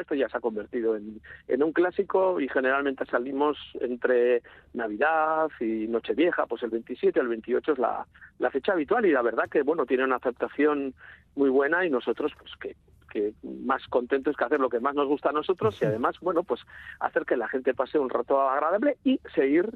esto 0.00 0.14
ya 0.14 0.28
se 0.28 0.36
ha 0.36 0.40
convertido 0.40 0.96
en, 0.96 1.20
en 1.48 1.62
un 1.62 1.72
clásico 1.72 2.40
y 2.40 2.48
generalmente 2.48 3.04
salimos 3.06 3.56
entre 3.80 4.42
Navidad 4.74 5.48
y 5.60 5.86
Nochevieja, 5.88 6.46
pues 6.46 6.62
el 6.62 6.70
27 6.70 7.18
o 7.18 7.22
el 7.22 7.28
28 7.28 7.72
es 7.72 7.78
la, 7.78 8.06
la 8.38 8.50
fecha 8.50 8.72
habitual 8.72 9.06
y 9.06 9.12
la 9.12 9.22
verdad 9.22 9.48
que, 9.48 9.62
bueno, 9.62 9.86
tiene 9.86 10.04
una 10.04 10.16
aceptación 10.16 10.94
muy 11.36 11.50
buena 11.50 11.84
y 11.84 11.90
nosotros, 11.90 12.32
pues 12.38 12.52
que 12.60 12.76
que 13.10 13.34
más 13.42 13.86
contentos 13.88 14.36
que 14.36 14.44
hacer 14.44 14.60
lo 14.60 14.70
que 14.70 14.80
más 14.80 14.94
nos 14.94 15.08
gusta 15.08 15.30
a 15.30 15.32
nosotros 15.32 15.76
y 15.82 15.84
además, 15.84 16.14
bueno, 16.20 16.44
pues 16.44 16.60
hacer 17.00 17.26
que 17.26 17.36
la 17.36 17.48
gente 17.48 17.74
pase 17.74 17.98
un 17.98 18.08
rato 18.08 18.40
agradable 18.40 18.96
y 19.04 19.20
seguir 19.34 19.68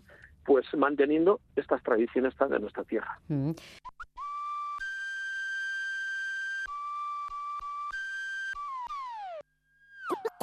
pues 0.44 0.66
manteniendo 0.76 1.40
estas 1.56 1.82
tradiciones 1.82 2.34
de 2.38 2.60
nuestra 2.60 2.84
tierra. 2.84 3.18
Mm. 3.28 3.50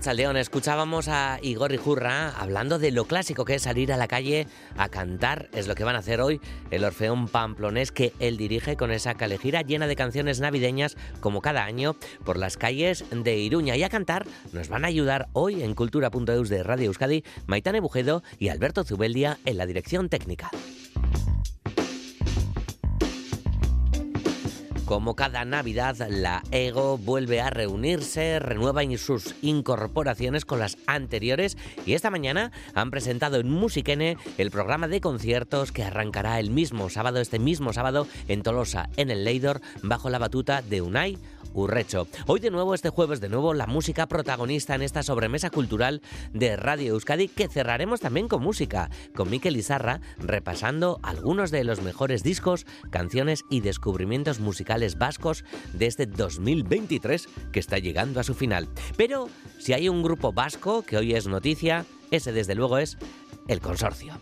A 0.00 0.02
Rachaldeón 0.02 0.38
escuchábamos 0.38 1.08
a 1.08 1.38
Igor 1.42 1.70
Rijurra 1.70 2.30
hablando 2.30 2.78
de 2.78 2.90
lo 2.90 3.04
clásico 3.04 3.44
que 3.44 3.56
es 3.56 3.62
salir 3.62 3.92
a 3.92 3.98
la 3.98 4.08
calle 4.08 4.46
a 4.78 4.88
cantar. 4.88 5.50
Es 5.52 5.68
lo 5.68 5.74
que 5.74 5.84
van 5.84 5.94
a 5.94 5.98
hacer 5.98 6.22
hoy 6.22 6.40
el 6.70 6.84
Orfeón 6.84 7.28
Pamplonés 7.28 7.92
que 7.92 8.14
él 8.18 8.38
dirige 8.38 8.78
con 8.78 8.92
esa 8.92 9.12
calejira 9.12 9.60
llena 9.60 9.86
de 9.86 9.96
canciones 9.96 10.40
navideñas 10.40 10.96
como 11.20 11.42
cada 11.42 11.66
año 11.66 11.96
por 12.24 12.38
las 12.38 12.56
calles 12.56 13.04
de 13.10 13.36
Iruña. 13.36 13.76
Y 13.76 13.82
a 13.82 13.90
cantar 13.90 14.26
nos 14.54 14.70
van 14.70 14.86
a 14.86 14.88
ayudar 14.88 15.28
hoy 15.34 15.62
en 15.62 15.74
Cultura.eus 15.74 16.48
de 16.48 16.62
Radio 16.62 16.86
Euskadi 16.86 17.22
Maitane 17.46 17.80
Bujedo 17.80 18.22
y 18.38 18.48
Alberto 18.48 18.84
Zubeldia 18.84 19.38
en 19.44 19.58
la 19.58 19.66
dirección 19.66 20.08
técnica. 20.08 20.50
Como 24.90 25.14
cada 25.14 25.44
Navidad, 25.44 25.96
la 26.08 26.42
EGO 26.50 26.98
vuelve 26.98 27.40
a 27.40 27.48
reunirse, 27.48 28.40
renueva 28.40 28.82
sus 28.98 29.36
incorporaciones 29.40 30.44
con 30.44 30.58
las 30.58 30.78
anteriores 30.88 31.56
y 31.86 31.92
esta 31.92 32.10
mañana 32.10 32.50
han 32.74 32.90
presentado 32.90 33.36
en 33.36 33.48
Musiquene 33.48 34.16
el 34.36 34.50
programa 34.50 34.88
de 34.88 35.00
conciertos 35.00 35.70
que 35.70 35.84
arrancará 35.84 36.40
el 36.40 36.50
mismo 36.50 36.90
sábado, 36.90 37.20
este 37.20 37.38
mismo 37.38 37.72
sábado, 37.72 38.08
en 38.26 38.42
Tolosa, 38.42 38.90
en 38.96 39.12
el 39.12 39.22
Leidor, 39.22 39.60
bajo 39.84 40.10
la 40.10 40.18
batuta 40.18 40.60
de 40.60 40.82
Unai 40.82 41.18
Urrecho. 41.52 42.06
Hoy 42.26 42.40
de 42.40 42.50
nuevo, 42.50 42.74
este 42.74 42.90
jueves 42.90 43.20
de 43.20 43.28
nuevo, 43.28 43.54
la 43.54 43.66
música 43.66 44.06
protagonista 44.06 44.74
en 44.74 44.82
esta 44.82 45.02
sobremesa 45.02 45.50
cultural 45.50 46.02
de 46.32 46.56
Radio 46.56 46.94
Euskadi 46.94 47.28
que 47.28 47.48
cerraremos 47.48 48.00
también 48.00 48.28
con 48.28 48.42
música, 48.42 48.90
con 49.14 49.30
Miquel 49.30 49.56
Izarra 49.56 50.00
repasando 50.18 51.00
algunos 51.02 51.50
de 51.50 51.64
los 51.64 51.82
mejores 51.82 52.22
discos, 52.22 52.66
canciones 52.90 53.44
y 53.50 53.60
descubrimientos 53.60 54.40
musicales 54.40 54.98
vascos 54.98 55.44
de 55.72 55.86
este 55.86 56.06
2023 56.06 57.28
que 57.52 57.60
está 57.60 57.78
llegando 57.78 58.20
a 58.20 58.24
su 58.24 58.34
final. 58.34 58.68
Pero 58.96 59.28
si 59.58 59.72
hay 59.72 59.88
un 59.88 60.02
grupo 60.02 60.32
vasco 60.32 60.82
que 60.82 60.96
hoy 60.96 61.14
es 61.14 61.26
noticia, 61.26 61.84
ese 62.10 62.32
desde 62.32 62.54
luego 62.54 62.78
es 62.78 62.98
el 63.48 63.60
consorcio. 63.60 64.20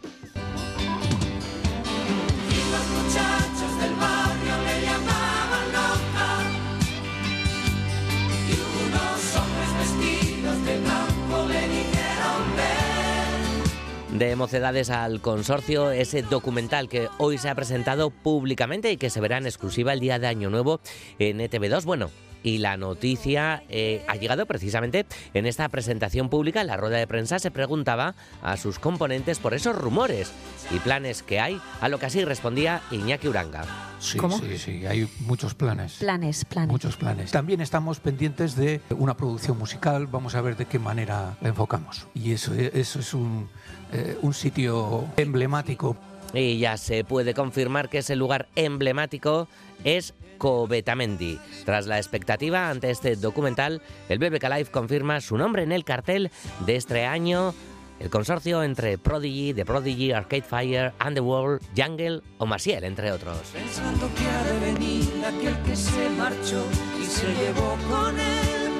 De 14.18 14.34
Mocedades 14.34 14.90
al 14.90 15.20
Consorcio, 15.20 15.92
ese 15.92 16.22
documental 16.22 16.88
que 16.88 17.08
hoy 17.18 17.38
se 17.38 17.48
ha 17.48 17.54
presentado 17.54 18.10
públicamente 18.10 18.90
y 18.90 18.96
que 18.96 19.10
se 19.10 19.20
verá 19.20 19.38
en 19.38 19.46
exclusiva 19.46 19.92
el 19.92 20.00
día 20.00 20.18
de 20.18 20.26
Año 20.26 20.50
Nuevo 20.50 20.80
en 21.20 21.38
ETV2. 21.38 21.84
Bueno, 21.84 22.10
y 22.42 22.58
la 22.58 22.76
noticia 22.76 23.62
eh, 23.68 24.02
ha 24.08 24.16
llegado 24.16 24.46
precisamente 24.46 25.06
en 25.34 25.46
esta 25.46 25.68
presentación 25.68 26.28
pública. 26.28 26.60
En 26.60 26.66
la 26.66 26.76
rueda 26.76 26.98
de 26.98 27.06
prensa 27.06 27.38
se 27.38 27.50
preguntaba 27.50 28.14
a 28.42 28.56
sus 28.56 28.78
componentes 28.78 29.38
por 29.38 29.54
esos 29.54 29.76
rumores 29.76 30.32
y 30.70 30.78
planes 30.78 31.22
que 31.22 31.40
hay, 31.40 31.60
a 31.80 31.88
lo 31.88 31.98
que 31.98 32.06
así 32.06 32.24
respondía 32.24 32.82
Iñaki 32.90 33.28
Uranga. 33.28 33.64
Sí, 33.98 34.18
sí, 34.40 34.58
sí, 34.58 34.86
hay 34.86 35.08
muchos 35.20 35.54
planes. 35.54 35.94
Planes, 35.94 36.44
planes. 36.44 36.70
Muchos 36.70 36.96
planes. 36.96 37.32
También 37.32 37.60
estamos 37.60 37.98
pendientes 37.98 38.54
de 38.54 38.80
una 38.90 39.16
producción 39.16 39.58
musical, 39.58 40.06
vamos 40.06 40.34
a 40.34 40.40
ver 40.40 40.56
de 40.56 40.66
qué 40.66 40.78
manera 40.78 41.36
la 41.40 41.48
enfocamos. 41.48 42.06
Y 42.14 42.32
eso, 42.32 42.54
eso 42.54 43.00
es 43.00 43.14
un, 43.14 43.48
eh, 43.92 44.16
un 44.22 44.34
sitio 44.34 45.06
emblemático. 45.16 45.96
Y 46.34 46.58
ya 46.58 46.76
se 46.76 47.04
puede 47.04 47.34
confirmar 47.34 47.88
que 47.88 47.98
ese 47.98 48.14
lugar 48.14 48.48
emblemático 48.54 49.48
es 49.82 50.14
Covetamendi. 50.38 51.38
Tras 51.64 51.86
la 51.86 51.98
expectativa 51.98 52.70
ante 52.70 52.90
este 52.90 53.16
documental, 53.16 53.82
el 54.08 54.18
BBK 54.18 54.44
Live 54.44 54.70
confirma 54.70 55.20
su 55.20 55.36
nombre 55.36 55.62
en 55.62 55.72
el 55.72 55.84
cartel 55.84 56.30
de 56.64 56.76
este 56.76 57.04
año. 57.04 57.54
El 58.00 58.10
consorcio 58.10 58.62
entre 58.62 58.96
Prodigy, 58.96 59.52
The 59.52 59.64
Prodigy, 59.64 60.12
Arcade 60.12 60.42
Fire, 60.42 60.92
Underworld, 61.04 61.60
Jungle 61.76 62.22
o 62.38 62.46
Maciel, 62.46 62.84
entre 62.84 63.10
otros. 63.10 63.36
Pensando 63.52 64.08
que 64.14 64.24
ha 64.24 64.44
de 64.44 64.72
venir 64.72 65.24
aquel 65.26 65.60
que 65.64 65.74
se 65.74 66.08
marchó 66.10 66.64
y 67.00 67.04
se 67.04 67.26
llevó 67.34 67.76
con 67.90 68.18
él 68.18 68.72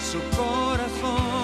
su 0.00 0.18
corazón. 0.36 1.38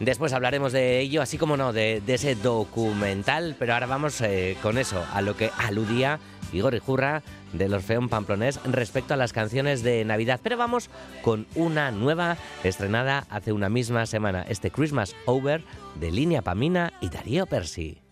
Después 0.00 0.32
hablaremos 0.32 0.72
de 0.72 1.00
ello, 1.00 1.20
así 1.20 1.36
como 1.36 1.56
no, 1.56 1.72
de, 1.72 2.02
ese 2.06 2.34
documental, 2.34 3.54
pero 3.58 3.74
ahora 3.74 3.86
vamos 3.86 4.20
eh, 4.22 4.56
con 4.62 4.78
eso, 4.78 5.04
a 5.12 5.20
lo 5.20 5.36
que 5.36 5.50
aludía 5.58 6.18
Igor 6.52 6.74
Ijurra 6.74 7.22
del 7.52 7.74
Orfeón 7.74 8.08
Pamplonés 8.08 8.60
respecto 8.64 9.14
a 9.14 9.16
las 9.16 9.32
canciones 9.32 9.82
de 9.82 10.04
Navidad. 10.04 10.40
Pero 10.42 10.56
vamos 10.56 10.90
con 11.22 11.46
una 11.54 11.90
nueva 11.90 12.36
estrenada 12.64 13.26
hace 13.30 13.52
una 13.52 13.68
misma 13.68 14.06
semana, 14.06 14.42
este 14.48 14.70
Christmas 14.70 15.14
Over 15.26 15.62
de 15.96 16.10
Línea 16.10 16.42
Pamina 16.42 16.92
y 17.00 17.08
Darío 17.08 17.46
Persi. 17.46 18.09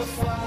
to 0.00 0.06
fly. 0.06 0.39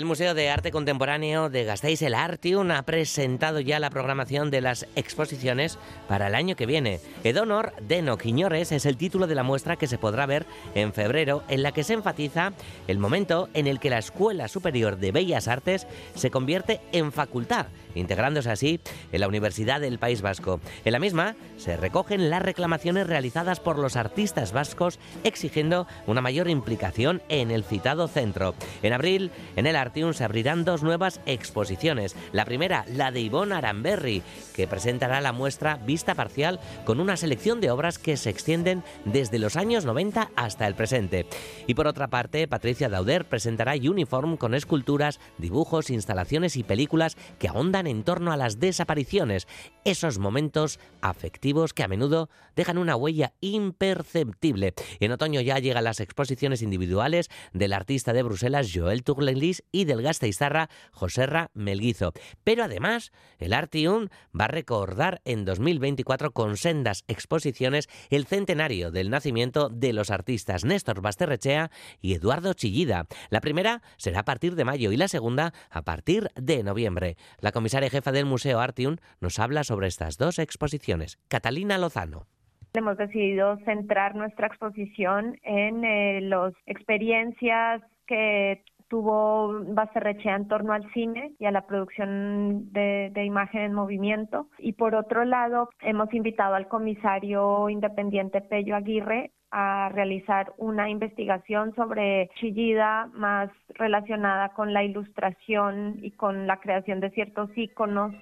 El 0.00 0.06
Museo 0.06 0.32
de 0.32 0.48
Arte 0.48 0.70
Contemporáneo 0.70 1.50
de 1.50 1.64
Gasteiz, 1.64 2.00
el 2.00 2.14
Artium, 2.14 2.70
ha 2.70 2.80
presentado 2.84 3.60
ya 3.60 3.78
la 3.78 3.90
programación 3.90 4.50
de 4.50 4.62
las 4.62 4.86
exposiciones 4.96 5.78
para 6.08 6.28
el 6.28 6.34
año 6.34 6.56
que 6.56 6.64
viene. 6.64 7.00
Edonor 7.22 7.74
de 7.82 8.00
Noquiñores 8.00 8.72
es 8.72 8.86
el 8.86 8.96
título 8.96 9.26
de 9.26 9.34
la 9.34 9.42
muestra 9.42 9.76
que 9.76 9.86
se 9.86 9.98
podrá 9.98 10.24
ver 10.24 10.46
en 10.74 10.94
febrero, 10.94 11.42
en 11.48 11.62
la 11.62 11.72
que 11.72 11.84
se 11.84 11.92
enfatiza 11.92 12.54
el 12.88 12.96
momento 12.96 13.50
en 13.52 13.66
el 13.66 13.78
que 13.78 13.90
la 13.90 13.98
Escuela 13.98 14.48
Superior 14.48 14.96
de 14.96 15.12
Bellas 15.12 15.48
Artes 15.48 15.86
se 16.14 16.30
convierte 16.30 16.80
en 16.92 17.12
facultad, 17.12 17.66
integrándose 17.94 18.50
así 18.50 18.80
en 19.12 19.20
la 19.20 19.28
Universidad 19.28 19.80
del 19.80 19.98
País 19.98 20.22
Vasco. 20.22 20.60
En 20.84 20.92
la 20.92 20.98
misma 20.98 21.36
se 21.56 21.76
recogen 21.76 22.30
las 22.30 22.42
reclamaciones 22.42 23.06
realizadas 23.06 23.60
por 23.60 23.78
los 23.78 23.96
artistas 23.96 24.52
vascos 24.52 24.98
exigiendo 25.24 25.86
una 26.06 26.20
mayor 26.20 26.48
implicación 26.48 27.22
en 27.28 27.50
el 27.50 27.64
citado 27.64 28.08
centro. 28.08 28.54
En 28.82 28.92
abril, 28.92 29.30
en 29.56 29.66
el 29.66 29.76
Artium 29.76 30.14
se 30.14 30.24
abrirán 30.24 30.64
dos 30.64 30.82
nuevas 30.82 31.20
exposiciones. 31.26 32.16
La 32.32 32.44
primera, 32.44 32.84
la 32.88 33.10
de 33.10 33.20
Ivonne 33.20 33.54
Aramberri, 33.54 34.22
que 34.54 34.66
presentará 34.66 35.20
la 35.20 35.32
muestra 35.32 35.76
Vista 35.76 36.14
Parcial 36.14 36.60
con 36.84 37.00
una 37.00 37.16
selección 37.16 37.60
de 37.60 37.70
obras 37.70 37.98
que 37.98 38.16
se 38.16 38.30
extienden 38.30 38.82
desde 39.04 39.38
los 39.38 39.56
años 39.56 39.84
90 39.84 40.30
hasta 40.36 40.66
el 40.66 40.74
presente. 40.74 41.26
Y 41.66 41.74
por 41.74 41.86
otra 41.86 42.08
parte, 42.08 42.46
Patricia 42.48 42.88
Dauder 42.88 43.24
presentará 43.24 43.74
Uniform 43.74 44.36
con 44.36 44.54
esculturas, 44.54 45.20
dibujos, 45.38 45.90
instalaciones 45.90 46.56
y 46.56 46.62
películas 46.62 47.16
que 47.38 47.48
ahondan 47.48 47.79
en 47.86 48.02
torno 48.02 48.32
a 48.32 48.36
las 48.36 48.58
desapariciones, 48.60 49.46
esos 49.84 50.18
momentos 50.18 50.78
afectivos 51.00 51.72
que 51.72 51.82
a 51.82 51.88
menudo 51.88 52.28
dejan 52.56 52.78
una 52.78 52.96
huella 52.96 53.32
imperceptible. 53.40 54.74
En 55.00 55.12
otoño 55.12 55.40
ya 55.40 55.58
llegan 55.58 55.84
las 55.84 56.00
exposiciones 56.00 56.62
individuales 56.62 57.28
del 57.52 57.72
artista 57.72 58.12
de 58.12 58.22
Bruselas 58.22 58.70
Joel 58.74 59.02
Tourlelis 59.02 59.62
y 59.72 59.84
del 59.84 60.02
Gasteizarra 60.02 60.68
Joserra 60.92 61.50
Melguizo. 61.54 62.12
Pero 62.44 62.64
además, 62.64 63.12
el 63.38 63.52
Artium 63.52 64.08
va 64.38 64.46
a 64.46 64.48
recordar 64.48 65.20
en 65.24 65.44
2024 65.44 66.32
con 66.32 66.56
sendas 66.56 67.04
exposiciones 67.08 67.88
el 68.10 68.26
centenario 68.26 68.90
del 68.90 69.10
nacimiento 69.10 69.68
de 69.68 69.92
los 69.92 70.10
artistas 70.10 70.64
Néstor 70.64 71.00
Basterrechea 71.00 71.70
y 72.00 72.14
Eduardo 72.14 72.54
Chillida. 72.54 73.06
La 73.30 73.40
primera 73.40 73.82
será 73.96 74.20
a 74.20 74.24
partir 74.24 74.54
de 74.54 74.64
mayo 74.64 74.92
y 74.92 74.96
la 74.96 75.08
segunda 75.08 75.52
a 75.70 75.82
partir 75.82 76.30
de 76.34 76.62
noviembre. 76.62 77.16
La 77.40 77.52
comisaria 77.70 77.90
jefa 77.90 78.10
del 78.10 78.26
Museo 78.26 78.58
Artium 78.58 78.96
nos 79.20 79.38
habla 79.38 79.62
sobre 79.62 79.86
estas 79.86 80.18
dos 80.18 80.40
exposiciones. 80.40 81.20
Catalina 81.28 81.78
Lozano. 81.78 82.26
Hemos 82.74 82.96
decidido 82.96 83.58
centrar 83.64 84.16
nuestra 84.16 84.48
exposición 84.48 85.38
en 85.44 85.84
eh, 85.84 86.20
las 86.20 86.52
experiencias 86.66 87.80
que 88.08 88.64
tuvo 88.88 89.62
Basterrechea 89.68 90.34
en 90.34 90.48
torno 90.48 90.72
al 90.72 90.92
cine 90.92 91.30
y 91.38 91.44
a 91.44 91.52
la 91.52 91.64
producción 91.68 92.72
de, 92.72 93.10
de, 93.12 93.24
imagen 93.24 93.60
en 93.60 93.74
movimiento. 93.74 94.48
Y 94.58 94.72
por 94.72 94.96
otro 94.96 95.24
lado, 95.24 95.68
hemos 95.80 96.12
invitado 96.12 96.56
al 96.56 96.66
comisario 96.66 97.68
independiente 97.68 98.40
Pello 98.40 98.74
Aguirre 98.74 99.30
a 99.50 99.88
realizar 99.92 100.52
una 100.58 100.88
investigación 100.88 101.74
sobre 101.74 102.30
Chillida 102.36 103.06
más 103.14 103.50
relacionada 103.70 104.50
con 104.50 104.72
la 104.72 104.84
ilustración 104.84 105.98
y 106.02 106.12
con 106.12 106.46
la 106.46 106.60
creación 106.60 107.00
de 107.00 107.10
ciertos 107.10 107.50
íconos 107.56 108.14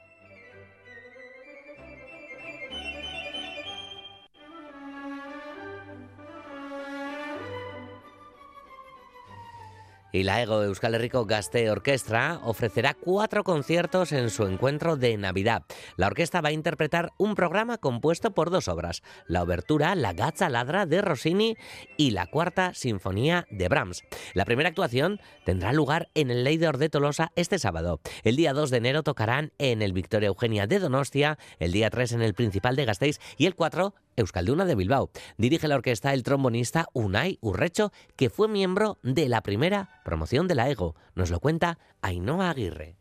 y 10.12 10.22
la 10.22 10.42
EGO 10.42 10.62
Euskal 10.62 10.94
Herriko 10.94 11.26
Gaste 11.26 11.70
Orquestra 11.70 12.40
ofrecerá 12.42 12.94
cuatro 12.94 13.44
conciertos 13.44 14.12
en 14.12 14.30
su 14.30 14.46
encuentro 14.46 14.96
de 14.96 15.16
Navidad. 15.16 15.64
La 15.96 16.06
orquesta 16.06 16.40
va 16.40 16.50
a 16.50 16.52
interpretar 16.52 17.12
un 17.18 17.34
programa 17.34 17.78
compuesto 17.78 18.32
por 18.32 18.50
dos 18.50 18.68
obras, 18.68 19.02
la 19.26 19.42
obertura 19.42 19.94
La 19.94 20.12
Gazza 20.12 20.48
Ladra 20.48 20.86
de 20.86 21.02
Rossini 21.02 21.56
y 21.96 22.10
la 22.10 22.26
cuarta 22.26 22.74
Sinfonía 22.74 23.46
de 23.50 23.68
Brahms. 23.68 24.04
La 24.34 24.44
primera 24.44 24.68
actuación 24.68 25.20
tendrá 25.44 25.72
lugar 25.72 26.10
en 26.14 26.30
el 26.30 26.44
Leidor 26.44 26.78
de 26.78 26.88
Tolosa 26.88 27.32
este 27.36 27.58
sábado. 27.58 28.00
El 28.24 28.36
día 28.36 28.52
2 28.52 28.70
de 28.70 28.76
enero 28.76 29.02
tocarán 29.02 29.52
en 29.58 29.82
el 29.82 29.92
Victoria 29.92 30.28
Eugenia 30.28 30.66
de 30.66 30.78
Donostia, 30.78 31.38
el 31.58 31.72
día 31.72 31.90
3 31.90 32.12
en 32.12 32.22
el 32.22 32.34
Principal 32.34 32.76
de 32.76 32.84
Gasteiz 32.84 33.18
y 33.36 33.46
el 33.46 33.54
4 33.54 33.94
Euskalduna 34.18 34.64
de 34.64 34.74
Bilbao. 34.74 35.10
Dirige 35.36 35.68
la 35.68 35.76
orquesta 35.76 36.14
el 36.14 36.22
trombonista 36.22 36.86
Unai 36.92 37.38
Urrecho, 37.40 37.92
que 38.16 38.30
fue 38.30 38.48
miembro 38.48 38.98
de 39.02 39.28
la 39.28 39.42
primera 39.42 40.00
promoción 40.04 40.48
de 40.48 40.54
la 40.54 40.68
EGO. 40.70 40.94
Nos 41.14 41.30
lo 41.30 41.40
cuenta 41.40 41.78
Ainhoa 42.02 42.50
Aguirre. 42.50 42.96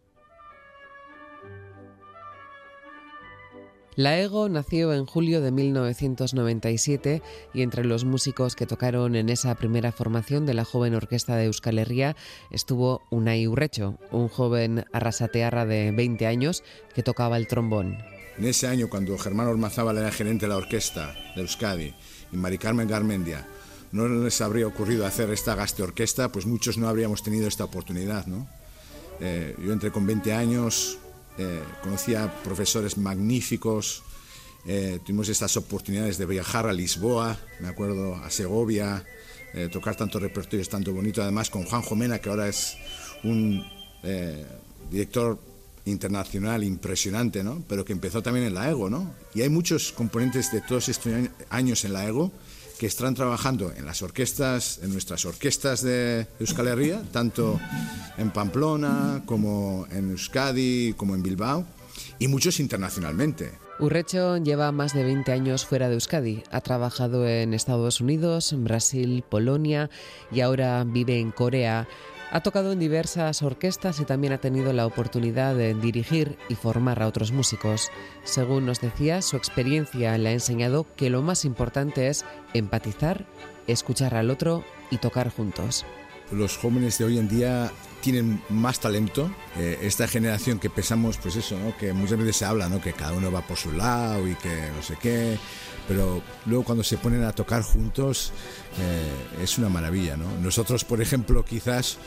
La 3.98 4.20
EGO 4.20 4.48
nació 4.48 4.94
en 4.94 5.08
julio 5.08 5.42
de 5.42 5.52
1997 5.52 7.24
y 7.52 7.64
entre 7.64 7.84
los 7.84 8.06
músicos 8.06 8.56
que 8.56 8.68
tocaron 8.68 9.16
en 9.16 9.30
esa 9.30 9.56
primera 9.56 9.92
formación 9.92 10.46
de 10.46 10.54
la 10.54 10.66
joven 10.66 10.94
orquesta 10.94 11.36
de 11.36 11.46
Euskal 11.46 11.80
Herria 11.80 12.16
estuvo 12.52 13.02
Unai 13.10 13.48
Urrecho, 13.48 13.98
un 14.12 14.28
joven 14.28 14.86
arrasatearra 14.94 15.66
de 15.66 15.92
20 15.94 16.28
años 16.28 16.64
que 16.94 17.02
tocaba 17.02 17.38
el 17.38 17.48
trombón. 17.48 17.98
En 18.38 18.46
ese 18.46 18.68
año, 18.68 18.88
cuando 18.88 19.18
Germán 19.18 19.48
Ormazábal 19.48 19.98
era 19.98 20.12
gerente 20.12 20.46
de 20.46 20.50
la 20.50 20.58
orquesta 20.58 21.16
de 21.36 21.42
Euskadi 21.42 21.94
y 22.32 22.38
Mari 22.38 22.58
Carmen 22.58 22.88
Garmendia 22.88 23.48
no 23.92 24.08
les 24.08 24.42
habría 24.42 24.68
ocurrido 24.68 25.06
hacer 25.06 25.30
esta 25.32 25.56
gaste 25.56 25.82
orquesta, 25.82 26.32
pues 26.32 26.46
muchos 26.46 26.78
no 26.78 26.88
habríamos 26.88 27.24
tenido 27.24 27.48
esta 27.48 27.64
oportunidad. 27.64 28.26
Eh, 29.20 29.56
yo 29.64 29.74
entré 29.74 29.92
con 29.92 30.06
20 30.06 30.34
años, 30.34 30.98
eh, 31.38 31.62
conocía 31.82 32.32
profesores 32.44 32.98
magníficos, 32.98 34.04
eh, 34.66 35.00
tuvimos 35.06 35.30
estas 35.30 35.56
oportunidades 35.58 36.18
de 36.18 36.26
viajar 36.26 36.68
a 36.68 36.74
Lisboa, 36.74 37.38
me 37.60 37.70
acuerdo, 37.70 38.16
a 38.16 38.30
Segovia, 38.30 39.06
tocar 39.72 39.96
tantos 39.96 40.22
repertorios 40.22 40.70
tanto 40.70 40.94
bonito, 40.94 41.24
además 41.24 41.50
con 41.50 41.64
Juan 41.64 41.82
Jomena, 41.82 42.20
que 42.20 42.30
ahora 42.30 42.48
es 42.48 42.78
un 43.24 43.66
director 44.92 45.40
internacional 45.88 46.64
impresionante, 46.64 47.44
¿no? 47.44 47.64
pero 47.68 47.86
que 47.86 47.94
empezó 47.94 48.22
también 48.22 48.46
en 48.46 48.54
la 48.54 48.70
EGO. 48.70 48.90
¿no? 48.90 49.14
Y 49.34 49.42
hay 49.42 49.50
muchos 49.50 49.92
componentes 49.92 50.52
de 50.52 50.62
todos 50.62 50.90
estos 50.90 51.14
años 51.50 51.86
en 51.86 51.94
la 51.94 52.06
EGO 52.06 52.32
que 52.78 52.86
están 52.86 53.16
trabajando 53.16 53.74
en 53.76 53.86
las 53.86 54.02
orquestas, 54.02 54.80
en 54.84 54.92
nuestras 54.92 55.26
orquestas 55.26 55.82
de 55.82 56.28
Euskal 56.40 56.68
Herria, 56.68 57.02
tanto 57.12 57.60
en 58.18 58.30
Pamplona 58.32 59.24
como 59.26 59.88
en 59.92 60.12
Euskadi, 60.12 60.94
como 60.96 61.16
en 61.16 61.24
Bilbao, 61.24 61.66
y 62.20 62.28
muchos 62.28 62.60
internacionalmente. 62.60 63.52
Urrecho 63.80 64.38
lleva 64.38 64.72
más 64.72 64.94
de 64.94 65.04
20 65.04 65.32
años 65.32 65.66
fuera 65.66 65.88
de 65.88 65.96
Euskadi. 65.96 66.44
Ha 66.52 66.62
trabajado 66.62 67.28
en 67.28 67.54
Estados 67.54 68.02
Unidos, 68.02 68.56
Brasil, 68.58 69.24
Polonia 69.28 69.90
y 70.32 70.42
ahora 70.42 70.84
vive 70.84 71.20
en 71.20 71.32
Corea. 71.32 71.88
Ha 72.30 72.42
tocado 72.42 72.74
en 72.74 72.80
diversas 72.80 73.42
orquestas 73.42 74.02
y 74.02 74.06
también 74.06 74.34
ha 74.34 74.38
tenido 74.38 74.74
la 74.74 74.86
oportunidad 74.86 75.56
de 75.56 75.74
dirigir 75.74 76.38
y 76.50 76.56
formar 76.56 77.02
a 77.02 77.08
otros 77.08 77.32
músicos. 77.32 77.90
Según 78.26 78.66
nos 78.66 78.82
decía, 78.82 79.22
su 79.22 79.38
experiencia 79.38 80.18
le 80.18 80.30
ha 80.30 80.34
enseñado 80.34 80.86
que 80.98 81.10
lo 81.10 81.22
más 81.22 81.46
importante 81.46 82.10
es 82.10 82.26
empatizar, 82.54 83.26
escuchar 83.68 84.14
al 84.16 84.30
otro 84.30 84.66
y 84.92 84.98
tocar 84.98 85.30
juntos. 85.30 85.86
Los 86.32 86.58
jóvenes 86.58 86.98
de 86.98 87.06
hoy 87.06 87.18
en 87.18 87.30
día 87.30 87.72
tienen 88.12 88.42
más 88.48 88.80
talento. 88.80 89.30
Eh, 89.58 89.80
esta 89.82 90.08
generación 90.08 90.60
que 90.60 90.70
pensamos, 90.70 91.18
pues 91.18 91.36
eso, 91.36 91.60
¿no? 91.60 91.76
que 91.76 91.92
muchas 91.92 92.18
veces 92.18 92.38
se 92.38 92.46
habla, 92.46 92.70
¿no? 92.70 92.80
que 92.80 92.94
cada 92.94 93.12
uno 93.12 93.30
va 93.34 93.42
por 93.42 93.58
su 93.58 93.74
lado 93.74 94.26
y 94.30 94.36
que 94.36 94.72
no 94.74 94.82
sé 94.82 94.96
qué, 94.98 95.38
pero 95.90 96.22
luego 96.46 96.64
cuando 96.64 96.86
se 96.86 96.98
ponen 96.98 97.26
a 97.26 97.34
tocar 97.34 97.64
juntos 97.64 98.32
eh, 98.80 99.44
es 99.44 99.58
una 99.58 99.68
maravilla. 99.68 100.16
¿no? 100.16 100.26
Nosotros, 100.42 100.86
por 100.86 101.02
ejemplo, 101.02 101.44
quizás 101.44 101.98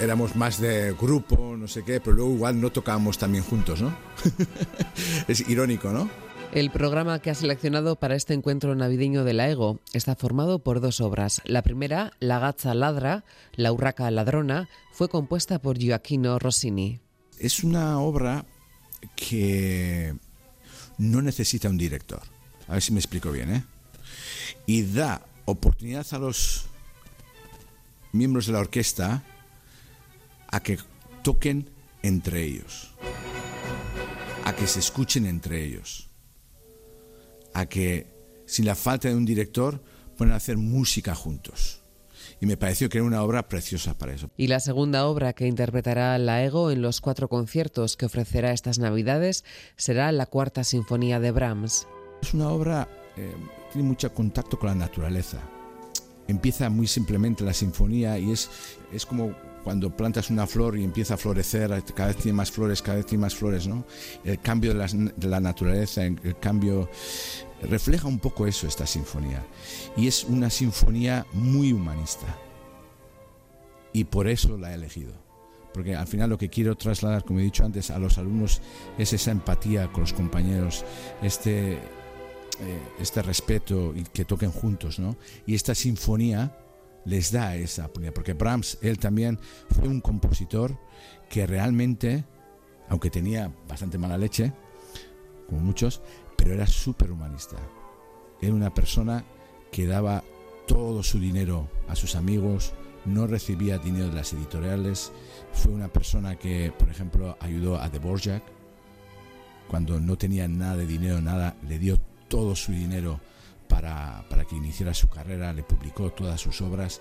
éramos 0.00 0.36
más 0.36 0.58
de 0.58 0.94
grupo, 0.98 1.54
no 1.58 1.68
sé 1.68 1.84
qué, 1.84 2.00
pero 2.00 2.16
luego 2.16 2.32
igual 2.32 2.58
no 2.58 2.72
tocábamos 2.72 3.18
también 3.18 3.44
juntos. 3.44 3.82
¿no? 3.82 3.94
es 5.28 5.46
irónico, 5.50 5.90
¿no? 5.90 6.08
El 6.52 6.70
programa 6.70 7.18
que 7.20 7.30
ha 7.30 7.34
seleccionado 7.34 7.96
para 7.96 8.14
este 8.14 8.34
encuentro 8.34 8.74
navideño 8.74 9.24
de 9.24 9.32
la 9.32 9.48
EGO 9.48 9.80
está 9.94 10.14
formado 10.14 10.58
por 10.58 10.82
dos 10.82 11.00
obras. 11.00 11.40
La 11.46 11.62
primera, 11.62 12.12
La 12.20 12.38
Gazza 12.40 12.74
Ladra, 12.74 13.24
La 13.54 13.72
Urraca 13.72 14.10
Ladrona, 14.10 14.68
fue 14.92 15.08
compuesta 15.08 15.60
por 15.60 15.78
Gioacchino 15.78 16.38
Rossini. 16.38 17.00
Es 17.38 17.64
una 17.64 17.98
obra 18.00 18.44
que 19.16 20.14
no 20.98 21.22
necesita 21.22 21.70
un 21.70 21.78
director. 21.78 22.20
A 22.68 22.74
ver 22.74 22.82
si 22.82 22.92
me 22.92 23.00
explico 23.00 23.32
bien, 23.32 23.50
¿eh? 23.54 23.64
Y 24.66 24.82
da 24.82 25.24
oportunidad 25.46 26.06
a 26.10 26.18
los 26.18 26.66
miembros 28.12 28.44
de 28.44 28.52
la 28.52 28.58
orquesta 28.58 29.22
a 30.48 30.60
que 30.60 30.78
toquen 31.22 31.70
entre 32.02 32.44
ellos, 32.44 32.92
a 34.44 34.54
que 34.54 34.66
se 34.66 34.80
escuchen 34.80 35.24
entre 35.24 35.64
ellos 35.64 36.11
a 37.54 37.66
que 37.66 38.06
sin 38.46 38.64
la 38.64 38.74
falta 38.74 39.08
de 39.08 39.14
un 39.14 39.24
director 39.24 39.82
puedan 40.16 40.34
hacer 40.34 40.56
música 40.56 41.14
juntos. 41.14 41.80
Y 42.40 42.46
me 42.46 42.56
pareció 42.56 42.88
que 42.88 42.98
era 42.98 43.06
una 43.06 43.22
obra 43.22 43.48
preciosa 43.48 43.96
para 43.96 44.14
eso. 44.14 44.28
Y 44.36 44.48
la 44.48 44.58
segunda 44.58 45.06
obra 45.06 45.32
que 45.32 45.46
interpretará 45.46 46.18
la 46.18 46.44
Ego 46.44 46.70
en 46.70 46.82
los 46.82 47.00
cuatro 47.00 47.28
conciertos 47.28 47.96
que 47.96 48.06
ofrecerá 48.06 48.52
estas 48.52 48.78
Navidades 48.78 49.44
será 49.76 50.10
la 50.12 50.26
Cuarta 50.26 50.64
Sinfonía 50.64 51.20
de 51.20 51.30
Brahms. 51.30 51.86
Es 52.20 52.34
una 52.34 52.48
obra 52.48 52.88
eh, 53.16 53.34
tiene 53.72 53.88
mucho 53.88 54.12
contacto 54.12 54.58
con 54.58 54.68
la 54.68 54.74
naturaleza. 54.74 55.38
Empieza 56.28 56.70
muy 56.70 56.86
simplemente 56.86 57.44
la 57.44 57.52
sinfonía 57.52 58.18
y 58.18 58.32
es, 58.32 58.50
es 58.92 59.04
como 59.04 59.34
cuando 59.64 59.96
plantas 59.96 60.30
una 60.30 60.46
flor 60.46 60.78
y 60.78 60.84
empieza 60.84 61.14
a 61.14 61.16
florecer, 61.16 61.70
cada 61.94 62.08
vez 62.08 62.16
tiene 62.16 62.36
más 62.36 62.50
flores, 62.50 62.82
cada 62.82 62.96
vez 62.96 63.06
tiene 63.06 63.22
más 63.22 63.34
flores, 63.34 63.66
¿no? 63.66 63.84
El 64.24 64.40
cambio 64.40 64.74
de 64.74 65.28
la, 65.28 65.40
naturaleza, 65.40 66.04
el 66.04 66.36
cambio 66.40 66.88
refleja 67.62 68.08
un 68.08 68.18
poco 68.18 68.46
eso 68.46 68.66
esta 68.66 68.86
sinfonía. 68.86 69.44
Y 69.96 70.08
es 70.08 70.24
una 70.24 70.50
sinfonía 70.50 71.26
muy 71.32 71.72
humanista. 71.72 72.26
Y 73.92 74.04
por 74.04 74.28
eso 74.28 74.56
la 74.56 74.72
he 74.72 74.74
elegido. 74.74 75.12
Porque 75.72 75.94
al 75.94 76.06
final 76.06 76.30
lo 76.30 76.38
que 76.38 76.50
quiero 76.50 76.76
trasladar, 76.76 77.24
como 77.24 77.40
he 77.40 77.44
dicho 77.44 77.64
antes, 77.64 77.90
a 77.90 77.98
los 77.98 78.18
alumnos 78.18 78.60
es 78.98 79.12
esa 79.12 79.30
empatía 79.30 79.90
con 79.90 80.02
los 80.02 80.12
compañeros, 80.12 80.84
este, 81.22 81.74
eh, 81.74 81.78
este 83.00 83.22
respeto 83.22 83.94
y 83.96 84.02
que 84.02 84.24
toquen 84.24 84.50
juntos, 84.50 84.98
¿no? 84.98 85.16
Y 85.46 85.54
esta 85.54 85.74
sinfonía 85.74 86.54
les 87.04 87.32
da 87.32 87.56
esa 87.56 87.82
oportunidad, 87.82 88.14
porque 88.14 88.34
Brahms, 88.34 88.78
él 88.82 88.98
también 88.98 89.38
fue 89.70 89.88
un 89.88 90.00
compositor 90.00 90.78
que 91.28 91.46
realmente, 91.46 92.24
aunque 92.88 93.10
tenía 93.10 93.52
bastante 93.68 93.98
mala 93.98 94.18
leche, 94.18 94.52
como 95.48 95.60
muchos, 95.60 96.00
pero 96.36 96.54
era 96.54 96.66
súper 96.66 97.10
humanista. 97.10 97.56
Era 98.40 98.54
una 98.54 98.72
persona 98.72 99.24
que 99.70 99.86
daba 99.86 100.22
todo 100.66 101.02
su 101.02 101.18
dinero 101.18 101.68
a 101.88 101.96
sus 101.96 102.16
amigos, 102.16 102.72
no 103.04 103.26
recibía 103.26 103.78
dinero 103.78 104.08
de 104.08 104.14
las 104.14 104.32
editoriales, 104.32 105.12
fue 105.52 105.72
una 105.72 105.88
persona 105.88 106.36
que, 106.36 106.72
por 106.78 106.88
ejemplo, 106.88 107.36
ayudó 107.40 107.80
a 107.80 107.88
Dvorak, 107.88 108.42
cuando 109.68 109.98
no 109.98 110.16
tenía 110.18 110.46
nada 110.48 110.76
de 110.76 110.86
dinero, 110.86 111.20
nada, 111.20 111.56
le 111.68 111.78
dio 111.78 111.98
todo 112.28 112.54
su 112.54 112.72
dinero 112.72 113.20
para, 113.72 114.22
para, 114.28 114.44
que 114.44 114.54
iniciara 114.54 114.92
su 114.92 115.08
carrera, 115.08 115.50
le 115.54 115.62
publicó 115.62 116.10
todas 116.10 116.38
sus 116.38 116.60
obras. 116.60 117.00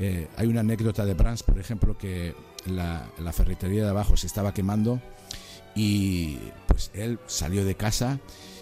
Eh, 0.00 0.26
hay 0.36 0.48
una 0.48 0.60
anécdota 0.60 1.04
de 1.04 1.14
Brahms, 1.14 1.44
por 1.44 1.60
ejemplo, 1.60 1.96
que 1.96 2.34
la, 2.66 3.08
la, 3.18 3.32
ferretería 3.32 3.84
de 3.84 3.90
abajo 3.90 4.16
se 4.16 4.26
estaba 4.26 4.52
quemando 4.52 5.00
y 5.76 6.38
pues 6.66 6.90
él 6.92 7.20
salió 7.26 7.64
de 7.64 7.76
casa 7.76 8.18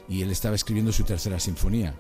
y 0.07 0.21
él 0.21 0.31
estaba 0.31 0.55
escribiendo 0.55 0.93
su 0.93 1.05
tercera 1.05 1.41
sinfonía. 1.41 1.95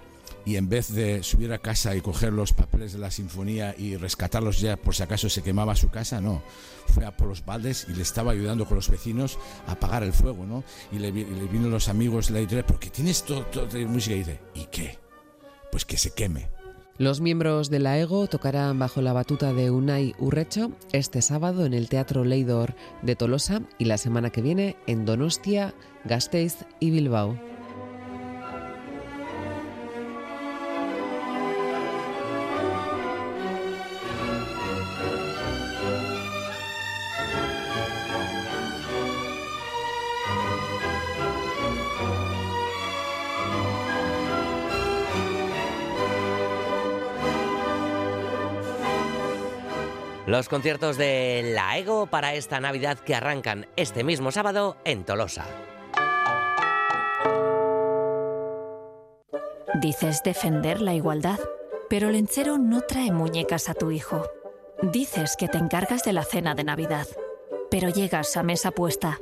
Y 0.44 0.56
en 0.56 0.68
vez 0.68 0.92
de 0.92 1.22
subir 1.22 1.52
a 1.54 1.58
casa 1.58 1.96
y 1.96 2.02
coger 2.02 2.34
los 2.34 2.52
papeles 2.52 2.92
de 2.92 2.98
la 2.98 3.10
sinfonía 3.10 3.74
y 3.78 3.96
rescatarlos 3.96 4.60
ya 4.60 4.76
por 4.76 4.94
si 4.94 5.02
acaso 5.02 5.30
se 5.30 5.42
quemaba 5.42 5.74
su 5.74 5.88
casa, 5.88 6.20
no. 6.20 6.42
Fue 6.88 7.06
a 7.06 7.16
por 7.16 7.28
los 7.28 7.46
baldes 7.46 7.86
y 7.88 7.94
le 7.94 8.02
estaba 8.02 8.32
ayudando 8.32 8.66
con 8.66 8.76
los 8.76 8.90
vecinos 8.90 9.38
a 9.66 9.72
apagar 9.72 10.02
el 10.02 10.12
fuego, 10.12 10.44
¿no? 10.44 10.64
Y 10.92 10.98
le, 10.98 11.12
le 11.12 11.60
los 11.60 11.88
amigos, 11.88 12.30
le 12.30 12.40
editorial, 12.40 12.66
porque 12.66 12.90
tienes 12.90 13.22
todo, 13.22 13.46
todo 13.46 13.66
de 13.66 13.86
música 13.86 14.14
y 14.14 14.18
dice, 14.18 14.40
¿y 14.54 14.64
qué? 14.66 15.09
Pues 15.70 15.84
que 15.84 15.96
se 15.96 16.10
queme. 16.10 16.48
Los 16.98 17.22
miembros 17.22 17.70
de 17.70 17.78
la 17.78 17.98
EGO 17.98 18.26
tocarán 18.26 18.78
bajo 18.78 19.00
la 19.00 19.14
batuta 19.14 19.54
de 19.54 19.70
Unai 19.70 20.14
Urrecho 20.18 20.72
este 20.92 21.22
sábado 21.22 21.64
en 21.64 21.72
el 21.72 21.88
Teatro 21.88 22.24
Leidor 22.24 22.74
de 23.00 23.16
Tolosa 23.16 23.62
y 23.78 23.86
la 23.86 23.96
semana 23.96 24.28
que 24.28 24.42
viene 24.42 24.76
en 24.86 25.06
Donostia, 25.06 25.72
Gasteiz 26.04 26.66
y 26.78 26.90
Bilbao. 26.90 27.49
Los 50.40 50.48
conciertos 50.48 50.96
de 50.96 51.52
La 51.54 51.76
Ego 51.76 52.06
para 52.06 52.32
esta 52.32 52.60
Navidad 52.60 52.98
que 52.98 53.14
arrancan 53.14 53.66
este 53.76 54.04
mismo 54.04 54.32
sábado 54.32 54.78
en 54.86 55.04
Tolosa. 55.04 55.44
Dices 59.82 60.22
defender 60.24 60.80
la 60.80 60.94
igualdad, 60.94 61.38
pero 61.90 62.08
Lencero 62.08 62.56
no 62.56 62.80
trae 62.80 63.12
muñecas 63.12 63.68
a 63.68 63.74
tu 63.74 63.90
hijo. 63.90 64.30
Dices 64.80 65.36
que 65.38 65.46
te 65.46 65.58
encargas 65.58 66.04
de 66.04 66.14
la 66.14 66.24
cena 66.24 66.54
de 66.54 66.64
Navidad, 66.64 67.06
pero 67.70 67.90
llegas 67.90 68.34
a 68.38 68.42
mesa 68.42 68.70
puesta. 68.70 69.18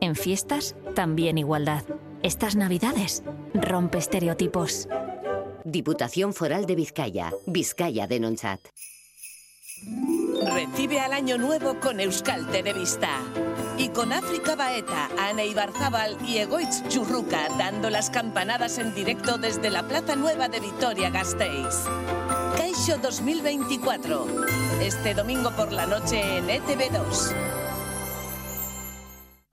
En 0.00 0.16
fiestas, 0.16 0.76
también 0.94 1.36
igualdad. 1.36 1.84
Estas 2.22 2.56
Navidades 2.56 3.22
rompe 3.52 3.98
estereotipos. 3.98 4.88
Diputación 5.64 6.32
Foral 6.32 6.64
de 6.64 6.74
Vizcaya, 6.74 7.34
Vizcaya 7.44 8.06
de 8.06 8.18
Nonchat. 8.18 8.60
Recibe 10.46 11.00
al 11.00 11.12
año 11.12 11.36
nuevo 11.36 11.78
con 11.80 12.00
Euskal 12.00 12.46
Televista. 12.46 13.08
Y 13.76 13.90
con 13.90 14.12
África 14.12 14.56
Baeta, 14.56 15.08
Ana 15.18 15.44
Ibarzábal 15.44 16.16
y 16.26 16.38
Egoitz 16.38 16.82
Churruca 16.88 17.48
dando 17.58 17.90
las 17.90 18.08
campanadas 18.08 18.78
en 18.78 18.94
directo 18.94 19.36
desde 19.36 19.70
la 19.70 19.82
Plaza 19.82 20.16
Nueva 20.16 20.48
de 20.48 20.60
Vitoria-Gasteiz. 20.60 21.84
Caixo 22.56 22.96
2024. 23.02 24.26
Este 24.80 25.14
domingo 25.14 25.50
por 25.50 25.72
la 25.72 25.86
noche 25.86 26.38
en 26.38 26.48
ETV2. 26.48 27.59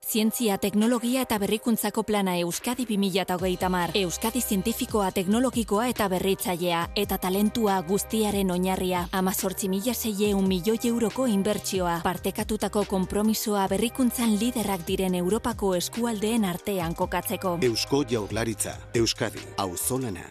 Zientzia, 0.08 0.56
teknologia 0.56 1.20
eta 1.26 1.36
berrikuntzako 1.38 2.02
plana 2.08 2.38
Euskadi 2.40 2.86
2030 2.88 3.68
mar. 3.68 3.90
Euskadi 3.94 4.40
zientifikoa, 4.40 5.10
teknologikoa 5.12 5.90
eta 5.92 6.06
berritzailea, 6.08 6.86
eta 6.96 7.18
talentua 7.18 7.76
guztiaren 7.84 8.50
oinarria. 8.50 9.04
Amazortzi 9.12 9.68
mila 9.68 9.92
zeieun 9.92 10.48
milioi 10.48 10.80
euroko 10.88 11.26
inbertsioa. 11.28 12.00
Partekatutako 12.04 12.86
kompromisoa 12.88 13.68
berrikuntzan 13.68 14.38
liderrak 14.40 14.86
diren 14.88 15.14
Europako 15.14 15.74
eskualdeen 15.76 16.48
artean 16.48 16.94
kokatzeko. 16.94 17.58
Eusko 17.68 18.04
jaurlaritza, 18.08 18.78
Euskadi, 18.94 19.44
auzolana. 19.58 20.24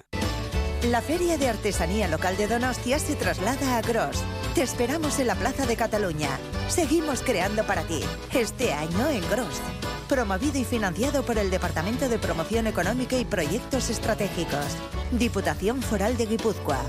La 0.84 1.02
Feria 1.02 1.40
de 1.40 1.50
Artesanía 1.50 2.08
Local 2.08 2.38
de 2.38 2.46
Donostia 2.48 3.00
se 3.00 3.16
traslada 3.16 3.78
a 3.78 3.82
Gros. 3.82 4.24
Te 4.54 4.62
esperamos 4.62 5.18
en 5.20 5.26
la 5.26 5.34
Plaza 5.34 5.66
de 5.66 5.76
Cataluña. 5.76 6.30
Seguimos 6.70 7.24
creando 7.24 7.66
para 7.66 7.82
ti. 7.82 8.00
Este 8.32 8.74
año 8.74 9.10
en 9.10 9.28
Gros. 9.28 9.60
Promovido 10.08 10.60
y 10.60 10.66
financiado 10.66 11.24
por 11.24 11.40
el 11.40 11.50
Departamento 11.50 12.08
de 12.08 12.20
Promoción 12.20 12.68
Económica 12.68 13.18
y 13.18 13.26
Proyectos 13.26 13.90
Estratégicos. 13.90 14.78
Diputación 15.12 15.82
Foral 15.82 16.16
de 16.16 16.28
Guipúzcoa. 16.28 16.80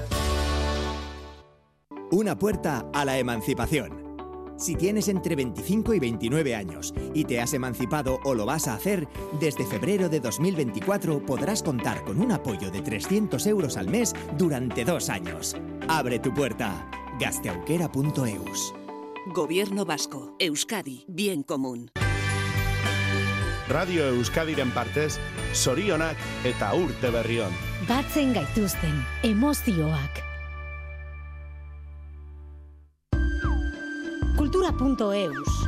Una 2.11 2.39
puerta 2.39 2.85
a 2.93 3.07
la 3.07 3.17
emancipación. 3.17 4.08
Si 4.59 4.75
tienes 4.75 5.07
entre 5.09 5.37
25 5.37 5.95
y 5.95 6.01
29 6.01 6.55
años 6.57 6.93
y 7.15 7.25
te 7.25 7.41
has 7.41 7.55
emancipado 7.55 8.19
o 8.25 8.35
lo 8.35 8.45
vas 8.45 8.67
a 8.67 8.75
hacer, 8.75 9.09
desde 9.41 9.65
febrero 9.65 10.09
de 10.09 10.19
2024 10.19 11.25
podrás 11.25 11.63
contar 11.63 12.05
con 12.05 12.21
un 12.21 12.33
apoyo 12.33 12.71
de 12.71 12.83
300 12.83 13.47
euros 13.47 13.77
al 13.77 13.89
mes 13.89 14.15
durante 14.37 14.85
dos 14.85 15.09
años. 15.11 15.57
Abre 15.89 16.19
tu 16.19 16.35
puerta. 16.35 16.91
gasteauquera.eus. 17.21 18.75
Gobierno 19.33 19.85
Vasco. 19.85 20.35
Euskadi. 20.39 21.05
Bien 21.07 21.43
común. 21.43 21.91
Radio 23.69 24.07
Euskadiren 24.09 24.71
partez, 24.71 25.19
sorionak 25.53 26.17
eta 26.45 26.73
urte 26.75 27.11
berrion. 27.11 27.53
Batzen 27.87 28.33
gaituzten 28.33 29.05
emozioak. 29.23 30.28
Cultura.eus 34.49 35.68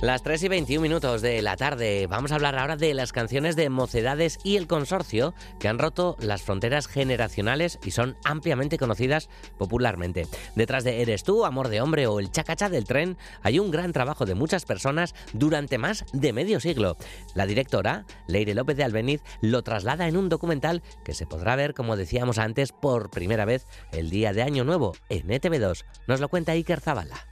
Las 0.00 0.22
3 0.22 0.44
y 0.44 0.48
21 0.48 0.80
minutos 0.80 1.20
de 1.20 1.42
la 1.42 1.58
tarde. 1.58 2.06
Vamos 2.06 2.32
a 2.32 2.36
hablar 2.36 2.56
ahora 2.56 2.76
de 2.76 2.94
las 2.94 3.12
canciones 3.12 3.54
de 3.54 3.68
Mocedades 3.68 4.38
y 4.42 4.56
el 4.56 4.66
Consorcio 4.66 5.34
que 5.58 5.68
han 5.68 5.78
roto 5.78 6.16
las 6.20 6.40
fronteras 6.40 6.86
generacionales 6.86 7.78
y 7.84 7.90
son 7.90 8.16
ampliamente 8.24 8.78
conocidas 8.78 9.28
popularmente. 9.58 10.26
Detrás 10.54 10.84
de 10.84 11.02
Eres 11.02 11.22
tú, 11.22 11.44
Amor 11.44 11.68
de 11.68 11.82
Hombre 11.82 12.06
o 12.06 12.18
El 12.18 12.32
Chacacha 12.32 12.70
del 12.70 12.86
Tren 12.86 13.18
hay 13.42 13.58
un 13.58 13.70
gran 13.70 13.92
trabajo 13.92 14.24
de 14.24 14.34
muchas 14.34 14.64
personas 14.64 15.14
durante 15.34 15.76
más 15.76 16.06
de 16.14 16.32
medio 16.32 16.60
siglo. 16.60 16.96
La 17.34 17.44
directora, 17.44 18.06
Leire 18.26 18.54
López 18.54 18.78
de 18.78 18.84
Albeniz, 18.84 19.20
lo 19.42 19.62
traslada 19.62 20.08
en 20.08 20.16
un 20.16 20.30
documental 20.30 20.82
que 21.04 21.12
se 21.12 21.26
podrá 21.26 21.56
ver, 21.56 21.74
como 21.74 21.98
decíamos 21.98 22.38
antes, 22.38 22.72
por 22.72 23.10
primera 23.10 23.44
vez 23.44 23.66
el 23.92 24.08
día 24.08 24.32
de 24.32 24.44
Año 24.44 24.64
Nuevo 24.64 24.96
en 25.10 25.28
ETV2. 25.28 25.84
Nos 26.06 26.20
lo 26.20 26.30
cuenta 26.30 26.52
Iker 26.52 26.80
Zabala. 26.80 27.26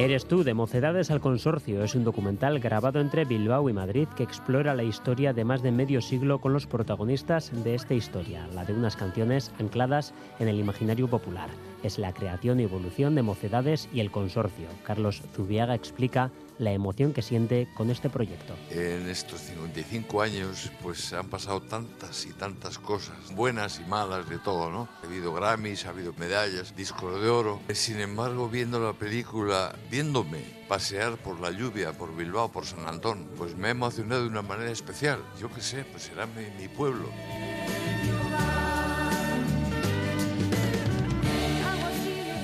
Eres 0.00 0.24
tú, 0.24 0.44
de 0.44 0.54
Mocedades 0.54 1.10
al 1.10 1.20
Consorcio, 1.20 1.84
es 1.84 1.94
un 1.94 2.04
documental 2.04 2.58
grabado 2.58 3.00
entre 3.00 3.26
Bilbao 3.26 3.68
y 3.68 3.74
Madrid 3.74 4.08
que 4.16 4.22
explora 4.22 4.74
la 4.74 4.82
historia 4.82 5.34
de 5.34 5.44
más 5.44 5.62
de 5.62 5.72
medio 5.72 6.00
siglo 6.00 6.40
con 6.40 6.54
los 6.54 6.66
protagonistas 6.66 7.52
de 7.64 7.74
esta 7.74 7.92
historia, 7.92 8.48
la 8.54 8.64
de 8.64 8.72
unas 8.72 8.96
canciones 8.96 9.52
ancladas 9.60 10.14
en 10.38 10.48
el 10.48 10.58
imaginario 10.58 11.06
popular. 11.06 11.50
Es 11.82 11.98
la 11.98 12.12
creación 12.12 12.60
y 12.60 12.64
evolución 12.64 13.14
de 13.14 13.22
Mocedades 13.22 13.88
y 13.92 14.00
el 14.00 14.10
Consorcio. 14.10 14.68
Carlos 14.84 15.22
Zubiaga 15.34 15.74
explica 15.74 16.30
la 16.60 16.72
emoción 16.72 17.14
que 17.14 17.22
siente 17.22 17.68
con 17.74 17.90
este 17.90 18.10
proyecto. 18.10 18.54
En 18.70 19.08
estos 19.08 19.40
55 19.40 20.20
años 20.20 20.70
pues 20.82 21.12
han 21.14 21.28
pasado 21.28 21.62
tantas 21.62 22.26
y 22.26 22.32
tantas 22.34 22.78
cosas, 22.78 23.34
buenas 23.34 23.80
y 23.80 23.88
malas 23.88 24.28
de 24.28 24.38
todo, 24.38 24.70
¿no? 24.70 24.86
Ha 25.02 25.06
habido 25.06 25.32
Grammys, 25.32 25.86
ha 25.86 25.90
habido 25.90 26.12
medallas, 26.18 26.76
discos 26.76 27.20
de 27.20 27.30
oro. 27.30 27.60
Sin 27.72 27.98
embargo, 27.98 28.48
viendo 28.50 28.78
la 28.78 28.92
película, 28.92 29.74
viéndome 29.90 30.60
pasear 30.68 31.16
por 31.16 31.40
la 31.40 31.50
lluvia, 31.50 31.92
por 31.92 32.14
Bilbao, 32.14 32.52
por 32.52 32.66
San 32.66 32.86
Antón, 32.86 33.26
pues 33.38 33.56
me 33.56 33.68
ha 33.68 33.70
emocionado 33.70 34.22
de 34.22 34.28
una 34.28 34.42
manera 34.42 34.70
especial. 34.70 35.20
Yo 35.40 35.50
qué 35.52 35.62
sé, 35.62 35.84
pues 35.84 36.04
será 36.04 36.26
mi, 36.26 36.44
mi 36.60 36.68
pueblo. 36.68 37.08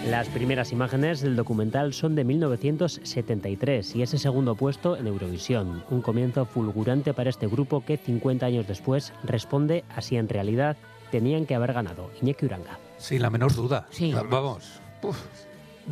Las 0.09 0.29
primeras 0.29 0.71
imágenes 0.71 1.21
del 1.21 1.35
documental 1.35 1.93
son 1.93 2.15
de 2.15 2.23
1973 2.23 3.97
y 3.97 4.03
ese 4.03 4.19
segundo 4.19 4.55
puesto 4.55 4.97
en 4.97 5.09
Eurovisión, 5.09 5.83
un 5.91 6.01
comienzo 6.01 6.47
fulgurante 6.47 7.13
para 7.13 7.29
este 7.29 7.49
grupo 7.49 7.85
que 7.85 7.97
50 7.97 8.47
años 8.47 8.69
después 8.69 9.13
responde 9.25 9.85
así 9.97 10.17
en 10.17 10.29
realidad 10.29 10.77
tenían 11.11 11.45
que 11.45 11.57
haber 11.57 11.73
ganado. 11.73 12.13
Iñaki 12.23 12.47
Uranga. 12.47 12.79
Sí, 12.99 13.19
la 13.19 13.31
menor 13.31 13.53
duda. 13.53 13.89
Sí. 13.91 14.15
Vamos. 14.31 14.81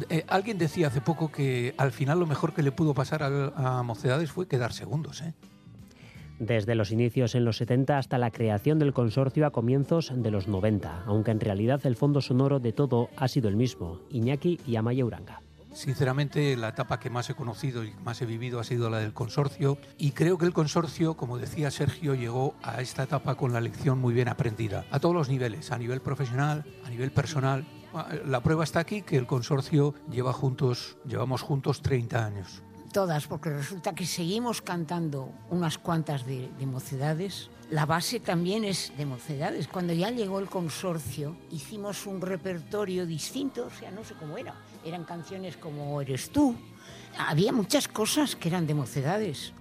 Eh, 0.08 0.24
alguien 0.28 0.58
decía 0.58 0.86
hace 0.86 1.00
poco 1.00 1.32
que 1.32 1.74
al 1.76 1.90
final 1.90 2.20
lo 2.20 2.26
mejor 2.26 2.54
que 2.54 2.62
le 2.62 2.70
pudo 2.70 2.94
pasar 2.94 3.24
a, 3.24 3.78
a 3.78 3.82
Mocedades 3.82 4.30
fue 4.30 4.46
quedar 4.46 4.72
segundos. 4.72 5.22
¿eh? 5.22 5.34
Desde 6.38 6.74
los 6.74 6.90
inicios 6.90 7.34
en 7.34 7.44
los 7.44 7.56
70 7.58 7.98
hasta 7.98 8.18
la 8.18 8.30
creación 8.30 8.78
del 8.78 8.92
consorcio 8.92 9.46
a 9.46 9.50
comienzos 9.50 10.12
de 10.14 10.30
los 10.30 10.48
90, 10.48 11.04
aunque 11.06 11.30
en 11.30 11.40
realidad 11.40 11.84
el 11.84 11.96
fondo 11.96 12.20
sonoro 12.20 12.60
de 12.60 12.72
todo 12.72 13.10
ha 13.16 13.28
sido 13.28 13.48
el 13.48 13.56
mismo, 13.56 14.00
Iñaki 14.10 14.60
y 14.66 14.76
Amaya 14.76 15.04
Uranga. 15.04 15.40
Sinceramente, 15.74 16.56
la 16.56 16.68
etapa 16.68 17.00
que 17.00 17.10
más 17.10 17.28
he 17.30 17.34
conocido 17.34 17.82
y 17.82 17.92
más 18.04 18.22
he 18.22 18.26
vivido 18.26 18.60
ha 18.60 18.64
sido 18.64 18.90
la 18.90 18.98
del 18.98 19.12
consorcio 19.12 19.76
y 19.98 20.12
creo 20.12 20.38
que 20.38 20.46
el 20.46 20.52
consorcio, 20.52 21.16
como 21.16 21.36
decía 21.36 21.72
Sergio, 21.72 22.14
llegó 22.14 22.54
a 22.62 22.80
esta 22.80 23.02
etapa 23.02 23.34
con 23.34 23.52
la 23.52 23.60
lección 23.60 23.98
muy 23.98 24.14
bien 24.14 24.28
aprendida, 24.28 24.84
a 24.92 25.00
todos 25.00 25.16
los 25.16 25.28
niveles, 25.28 25.72
a 25.72 25.78
nivel 25.78 26.00
profesional, 26.00 26.64
a 26.84 26.90
nivel 26.90 27.10
personal. 27.10 27.66
La 28.24 28.40
prueba 28.40 28.62
está 28.62 28.78
aquí 28.80 29.02
que 29.02 29.16
el 29.16 29.26
consorcio 29.26 29.94
lleva 30.10 30.32
juntos, 30.32 30.96
llevamos 31.06 31.42
juntos 31.42 31.82
30 31.82 32.24
años 32.24 32.63
todas, 32.94 33.26
porque 33.26 33.50
resulta 33.50 33.92
que 33.92 34.06
seguimos 34.06 34.62
cantando 34.62 35.28
unas 35.50 35.78
cuantas 35.78 36.24
de, 36.24 36.48
mocedades. 36.64 37.50
La 37.68 37.86
base 37.86 38.20
también 38.20 38.64
es 38.64 38.92
de 38.96 39.04
mocedades. 39.04 39.66
Cuando 39.66 39.92
ya 39.92 40.10
llegó 40.12 40.38
el 40.38 40.46
consorcio, 40.46 41.36
hicimos 41.50 42.06
un 42.06 42.20
repertorio 42.20 43.04
distinto, 43.04 43.66
o 43.66 43.70
sea, 43.70 43.90
no 43.90 44.04
sé 44.04 44.14
cómo 44.14 44.38
era. 44.38 44.54
Eran 44.84 45.02
canciones 45.04 45.56
como 45.56 46.00
Eres 46.00 46.30
tú. 46.30 46.54
Había 47.18 47.52
muchas 47.52 47.88
cosas 47.88 48.36
que 48.36 48.48
eran 48.48 48.64
de 48.64 48.74
mocedades. 48.74 49.52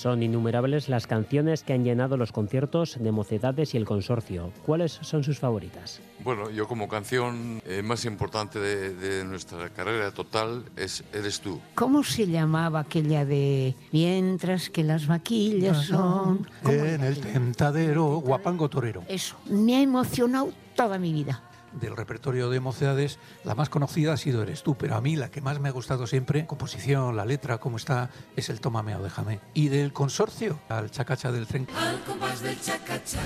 Son 0.00 0.22
innumerables 0.22 0.88
las 0.88 1.06
canciones 1.06 1.62
que 1.62 1.74
han 1.74 1.84
llenado 1.84 2.16
los 2.16 2.32
conciertos 2.32 2.96
de 2.98 3.12
Mocedades 3.12 3.74
y 3.74 3.76
el 3.76 3.84
Consorcio. 3.84 4.50
¿Cuáles 4.64 4.92
son 4.92 5.22
sus 5.22 5.38
favoritas? 5.38 6.00
Bueno, 6.24 6.48
yo 6.48 6.66
como 6.66 6.88
canción 6.88 7.60
eh, 7.66 7.82
más 7.82 8.06
importante 8.06 8.58
de, 8.58 9.24
nuestra 9.26 9.68
carrera 9.68 10.10
total 10.10 10.64
es 10.74 11.04
Eres 11.12 11.42
tú. 11.42 11.60
¿Cómo 11.74 12.02
se 12.02 12.26
llamaba 12.26 12.80
aquella 12.80 13.26
de 13.26 13.74
Mientras 13.92 14.70
que 14.70 14.84
las 14.84 15.06
vaquillas 15.06 15.84
son... 15.84 16.48
En 16.64 17.04
el 17.04 17.20
tentadero, 17.20 18.22
guapango 18.24 18.70
torero. 18.70 19.04
Eso, 19.06 19.36
me 19.50 19.76
ha 19.76 19.82
emocionado 19.82 20.50
toda 20.76 20.98
mi 20.98 21.12
vida 21.12 21.42
del 21.72 21.96
repertorio 21.96 22.50
de 22.50 22.60
Mocedades, 22.60 23.18
la 23.44 23.54
más 23.54 23.68
conocida 23.68 24.12
ha 24.12 24.16
sido 24.16 24.42
Eres 24.42 24.62
tú, 24.62 24.76
pero 24.76 24.96
a 24.96 25.00
mí 25.00 25.16
la 25.16 25.30
que 25.30 25.40
más 25.40 25.60
me 25.60 25.68
ha 25.68 25.72
gustado 25.72 26.06
siempre, 26.06 26.46
composición, 26.46 27.16
la 27.16 27.24
letra, 27.24 27.58
cómo 27.58 27.76
está, 27.76 28.10
es 28.36 28.48
el 28.48 28.60
Tómame 28.60 28.96
o 28.96 29.02
déjame. 29.02 29.40
Y 29.54 29.68
del 29.68 29.92
consorcio, 29.92 30.60
al 30.68 30.90
Chacacha 30.90 31.30
del 31.32 31.46
tren. 31.46 31.66
Al 31.76 32.00
compás 32.04 32.42
del 32.42 32.60
chacacha, 32.60 33.20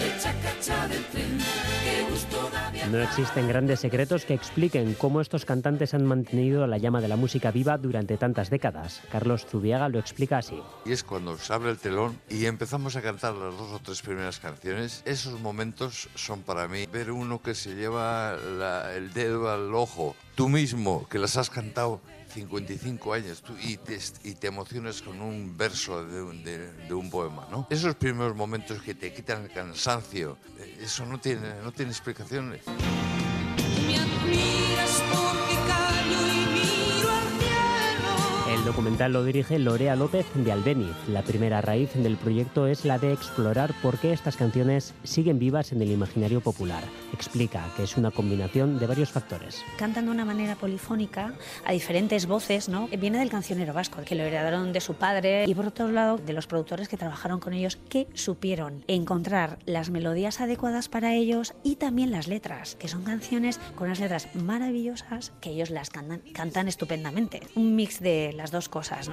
del 0.00 0.20
chacacha 0.20 0.88
del 0.88 1.04
tren, 1.06 1.38
no 2.90 3.02
existen 3.02 3.48
grandes 3.48 3.80
secretos 3.80 4.24
que 4.24 4.34
expliquen 4.34 4.94
cómo 4.94 5.20
estos 5.20 5.44
cantantes 5.44 5.92
han 5.92 6.06
mantenido 6.06 6.66
la 6.66 6.78
llama 6.78 7.00
de 7.00 7.08
la 7.08 7.16
música 7.16 7.50
viva 7.50 7.76
durante 7.78 8.16
tantas 8.16 8.48
décadas. 8.48 9.02
Carlos 9.10 9.44
Zubiaga 9.44 9.88
lo 9.88 9.98
explica 9.98 10.38
así. 10.38 10.62
Y 10.84 10.92
es 10.92 11.02
cuando 11.02 11.36
se 11.36 11.52
abre 11.52 11.70
el 11.70 11.78
telón 11.78 12.18
y 12.30 12.46
empezamos 12.46 12.96
a 12.96 13.02
cantar 13.02 13.34
las 13.34 13.56
dos 13.56 13.72
o 13.72 13.80
tres 13.80 14.02
primeras 14.02 14.38
canciones, 14.38 15.02
esos 15.04 15.40
momentos 15.40 16.08
son 16.14 16.42
para 16.42 16.68
mí 16.68 16.86
ver 16.86 17.10
uno 17.10 17.42
que 17.42 17.54
se 17.54 17.74
lleva 17.76 18.36
el 18.94 19.12
dedo 19.12 19.50
al 19.50 19.74
ojo, 19.74 20.16
tú 20.34 20.48
mismo 20.48 21.06
que 21.08 21.18
las 21.18 21.36
has 21.36 21.50
cantado 21.50 22.00
55 22.36 23.12
años 23.14 23.42
tú, 23.42 23.54
y, 23.62 23.76
te, 23.78 23.98
y, 24.24 24.36
emocionas 24.46 25.00
con 25.00 25.22
un 25.22 25.56
verso 25.56 26.04
de 26.04 26.22
un, 26.22 26.44
de, 26.44 26.94
un, 26.94 27.08
poema, 27.10 27.46
¿no? 27.50 27.66
Esos 27.70 27.94
primeros 27.94 28.36
momentos 28.36 28.82
que 28.82 28.94
te 28.94 29.12
quitan 29.12 29.44
el 29.44 29.50
cansancio, 29.50 30.36
eh, 30.58 30.80
eso 30.82 31.06
no 31.06 31.18
tiene, 31.18 31.60
no 31.62 31.72
tiene 31.72 31.92
explicaciones. 31.92 32.62
Documental 38.66 39.12
lo 39.12 39.22
dirige 39.22 39.60
Lorea 39.60 39.94
López 39.94 40.26
de 40.34 40.50
Albeniz. 40.50 40.96
La 41.08 41.22
primera 41.22 41.60
raíz 41.60 41.94
del 41.94 42.16
proyecto 42.16 42.66
es 42.66 42.84
la 42.84 42.98
de 42.98 43.12
explorar 43.12 43.72
por 43.80 43.96
qué 43.98 44.12
estas 44.12 44.36
canciones 44.36 44.92
siguen 45.04 45.38
vivas 45.38 45.70
en 45.70 45.80
el 45.82 45.92
imaginario 45.92 46.40
popular. 46.40 46.82
Explica 47.12 47.64
que 47.76 47.84
es 47.84 47.96
una 47.96 48.10
combinación 48.10 48.80
de 48.80 48.88
varios 48.88 49.10
factores. 49.10 49.62
Cantan 49.78 50.06
de 50.06 50.10
una 50.10 50.24
manera 50.24 50.56
polifónica 50.56 51.32
a 51.64 51.72
diferentes 51.72 52.26
voces, 52.26 52.68
¿no? 52.68 52.88
Viene 52.88 53.20
del 53.20 53.30
cancionero 53.30 53.72
vasco, 53.72 54.02
que 54.04 54.16
lo 54.16 54.24
heredaron 54.24 54.72
de 54.72 54.80
su 54.80 54.94
padre 54.94 55.44
y 55.46 55.54
por 55.54 55.66
otro 55.66 55.86
lado 55.92 56.18
de 56.18 56.32
los 56.32 56.48
productores 56.48 56.88
que 56.88 56.96
trabajaron 56.96 57.38
con 57.38 57.52
ellos 57.52 57.78
que 57.88 58.08
supieron 58.14 58.82
encontrar 58.88 59.60
las 59.64 59.90
melodías 59.90 60.40
adecuadas 60.40 60.88
para 60.88 61.14
ellos 61.14 61.54
y 61.62 61.76
también 61.76 62.10
las 62.10 62.26
letras, 62.26 62.74
que 62.74 62.88
son 62.88 63.04
canciones 63.04 63.60
con 63.76 63.86
unas 63.86 64.00
letras 64.00 64.28
maravillosas 64.34 65.32
que 65.40 65.50
ellos 65.50 65.70
las 65.70 65.90
cantan, 65.90 66.22
cantan 66.32 66.66
estupendamente. 66.66 67.42
Un 67.54 67.76
mix 67.76 68.00
de 68.00 68.32
las 68.34 68.50
dos 68.50 68.55
cosas. 68.68 69.10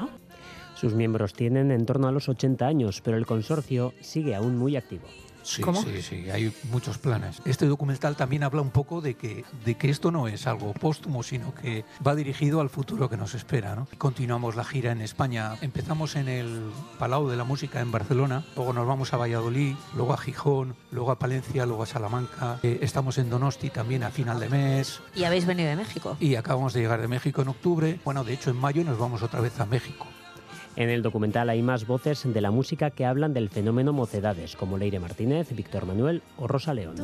Sus 0.76 0.94
miembros 0.94 1.34
tienen 1.34 1.72
en 1.72 1.86
torno 1.86 2.08
a 2.08 2.12
los 2.12 2.30
80 2.30 2.66
años, 2.66 3.02
pero 3.02 3.18
el 3.18 3.26
consorcio 3.26 3.94
sigue 4.02 4.36
aún 4.36 4.58
muy 4.58 4.76
activo. 4.76 5.04
Sí, 5.44 5.64
sí, 5.84 6.02
sí, 6.02 6.30
hay 6.30 6.54
muchos 6.72 6.98
planes. 6.98 7.42
Este 7.46 7.66
documental 7.66 8.16
también 8.16 8.44
habla 8.44 8.62
un 8.62 8.72
poco 8.72 9.02
de 9.02 9.16
que, 9.16 9.44
de 9.66 9.76
que 9.76 9.90
esto 9.90 10.12
no 10.12 10.28
es 10.28 10.48
algo 10.48 10.74
póstumo, 10.74 11.22
sino 11.24 11.54
que 11.54 11.86
va 12.06 12.16
dirigido 12.16 12.62
al 12.62 12.70
futuro 12.70 13.10
que 13.10 13.18
nos 13.18 13.36
espera. 13.36 13.76
¿no? 13.76 13.88
Continuamos 13.98 14.56
la 14.56 14.64
gira 14.64 14.92
en 14.92 15.02
España. 15.02 15.56
Empezamos 15.62 16.16
en 16.16 16.30
el 16.30 16.72
Palau 16.98 17.28
de 17.28 17.38
la 17.38 17.44
Música 17.44 17.82
en 17.82 17.92
Barcelona, 17.92 18.46
luego 18.56 18.74
nos 18.74 18.88
vamos 18.88 19.14
a 19.14 19.18
Valladolid, 19.18 19.76
luego 19.96 20.14
a 20.14 20.18
Gijón, 20.18 20.76
luego 20.92 21.12
a 21.12 21.20
Palencia, 21.20 21.66
luego 21.66 21.84
a 21.84 21.86
Salamanca. 21.86 22.60
Eh, 22.64 22.80
estamos 22.82 23.18
en 23.18 23.30
Donosti 23.30 23.70
también 23.70 24.04
a 24.04 24.10
final 24.10 24.40
de 24.40 24.50
mes. 24.50 25.02
¿Y 25.16 25.26
habéis 25.26 25.46
venido 25.46 25.70
de 25.70 25.76
México? 25.76 26.18
Y 26.20 26.36
acabamos 26.36 26.74
de 26.74 26.82
llegar 26.82 27.02
de 27.02 27.08
México 27.08 27.42
en 27.42 27.50
octubre. 27.50 28.00
Bueno, 28.06 28.24
de 28.24 28.34
hecho 28.34 28.50
en 28.50 28.58
mayo 28.58 28.84
nos 28.84 28.98
vamos 28.98 29.22
otra 29.22 29.42
vez 29.42 29.60
a 29.60 29.66
México. 29.66 30.08
En 30.76 30.90
el 30.90 31.02
documental 31.02 31.50
hay 31.50 31.62
más 31.62 31.86
voces 31.86 32.24
de 32.26 32.42
la 32.42 32.52
música 32.52 32.90
que 32.90 33.06
hablan 33.06 33.34
del 33.34 33.50
fenómeno 33.50 33.94
mocedades, 33.94 34.56
como 34.56 34.78
Leire 34.78 35.00
Martínez, 35.00 35.56
Víctor 35.56 35.86
Manuel 35.86 36.22
o 36.38 36.48
Rosa 36.48 36.74
León. 36.74 36.96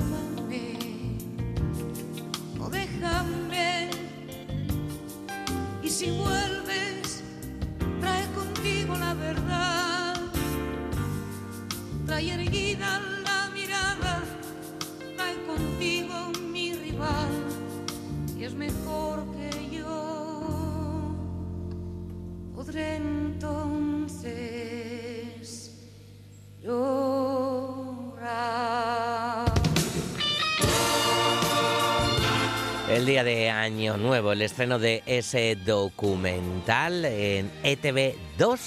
El 32.99 33.05
día 33.05 33.23
de 33.23 33.49
Año 33.49 33.95
Nuevo, 33.95 34.33
el 34.33 34.41
estreno 34.41 34.77
de 34.77 35.03
ese 35.05 35.55
documental 35.55 37.05
en 37.05 37.49
E 37.63 37.79
ETV2. 37.79 38.59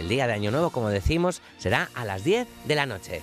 El 0.00 0.08
día 0.08 0.26
de 0.26 0.32
Año 0.32 0.50
Nuevo, 0.50 0.70
como 0.70 0.88
decimos, 0.88 1.40
será 1.56 1.88
a 1.94 2.04
las 2.04 2.24
10 2.24 2.48
de 2.64 2.74
la 2.74 2.84
noche. 2.84 3.22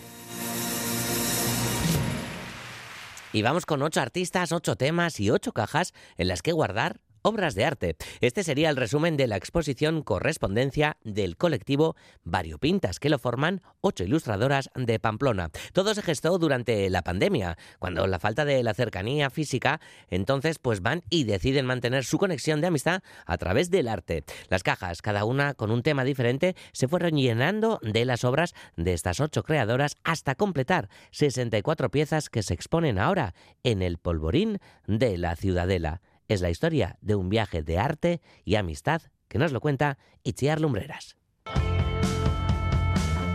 Y 3.34 3.41
vamos 3.41 3.65
con 3.65 3.82
ocho 3.82 3.99
artistas, 3.99 4.54
ocho 4.54 4.78
temas 4.78 5.19
y 5.19 5.32
ocho 5.32 5.52
cajas 5.52 5.93
en 6.17 6.30
las 6.30 6.41
que 6.41 6.54
guardar 6.54 7.02
obras 7.24 7.56
de 7.56 7.66
arte. 7.66 7.96
Este 8.22 8.44
sería 8.44 8.70
el 8.70 8.76
resumen 8.76 9.18
de 9.18 9.28
la 9.28 9.38
exposición 9.38 10.04
Correspondencia 10.04 10.98
del 11.04 11.38
colectivo 11.38 11.96
Variopintas, 12.24 13.00
que 13.00 13.10
lo 13.10 13.18
forman 13.18 13.62
ocho 13.82 14.04
ilustradoras 14.04 14.70
de 14.76 15.00
Pamplona. 15.00 15.50
Todo 15.74 15.96
se 15.96 16.02
gestó 16.02 16.38
durante 16.38 16.90
la 16.90 17.02
pandemia, 17.02 17.58
cuando 17.80 18.06
la 18.08 18.20
falta 18.20 18.46
de 18.46 18.62
la 18.62 18.74
cercanía 18.74 19.30
física, 19.30 19.80
entonces 20.10 20.60
pues 20.60 20.82
van 20.82 21.02
y 21.10 21.24
deciden 21.24 21.66
mantener 21.66 22.04
su 22.04 22.18
conexión 22.18 22.62
de 22.62 22.68
amistad 22.68 23.02
a 23.26 23.38
través 23.38 23.72
del 23.72 23.88
arte. 23.88 24.24
Las 24.50 24.64
cajas, 24.64 25.02
cada 25.02 25.26
una 25.26 25.54
con 25.54 25.72
un 25.72 25.82
tema 25.82 26.04
diferente, 26.04 26.56
se 26.74 26.88
fueron 26.88 27.16
llenando 27.16 27.80
de 27.82 28.06
las 28.06 28.24
obras 28.24 28.54
de 28.76 28.94
estas 28.94 29.20
ocho 29.20 29.44
creadoras 29.44 29.96
hasta 30.04 30.36
completar 30.36 30.90
64 31.12 31.90
piezas 31.90 32.30
que 32.30 32.44
se 32.44 32.54
exponen 32.54 33.00
ahora 33.00 33.34
en 33.64 33.82
el 33.82 33.98
polvorín 33.98 34.60
de 34.88 35.18
la 35.18 35.36
Ciudadela 35.36 36.02
es 36.28 36.42
la 36.42 36.50
historia 36.50 36.98
de 37.02 37.16
un 37.16 37.30
viaje 37.30 37.64
de 37.64 37.78
arte 37.78 38.22
y 38.44 38.56
amistad 38.56 39.02
que 39.28 39.40
nos 39.40 39.52
lo 39.52 39.62
cuenta 39.62 39.98
Itziar 40.24 40.60
Lumbreras. 40.60 41.18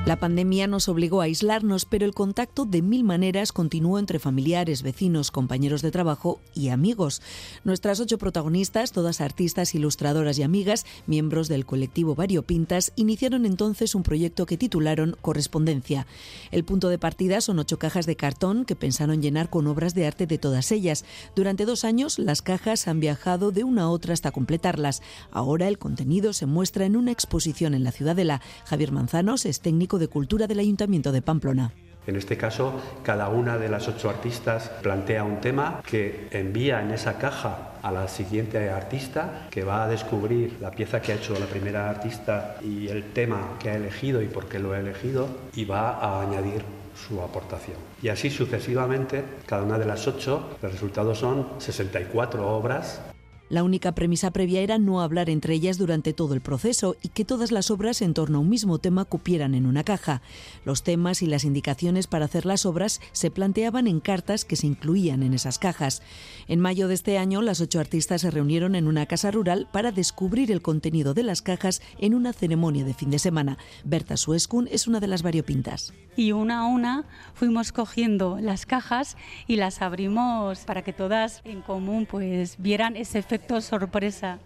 La 0.07 0.17
pandemia 0.17 0.67
nos 0.67 0.89
obligó 0.89 1.21
a 1.21 1.25
aislarnos, 1.25 1.85
pero 1.85 2.07
el 2.07 2.15
contacto 2.15 2.65
de 2.65 2.81
mil 2.81 3.05
maneras 3.05 3.53
continuó 3.53 3.99
entre 3.99 4.19
familiares, 4.19 4.83
vecinos, 4.83 5.31
compañeros 5.31 5.83
de 5.83 5.91
trabajo 5.91 6.41
y 6.55 6.71
amigos. 6.71 7.21
Nuestras 7.63 8.01
ocho 8.01 8.17
protagonistas, 8.17 8.93
todas 8.93 9.21
artistas, 9.21 9.75
ilustradoras 9.75 10.39
y 10.39 10.45
amigas, 10.45 10.87
miembros 11.07 11.49
del 11.49 11.67
colectivo 11.67 12.15
Variopintas, 12.15 12.93
iniciaron 12.97 13.45
entonces 13.45 13.95
un 13.95 14.03
proyecto 14.03 14.47
que 14.47 14.57
titularon 14.57 15.15
Correspondencia. 15.21 16.07
El 16.53 16.65
punto 16.65 16.89
de 16.89 16.99
partida 16.99 17.43
son 17.43 17.59
ocho 17.59 17.79
cajas 17.79 18.07
de 18.07 18.17
cartón 18.17 18.65
que 18.65 18.77
pensaron 18.77 19.21
llenar 19.21 19.51
con 19.51 19.67
obras 19.67 19.95
de 19.95 20.07
arte 20.07 20.27
de 20.27 20.39
todas 20.39 20.73
ellas. 20.73 21.05
Durante 21.37 21.67
dos 21.67 21.85
años, 21.85 22.19
las 22.19 22.41
cajas 22.41 22.89
han 22.89 23.01
viajado 23.01 23.53
de 23.53 23.63
una 23.63 23.83
a 23.83 23.91
otra 23.91 24.15
hasta 24.15 24.31
completarlas. 24.31 25.03
Ahora 25.31 25.69
el 25.69 25.77
contenido 25.77 26.33
se 26.33 26.47
muestra 26.47 26.87
en 26.87 26.97
una 26.97 27.13
exposición 27.13 27.75
en 27.75 27.85
la 27.85 27.93
Ciudadela. 27.93 28.41
Javier 28.65 28.91
Manzanos 28.91 29.45
es 29.45 29.61
técnico 29.61 29.88
de 29.97 30.09
Cultura 30.09 30.47
del 30.47 30.59
Ayuntamiento 30.59 31.13
de 31.13 31.23
Pamplona. 31.23 31.73
En 32.07 32.17
este 32.17 32.37
caso, 32.37 32.73
cada 33.03 33.29
una 33.29 33.59
de 33.59 33.69
las 33.69 33.87
ocho 33.87 34.09
artistas 34.09 34.71
plantea 34.83 35.25
un 35.25 35.41
tema 35.41 35.83
que 35.87 36.27
envía 36.31 36.83
en 36.83 36.91
esa 36.91 37.19
caja 37.19 37.73
a 37.83 37.93
la 37.93 38.09
siguiente 38.09 38.71
artista, 38.71 39.47
que 39.51 39.63
va 39.63 39.85
a 39.85 39.89
descubrir 39.89 40.57
la 40.61 40.71
pieza 40.71 41.01
que 41.03 41.13
ha 41.13 41.17
hecho 41.17 41.39
la 41.39 41.47
primera 41.47 41.89
artista 41.89 42.57
y 42.63 42.89
el 42.89 43.13
tema 43.13 43.57
que 43.59 43.71
ha 43.71 43.77
elegido 43.77 44.23
y 44.23 44.27
por 44.27 44.49
qué 44.49 44.59
lo 44.59 44.73
ha 44.73 44.81
elegido, 44.81 45.29
y 45.55 45.65
va 45.65 45.99
a 45.99 46.23
añadir 46.23 46.63
su 46.97 47.21
aportación. 47.21 47.77
Y 48.03 48.09
así 48.09 48.31
sucesivamente, 48.31 49.23
cada 49.47 49.63
una 49.63 49.79
de 49.79 49.87
las 49.87 50.07
ocho, 50.09 50.57
los 50.63 50.73
resultados 50.73 51.19
son 51.19 51.47
64 51.59 52.49
obras 52.49 53.01
la 53.49 53.65
única 53.65 53.93
premisa 53.93 54.31
previa 54.31 54.61
era 54.61 54.79
no 54.79 55.01
hablar 55.01 55.31
entre 55.31 55.55
ellas 55.55 55.79
durante 55.79 56.13
todo 56.13 56.35
el 56.35 56.43
proceso 56.43 56.97
y 57.03 57.09
que 57.09 57.25
todas 57.25 57.51
las 57.51 57.71
obras 57.71 58.03
en 58.03 58.13
torno 58.13 58.39
a 58.39 58.41
un 58.43 58.51
mismo 58.51 58.79
tema 58.79 59.07
cupieran 59.07 59.55
en 59.55 59.65
una 59.65 59.85
caja. 59.85 60.21
Los 60.67 60.83
temas 60.83 61.23
y 61.23 61.27
las 61.27 61.45
indicaciones 61.45 62.07
para 62.07 62.27
hacer 62.27 62.45
las 62.45 62.67
obras 62.67 63.01
se 63.13 63.31
planteaban 63.31 63.87
en 63.87 64.01
cartas 64.01 64.45
que 64.45 64.57
se 64.57 64.67
incluían 64.67 65.23
en 65.23 65.33
esas 65.33 65.59
cajas. 65.59 66.03
En 66.47 66.61
mayo 66.61 66.89
de 66.89 66.95
este 66.95 67.17
año, 67.17 67.41
las 67.41 67.63
ocho 67.63 67.81
artistas 67.81 68.21
se 68.21 68.31
reunieron 68.31 68.75
en 68.75 68.87
una 68.87 69.07
casa 69.07 69.31
rural 69.31 69.67
para 69.73 69.93
descubrir 69.93 70.53
el 70.53 70.61
contenido 70.61 71.15
de 71.15 71.23
las 71.23 71.41
cajas 71.41 71.81
en 71.99 72.15
una 72.15 72.35
ceremonia 72.35 72.85
de 72.85 72.93
fin 72.93 73.11
de 73.11 73.19
semana. 73.19 73.57
Berta 73.85 74.19
Suescun 74.19 74.69
es 74.71 74.87
una 74.87 75.01
de 75.01 75.07
las 75.07 75.23
variopintas. 75.23 75.95
Y 76.17 76.33
una 76.33 76.61
a 76.61 76.67
una 76.67 77.05
fuimos 77.35 77.73
cogiendo 77.73 78.39
las 78.41 78.67
cajas 78.67 79.17
y 79.47 79.57
las 79.57 79.81
abrimos 79.81 80.61
para 80.61 80.83
que 80.83 80.93
todas 80.93 81.41
en 81.45 81.63
común 81.63 82.07
pues 82.07 82.57
vieran 82.59 82.97
ese 82.97 83.19
efecto 83.19 83.38
sorpresa. 83.61 84.39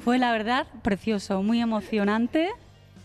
Fue 0.00 0.18
la 0.18 0.32
verdad 0.32 0.66
precioso, 0.82 1.42
muy 1.42 1.60
emocionante. 1.60 2.50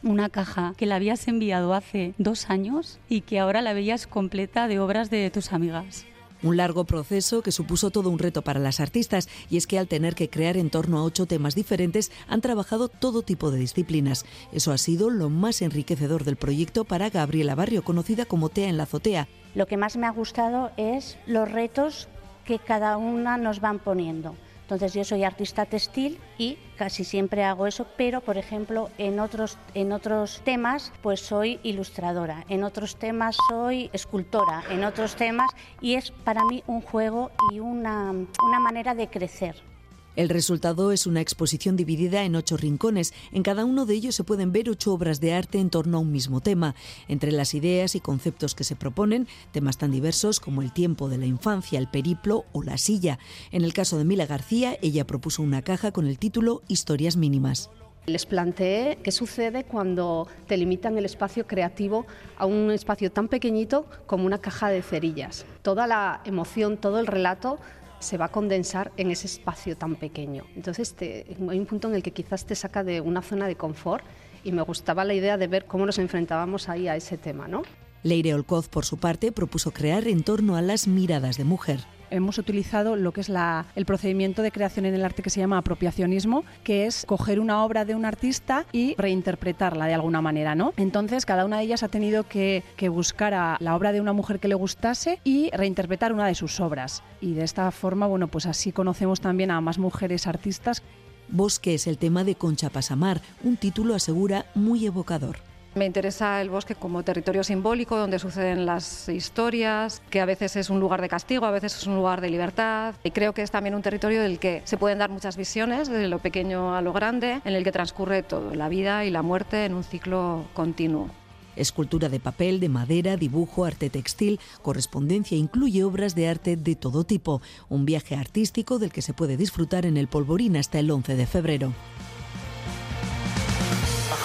Una 0.03 0.29
caja 0.29 0.73
que 0.77 0.85
la 0.85 0.95
habías 0.95 1.27
enviado 1.27 1.73
hace 1.73 2.13
dos 2.17 2.49
años 2.49 2.99
y 3.07 3.21
que 3.21 3.39
ahora 3.39 3.61
la 3.61 3.73
veías 3.73 4.07
completa 4.07 4.67
de 4.67 4.79
obras 4.79 5.09
de 5.09 5.29
tus 5.29 5.53
amigas. 5.53 6.05
Un 6.43 6.57
largo 6.57 6.85
proceso 6.85 7.43
que 7.43 7.51
supuso 7.51 7.91
todo 7.91 8.09
un 8.09 8.17
reto 8.17 8.41
para 8.41 8.59
las 8.59 8.79
artistas 8.79 9.29
y 9.51 9.57
es 9.57 9.67
que 9.67 9.77
al 9.77 9.87
tener 9.87 10.15
que 10.15 10.29
crear 10.29 10.57
en 10.57 10.71
torno 10.71 10.97
a 10.97 11.03
ocho 11.03 11.27
temas 11.27 11.53
diferentes 11.53 12.11
han 12.27 12.41
trabajado 12.41 12.87
todo 12.87 13.21
tipo 13.21 13.51
de 13.51 13.59
disciplinas. 13.59 14.25
Eso 14.51 14.71
ha 14.71 14.79
sido 14.79 15.11
lo 15.11 15.29
más 15.29 15.61
enriquecedor 15.61 16.23
del 16.23 16.37
proyecto 16.37 16.83
para 16.83 17.11
Gabriela 17.11 17.53
Barrio, 17.53 17.83
conocida 17.83 18.25
como 18.25 18.49
Tea 18.49 18.69
en 18.69 18.77
la 18.77 18.83
azotea. 18.83 19.27
Lo 19.53 19.67
que 19.67 19.77
más 19.77 19.97
me 19.97 20.07
ha 20.07 20.11
gustado 20.11 20.71
es 20.77 21.19
los 21.27 21.51
retos 21.51 22.07
que 22.43 22.57
cada 22.57 22.97
una 22.97 23.37
nos 23.37 23.59
van 23.59 23.77
poniendo. 23.77 24.35
Entonces 24.71 24.93
yo 24.93 25.03
soy 25.03 25.25
artista 25.25 25.65
textil 25.65 26.17
y 26.37 26.57
casi 26.77 27.03
siempre 27.03 27.43
hago 27.43 27.67
eso, 27.67 27.87
pero 27.97 28.21
por 28.21 28.37
ejemplo 28.37 28.89
en 28.97 29.19
otros, 29.19 29.57
en 29.73 29.91
otros 29.91 30.39
temas 30.45 30.93
pues 31.01 31.19
soy 31.19 31.59
ilustradora, 31.61 32.45
en 32.47 32.63
otros 32.63 32.95
temas 32.95 33.35
soy 33.49 33.89
escultora, 33.91 34.63
en 34.69 34.85
otros 34.85 35.17
temas 35.17 35.51
y 35.81 35.95
es 35.95 36.11
para 36.11 36.45
mí 36.45 36.63
un 36.67 36.79
juego 36.79 37.31
y 37.51 37.59
una, 37.59 38.11
una 38.11 38.59
manera 38.61 38.95
de 38.95 39.09
crecer. 39.09 39.70
El 40.17 40.27
resultado 40.27 40.91
es 40.91 41.07
una 41.07 41.21
exposición 41.21 41.77
dividida 41.77 42.25
en 42.25 42.35
ocho 42.35 42.57
rincones. 42.57 43.13
En 43.31 43.43
cada 43.43 43.63
uno 43.63 43.85
de 43.85 43.93
ellos 43.93 44.13
se 44.13 44.25
pueden 44.25 44.51
ver 44.51 44.69
ocho 44.69 44.93
obras 44.93 45.21
de 45.21 45.33
arte 45.33 45.57
en 45.57 45.69
torno 45.69 45.97
a 45.97 46.01
un 46.01 46.11
mismo 46.11 46.41
tema. 46.41 46.75
Entre 47.07 47.31
las 47.31 47.53
ideas 47.53 47.95
y 47.95 48.01
conceptos 48.01 48.53
que 48.53 48.65
se 48.65 48.75
proponen, 48.75 49.27
temas 49.53 49.77
tan 49.77 49.91
diversos 49.91 50.41
como 50.41 50.61
el 50.61 50.73
tiempo 50.73 51.07
de 51.07 51.17
la 51.17 51.27
infancia, 51.27 51.79
el 51.79 51.87
periplo 51.87 52.43
o 52.51 52.61
la 52.61 52.77
silla. 52.77 53.19
En 53.51 53.63
el 53.63 53.73
caso 53.73 53.97
de 53.97 54.03
Mila 54.03 54.25
García, 54.25 54.77
ella 54.81 55.07
propuso 55.07 55.43
una 55.43 55.61
caja 55.61 55.93
con 55.93 56.05
el 56.05 56.19
título 56.19 56.61
Historias 56.67 57.15
mínimas. 57.15 57.69
Les 58.05 58.25
planteé 58.25 58.97
qué 59.03 59.11
sucede 59.11 59.63
cuando 59.63 60.27
te 60.47 60.57
limitan 60.57 60.97
el 60.97 61.05
espacio 61.05 61.47
creativo 61.47 62.05
a 62.35 62.47
un 62.47 62.71
espacio 62.71 63.11
tan 63.11 63.27
pequeñito 63.27 63.85
como 64.07 64.25
una 64.25 64.39
caja 64.39 64.69
de 64.69 64.81
cerillas. 64.81 65.45
Toda 65.61 65.87
la 65.87 66.21
emoción, 66.25 66.77
todo 66.77 66.99
el 66.99 67.07
relato 67.07 67.59
se 68.01 68.17
va 68.17 68.25
a 68.25 68.31
condensar 68.31 68.91
en 68.97 69.11
ese 69.11 69.27
espacio 69.27 69.77
tan 69.77 69.95
pequeño. 69.95 70.45
Entonces 70.55 70.93
te, 70.93 71.25
hay 71.49 71.59
un 71.59 71.65
punto 71.65 71.87
en 71.87 71.95
el 71.95 72.03
que 72.03 72.11
quizás 72.11 72.45
te 72.45 72.55
saca 72.55 72.83
de 72.83 73.01
una 73.01 73.21
zona 73.21 73.47
de 73.47 73.55
confort 73.55 74.03
y 74.43 74.51
me 74.51 74.61
gustaba 74.63 75.05
la 75.05 75.13
idea 75.13 75.37
de 75.37 75.47
ver 75.47 75.65
cómo 75.65 75.85
nos 75.85 75.97
enfrentábamos 75.99 76.69
ahí 76.69 76.87
a 76.87 76.95
ese 76.95 77.17
tema. 77.17 77.47
¿no? 77.47 77.61
Leire 78.03 78.33
Olcoz, 78.33 78.67
por 78.67 78.85
su 78.85 78.97
parte, 78.97 79.31
propuso 79.31 79.71
crear 79.71 80.07
en 80.07 80.23
torno 80.23 80.55
a 80.55 80.61
las 80.61 80.87
miradas 80.87 81.37
de 81.37 81.43
mujer 81.43 81.79
hemos 82.11 82.37
utilizado 82.37 82.95
lo 82.95 83.11
que 83.11 83.21
es 83.21 83.31
el 83.75 83.85
procedimiento 83.85 84.41
de 84.41 84.51
creación 84.51 84.85
en 84.85 84.93
el 84.93 85.03
arte 85.03 85.23
que 85.23 85.29
se 85.29 85.39
llama 85.39 85.57
apropiacionismo, 85.57 86.43
que 86.63 86.85
es 86.85 87.05
coger 87.07 87.39
una 87.39 87.63
obra 87.63 87.85
de 87.85 87.95
un 87.95 88.05
artista 88.05 88.65
y 88.71 88.95
reinterpretarla 88.97 89.85
de 89.85 89.93
alguna 89.93 90.21
manera, 90.21 90.55
¿no? 90.55 90.73
Entonces, 90.77 91.25
cada 91.25 91.45
una 91.45 91.57
de 91.57 91.63
ellas 91.63 91.83
ha 91.83 91.87
tenido 91.87 92.23
que, 92.23 92.63
que 92.75 92.89
buscar 92.89 93.33
a 93.33 93.57
la 93.59 93.75
obra 93.75 93.91
de 93.91 94.01
una 94.01 94.13
mujer 94.13 94.39
que 94.39 94.47
le 94.47 94.55
gustase 94.55 95.19
y 95.23 95.49
reinterpretar 95.51 96.13
una 96.13 96.27
de 96.27 96.35
sus 96.35 96.59
obras. 96.59 97.03
Y 97.21 97.33
de 97.33 97.43
esta 97.43 97.71
forma, 97.71 98.07
bueno, 98.07 98.27
pues 98.27 98.45
así 98.45 98.71
conocemos 98.71 99.21
también 99.21 99.51
a 99.51 99.61
más 99.61 99.77
mujeres 99.77 100.27
artistas. 100.27 100.83
Bosque 101.29 101.75
es 101.75 101.87
el 101.87 101.97
tema 101.97 102.23
de 102.23 102.35
Concha 102.35 102.69
Pasamar, 102.69 103.21
un 103.43 103.55
título 103.55 103.95
asegura 103.95 104.45
muy 104.53 104.85
evocador. 104.85 105.50
Me 105.73 105.85
interesa 105.85 106.41
el 106.41 106.49
bosque 106.49 106.75
como 106.75 107.01
territorio 107.03 107.45
simbólico 107.45 107.95
donde 107.95 108.19
suceden 108.19 108.65
las 108.65 109.07
historias, 109.07 110.01
que 110.09 110.19
a 110.19 110.25
veces 110.25 110.57
es 110.57 110.69
un 110.69 110.81
lugar 110.81 111.01
de 111.01 111.07
castigo, 111.07 111.45
a 111.45 111.51
veces 111.51 111.77
es 111.77 111.87
un 111.87 111.95
lugar 111.95 112.19
de 112.19 112.29
libertad. 112.29 112.93
Y 113.05 113.11
creo 113.11 113.33
que 113.33 113.41
es 113.41 113.51
también 113.51 113.73
un 113.73 113.81
territorio 113.81 114.21
del 114.21 114.37
que 114.37 114.61
se 114.65 114.75
pueden 114.75 114.99
dar 114.99 115.09
muchas 115.09 115.37
visiones, 115.37 115.87
de 115.87 116.09
lo 116.09 116.19
pequeño 116.19 116.75
a 116.75 116.81
lo 116.81 116.91
grande, 116.91 117.39
en 117.45 117.53
el 117.53 117.63
que 117.63 117.71
transcurre 117.71 118.21
todo, 118.21 118.53
la 118.53 118.67
vida 118.67 119.05
y 119.05 119.11
la 119.11 119.21
muerte 119.21 119.63
en 119.63 119.73
un 119.73 119.85
ciclo 119.85 120.43
continuo. 120.53 121.09
Escultura 121.55 122.09
de 122.09 122.19
papel, 122.19 122.59
de 122.59 122.67
madera, 122.67 123.15
dibujo, 123.15 123.63
arte 123.63 123.89
textil, 123.89 124.41
correspondencia 124.61 125.37
incluye 125.37 125.85
obras 125.85 126.15
de 126.15 126.27
arte 126.27 126.57
de 126.57 126.75
todo 126.75 127.05
tipo. 127.05 127.41
Un 127.69 127.85
viaje 127.85 128.15
artístico 128.15 128.77
del 128.77 128.91
que 128.91 129.01
se 129.01 129.13
puede 129.13 129.37
disfrutar 129.37 129.85
en 129.85 129.95
el 129.95 130.07
Polvorín 130.07 130.57
hasta 130.57 130.79
el 130.79 130.91
11 130.91 131.15
de 131.15 131.25
febrero 131.25 131.73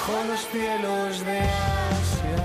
bajo 0.06 0.24
los 0.24 0.40
cielos 0.48 1.24
de 1.24 1.38
Asia. 1.38 2.36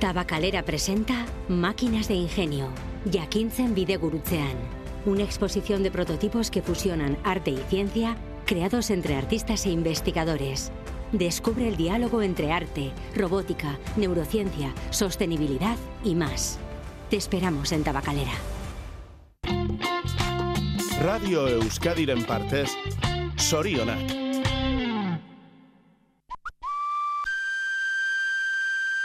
Tabacalera 0.00 0.62
presenta 0.62 1.26
Máquinas 1.48 2.08
de 2.08 2.14
Ingenio, 2.14 2.68
Jakintzen 3.10 3.74
Bidegurutzean, 3.74 4.56
una 5.04 5.22
exposición 5.22 5.82
de 5.82 5.90
prototipos 5.90 6.50
que 6.50 6.62
fusionan 6.62 7.16
arte 7.24 7.50
y 7.50 7.58
ciencia 7.68 8.16
creados 8.46 8.90
entre 8.90 9.16
artistas 9.16 9.66
e 9.66 9.70
investigadores. 9.70 10.72
Descubre 11.12 11.68
el 11.68 11.76
diálogo 11.76 12.22
entre 12.22 12.52
arte, 12.52 12.92
robótica, 13.14 13.78
neurociencia, 13.96 14.72
sostenibilidad 14.90 15.76
y 16.02 16.14
más. 16.14 16.58
Te 17.10 17.16
esperamos 17.16 17.72
en 17.72 17.84
Tabacalera. 17.84 18.32
Radio 21.02 21.46
Euskadiren 21.46 22.24
partez, 22.24 22.70
sorionak. 23.36 24.00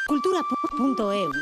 Cultura.eus. 0.07 1.37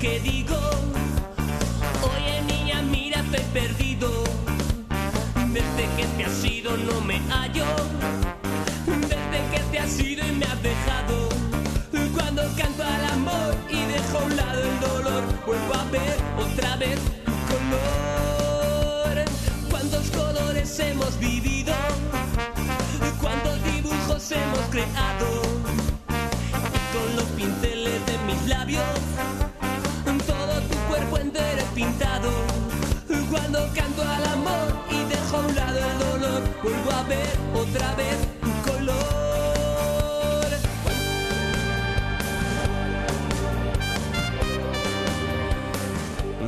que 0.00 0.20
digo. 0.20 0.56
Oye 2.02 2.42
niña, 2.42 2.82
mira, 2.82 3.20
estoy 3.20 3.44
perdido. 3.52 4.24
Desde 5.52 5.84
que 5.96 6.06
te 6.16 6.24
has 6.24 6.44
ido 6.44 6.76
no 6.76 7.00
me 7.00 7.18
hallo. 7.30 7.66
Desde 8.86 9.38
que 9.52 9.60
te 9.70 9.78
has 9.78 9.98
ido 10.00 10.26
y 10.26 10.32
me 10.32 10.44
has 10.44 10.62
dejado. 10.62 11.28
Cuando 12.14 12.42
canto 12.56 12.82
al 12.82 13.04
amor 13.12 13.54
y 13.70 13.84
dejo 13.86 14.18
a 14.18 14.24
un 14.24 14.36
lado 14.36 14.60
el 14.60 14.80
dolor, 14.80 15.24
vuelvo 15.46 15.74
a 15.74 15.84
ver 15.84 16.16
otra 16.38 16.76
vez 16.76 16.98
color. 17.50 19.24
¿Cuántos 19.70 20.10
colores 20.10 20.78
hemos 20.80 21.18
vivido? 21.18 21.74
¿Cuántos 23.20 23.64
dibujos 23.64 24.30
hemos 24.32 24.60
creado? 24.70 25.46
con 26.92 27.16
los 27.16 27.24
pinceles 27.36 28.06
de 28.06 28.18
mis 28.26 28.46
labios 28.46 29.05
a 36.90 37.02
ver 37.02 37.26
otra 37.54 37.94
vez 37.94 38.45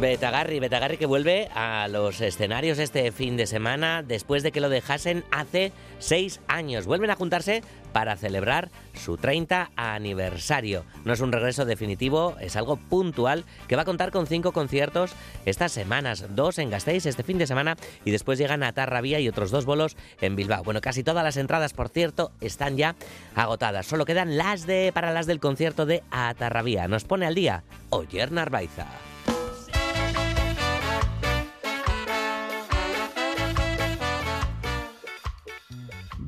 Betagarri, 0.01 0.61
Betagarri 0.61 0.97
que 0.97 1.07
vuelve 1.07 1.49
a 1.55 1.89
los 1.89 2.21
escenarios 2.21 2.79
este 2.79 3.11
fin 3.11 3.37
de 3.37 3.49
semana 3.49 4.05
después 4.05 4.45
de 4.45 4.53
que 4.53 4.61
lo 4.61 4.69
dejasen 4.69 5.25
hace 5.33 5.73
seis 5.99 6.41
años. 6.47 6.87
Vuelven 6.87 7.11
a 7.11 7.17
juntarse 7.17 7.65
para 7.93 8.17
celebrar 8.17 8.71
su 8.95 9.17
30 9.17 9.73
aniversario. 9.75 10.85
No 11.05 11.13
es 11.13 11.21
un 11.21 11.33
regreso 11.33 11.65
definitivo, 11.65 12.37
es 12.41 12.55
algo 12.55 12.77
puntual 12.77 13.45
que 13.67 13.75
va 13.75 13.83
a 13.83 13.87
contar 13.87 14.13
con 14.13 14.29
cinco 14.29 14.53
conciertos 14.53 15.11
estas 15.47 15.73
semanas, 15.73 16.27
dos 16.31 16.59
en 16.59 16.71
Gasteiz 16.71 17.05
este 17.07 17.25
fin 17.25 17.39
de 17.39 17.49
semana 17.49 17.77
y 18.05 18.13
después 18.13 18.39
llegan 18.39 18.63
a 18.63 18.73
Tarrabía 18.73 19.19
y 19.19 19.29
otros 19.29 19.51
dos 19.51 19.65
bolos 19.65 19.97
en 20.21 20.37
Bilbao. 20.37 20.63
Bueno, 20.63 20.81
casi 20.81 21.03
todas 21.03 21.25
las 21.25 21.37
entradas, 21.37 21.73
por 21.73 21.89
cierto, 21.89 22.31
están 22.41 22.77
ya 22.77 22.95
agotadas. 23.35 23.87
Solo 23.87 24.05
quedan 24.05 24.37
las 24.39 24.65
de 24.65 24.93
para 24.95 25.13
las 25.13 25.27
del 25.27 25.41
concierto 25.41 25.87
de 25.87 26.05
Atarrabía. 26.13 26.87
Nos 26.87 27.03
pone 27.03 27.27
al 27.27 27.35
día 27.35 27.65
Oyer 27.91 28.31
Narvaiza. 28.31 28.87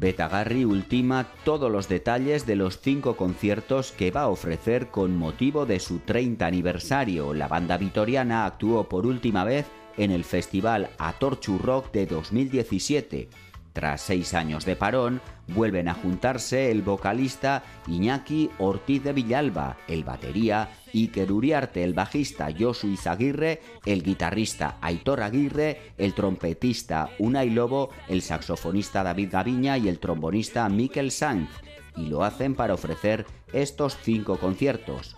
Betagarri 0.00 0.64
ultima 0.64 1.26
todos 1.44 1.70
los 1.70 1.86
detalles 1.86 2.46
de 2.46 2.56
los 2.56 2.80
cinco 2.80 3.18
conciertos 3.18 3.92
que 3.92 4.10
va 4.10 4.22
a 4.22 4.28
ofrecer 4.28 4.86
con 4.86 5.14
motivo 5.14 5.66
de 5.66 5.78
su 5.78 5.98
30 5.98 6.46
aniversario. 6.46 7.34
La 7.34 7.48
banda 7.48 7.76
vitoriana 7.76 8.46
actuó 8.46 8.88
por 8.88 9.04
última 9.04 9.44
vez 9.44 9.66
en 9.98 10.10
el 10.10 10.24
festival 10.24 10.88
Atorchu 10.96 11.58
Rock 11.58 11.92
de 11.92 12.06
2017. 12.06 13.28
Tras 13.72 14.00
seis 14.00 14.34
años 14.34 14.64
de 14.64 14.74
parón, 14.74 15.20
vuelven 15.46 15.88
a 15.88 15.94
juntarse 15.94 16.72
el 16.72 16.82
vocalista 16.82 17.62
Iñaki 17.86 18.50
Ortiz 18.58 19.02
de 19.04 19.12
Villalba, 19.12 19.76
el 19.86 20.02
batería 20.02 20.70
Iker 20.92 21.30
Uriarte, 21.30 21.84
el 21.84 21.94
bajista 21.94 22.48
Josu 22.56 22.88
Izaguirre, 22.88 23.60
el 23.86 24.02
guitarrista 24.02 24.76
Aitor 24.80 25.22
Aguirre, 25.22 25.92
el 25.98 26.14
trompetista 26.14 27.10
Unai 27.18 27.50
Lobo, 27.50 27.90
el 28.08 28.22
saxofonista 28.22 29.04
David 29.04 29.30
Gaviña 29.30 29.78
y 29.78 29.88
el 29.88 30.00
trombonista 30.00 30.68
Mikel 30.68 31.12
Sanz. 31.12 31.50
Y 31.96 32.06
lo 32.06 32.24
hacen 32.24 32.56
para 32.56 32.74
ofrecer 32.74 33.24
estos 33.52 33.96
cinco 34.02 34.38
conciertos. 34.38 35.16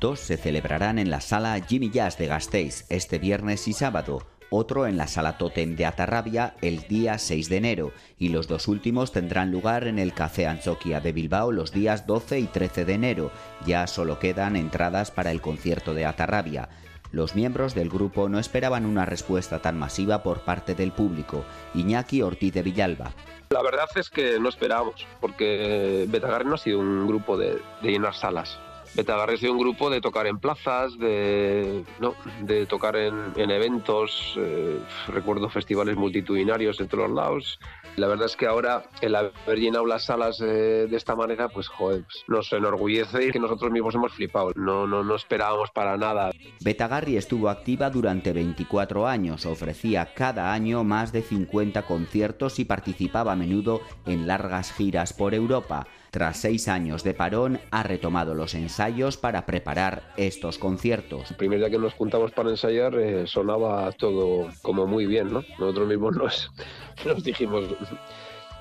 Dos 0.00 0.20
se 0.20 0.36
celebrarán 0.36 0.98
en 0.98 1.10
la 1.10 1.20
sala 1.20 1.58
Jimmy 1.60 1.90
Jazz 1.90 2.18
de 2.18 2.26
Gasteiz 2.26 2.86
este 2.88 3.18
viernes 3.18 3.68
y 3.68 3.72
sábado, 3.72 4.26
otro 4.50 4.86
en 4.86 4.96
la 4.96 5.06
sala 5.06 5.38
Totem 5.38 5.76
de 5.76 5.86
Atarrabia 5.86 6.54
el 6.62 6.82
día 6.88 7.18
6 7.18 7.48
de 7.48 7.56
enero 7.56 7.92
y 8.18 8.30
los 8.30 8.48
dos 8.48 8.68
últimos 8.68 9.12
tendrán 9.12 9.50
lugar 9.50 9.86
en 9.86 9.98
el 9.98 10.14
Café 10.14 10.46
Anzoquia 10.46 11.00
de 11.00 11.12
Bilbao 11.12 11.52
los 11.52 11.72
días 11.72 12.06
12 12.06 12.40
y 12.40 12.46
13 12.46 12.84
de 12.84 12.94
enero. 12.94 13.30
Ya 13.66 13.86
solo 13.86 14.18
quedan 14.18 14.56
entradas 14.56 15.10
para 15.10 15.30
el 15.30 15.40
concierto 15.40 15.94
de 15.94 16.06
Atarrabia. 16.06 16.68
Los 17.10 17.34
miembros 17.34 17.74
del 17.74 17.88
grupo 17.88 18.28
no 18.28 18.38
esperaban 18.38 18.84
una 18.84 19.06
respuesta 19.06 19.60
tan 19.60 19.78
masiva 19.78 20.22
por 20.22 20.40
parte 20.40 20.74
del 20.74 20.92
público. 20.92 21.44
Iñaki 21.74 22.22
Ortiz 22.22 22.52
de 22.52 22.62
Villalba. 22.62 23.12
La 23.50 23.62
verdad 23.62 23.86
es 23.94 24.10
que 24.10 24.38
no 24.38 24.50
esperábamos, 24.50 25.06
porque 25.20 26.04
Betagarri 26.08 26.44
no 26.44 26.56
ha 26.56 26.58
sido 26.58 26.80
un 26.80 27.06
grupo 27.06 27.38
de, 27.38 27.58
de 27.82 27.90
llenar 27.90 28.14
salas. 28.14 28.58
Betagarri 28.94 29.34
ha 29.34 29.38
sido 29.38 29.52
un 29.52 29.58
grupo 29.58 29.90
de 29.90 30.00
tocar 30.00 30.26
en 30.26 30.38
plazas, 30.38 30.98
de, 30.98 31.84
no, 32.00 32.14
de 32.42 32.66
tocar 32.66 32.96
en, 32.96 33.32
en 33.36 33.50
eventos, 33.50 34.34
eh, 34.36 34.80
recuerdo 35.08 35.48
festivales 35.48 35.96
multitudinarios 35.96 36.80
en 36.80 36.88
todos 36.88 37.08
los 37.08 37.16
lados. 37.16 37.60
La 37.96 38.06
verdad 38.06 38.26
es 38.26 38.36
que 38.36 38.46
ahora 38.46 38.84
el 39.00 39.14
haber 39.14 39.58
llenado 39.58 39.84
las 39.86 40.04
salas 40.04 40.40
eh, 40.40 40.86
de 40.88 40.96
esta 40.96 41.16
manera, 41.16 41.48
pues 41.48 41.68
joder, 41.68 42.04
pues, 42.04 42.24
nos 42.28 42.52
enorgullece 42.52 43.26
y 43.26 43.30
que 43.30 43.40
nosotros 43.40 43.70
mismos 43.70 43.94
hemos 43.94 44.12
flipado. 44.12 44.52
No, 44.54 44.86
no, 44.86 45.02
no 45.02 45.16
esperábamos 45.16 45.70
para 45.70 45.96
nada. 45.96 46.30
Betagarri 46.60 47.16
estuvo 47.16 47.48
activa 47.48 47.90
durante 47.90 48.32
24 48.32 49.06
años, 49.06 49.46
ofrecía 49.46 50.12
cada 50.14 50.52
año 50.52 50.84
más 50.84 51.12
de 51.12 51.22
50 51.22 51.82
conciertos 51.82 52.58
y 52.58 52.64
participaba 52.64 53.32
a 53.32 53.36
menudo 53.36 53.80
en 54.06 54.26
largas 54.26 54.72
giras 54.72 55.12
por 55.12 55.34
Europa. 55.34 55.86
Tras 56.10 56.38
seis 56.38 56.68
años 56.68 57.04
de 57.04 57.12
parón, 57.12 57.60
ha 57.70 57.82
retomado 57.82 58.34
los 58.34 58.54
ensayos 58.54 59.16
para 59.16 59.44
preparar 59.44 60.14
estos 60.16 60.58
conciertos. 60.58 61.30
El 61.30 61.36
primer 61.36 61.58
día 61.58 61.70
que 61.70 61.78
nos 61.78 61.94
juntamos 61.94 62.32
para 62.32 62.50
ensayar 62.50 62.94
eh, 62.94 63.26
sonaba 63.26 63.92
todo 63.92 64.48
como 64.62 64.86
muy 64.86 65.06
bien, 65.06 65.32
¿no? 65.32 65.44
Nosotros 65.58 65.88
mismos 65.88 66.16
nos, 66.16 66.52
nos 67.04 67.22
dijimos, 67.22 67.64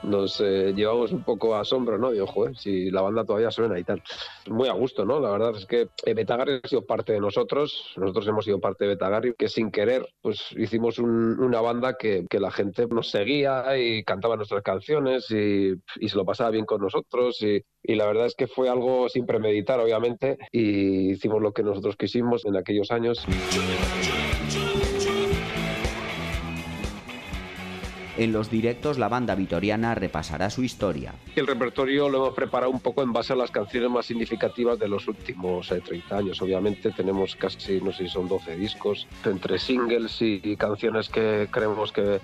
nos 0.04 0.40
eh, 0.42 0.74
llevamos 0.76 1.12
un 1.12 1.24
poco 1.24 1.56
a 1.56 1.62
asombro, 1.62 1.98
¿no? 1.98 2.12
Digo, 2.12 2.28
joder, 2.28 2.56
si 2.58 2.90
la 2.92 3.02
banda 3.02 3.26
todavía 3.26 3.52
suena 3.52 3.80
y 3.80 3.84
tal. 3.84 4.02
Muy 4.48 4.68
a 4.70 4.74
gusto, 4.74 5.06
¿no? 5.06 5.20
La 5.20 5.30
verdad 5.32 5.56
es 5.58 5.66
que 5.66 5.90
eh, 6.06 6.14
Betagarri 6.14 6.60
ha 6.64 6.68
sido 6.68 6.86
parte 6.86 7.14
de 7.14 7.20
nosotros, 7.20 7.94
nosotros 7.98 8.28
hemos 8.28 8.46
sido 8.46 8.60
parte 8.60 8.86
de 8.86 8.90
Betagarri, 8.92 9.34
que 9.38 9.50
sin 9.50 9.72
querer, 9.72 10.08
pues 10.22 10.42
hicimos 10.58 11.00
un- 11.00 11.40
una 11.40 11.62
banda 11.62 11.96
que, 11.98 12.26
que 12.30 12.40
la 12.40 12.52
gente 12.52 12.88
nos 12.88 13.10
seguía 13.10 13.78
y 13.78 14.04
cantaba 14.04 14.36
nuestras 14.36 14.62
canciones 14.64 15.30
y, 15.32 15.74
y 16.00 16.10
se 16.10 16.16
lo 16.16 16.26
pasaba 16.26 16.52
bien 16.52 16.66
con 16.66 16.82
nosotros 16.82 17.42
y, 17.42 17.62
y 17.84 17.96
la 17.96 18.06
verdad 18.06 18.28
es 18.28 18.36
que 18.36 18.48
fue 18.48 18.70
algo 18.70 19.10
sin 19.10 19.26
premeditar, 19.26 19.80
obviamente, 19.80 20.38
y 20.52 21.12
hicimos 21.12 21.42
lo 21.42 21.52
que 21.54 21.64
nosotros 21.64 21.96
quisimos 21.98 22.46
en 22.46 22.56
aquellos 22.56 22.92
años. 22.92 23.26
En 28.18 28.34
los 28.34 28.50
directos 28.50 28.98
la 28.98 29.10
banda 29.10 29.36
vitoriana 29.36 29.94
repasará 29.94 30.50
su 30.50 30.64
historia. 30.64 31.14
El 31.36 31.46
repertorio 31.46 32.10
lo 32.10 32.18
hemos 32.18 32.34
preparado 32.34 32.72
un 32.72 32.80
poco 32.80 33.04
en 33.04 33.14
base 33.14 33.34
a 33.34 33.36
las 33.36 33.52
canciones 33.52 33.92
más 33.92 34.08
significativas 34.08 34.80
de 34.80 34.88
los 34.88 35.08
últimos 35.08 35.72
eh, 35.72 35.82
30 35.82 36.18
años. 36.18 36.42
Obviamente 36.42 36.92
tenemos 36.92 37.36
casi, 37.36 37.80
no 37.80 37.92
sé 37.92 38.06
si 38.06 38.10
son 38.10 38.28
12 38.28 38.58
discos, 38.58 39.08
entre 39.24 39.60
singles 39.60 40.18
y 40.20 40.58
canciones 40.58 41.10
que 41.10 41.48
creemos 41.52 41.92
que 41.92 42.20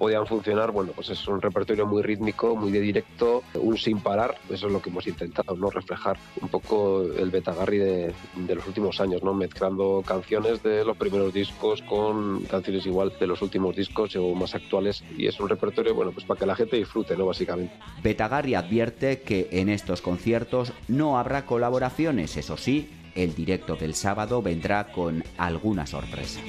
podían 0.00 0.26
funcionar. 0.26 0.70
Bueno, 0.72 0.92
pues 0.94 1.10
es 1.10 1.28
un 1.28 1.42
repertorio 1.42 1.86
muy 1.86 2.02
rítmico, 2.02 2.56
muy 2.56 2.72
de 2.72 2.80
directo, 2.80 3.42
un 3.52 3.76
sin 3.76 4.00
parar. 4.00 4.34
Eso 4.48 4.66
es 4.66 4.72
lo 4.72 4.80
que 4.80 4.88
hemos 4.88 5.06
intentado, 5.06 5.54
¿no? 5.54 5.68
Reflejar 5.68 6.18
un 6.40 6.48
poco 6.48 7.02
el 7.02 7.30
Betagarri 7.30 7.76
de, 7.76 8.14
de 8.34 8.54
los 8.54 8.66
últimos 8.66 8.98
años, 8.98 9.22
¿no? 9.22 9.34
Mezclando 9.34 10.02
canciones 10.06 10.62
de 10.62 10.86
los 10.86 10.96
primeros 10.96 11.34
discos 11.34 11.82
con 11.82 12.44
canciones 12.44 12.86
igual 12.86 13.12
de 13.20 13.26
los 13.26 13.42
últimos 13.42 13.76
discos 13.76 14.16
o 14.16 14.34
más 14.34 14.54
actuales. 14.54 15.04
Y 15.18 15.26
es 15.26 15.38
un 15.38 15.50
repertorio, 15.50 15.94
bueno, 15.94 16.12
pues 16.12 16.24
para 16.24 16.40
que 16.40 16.46
la 16.46 16.56
gente 16.56 16.78
disfrute, 16.78 17.14
¿no? 17.14 17.26
Básicamente. 17.26 17.74
Betagarri 18.02 18.54
advierte 18.54 19.20
que 19.20 19.48
en 19.52 19.68
estos 19.68 20.00
conciertos 20.00 20.72
no 20.88 21.18
habrá 21.18 21.44
colaboraciones, 21.44 22.38
eso 22.38 22.56
sí, 22.56 22.88
el 23.14 23.34
directo 23.34 23.76
del 23.76 23.94
sábado 23.94 24.40
vendrá 24.40 24.92
con 24.92 25.22
alguna 25.36 25.86
sorpresa. 25.86 26.40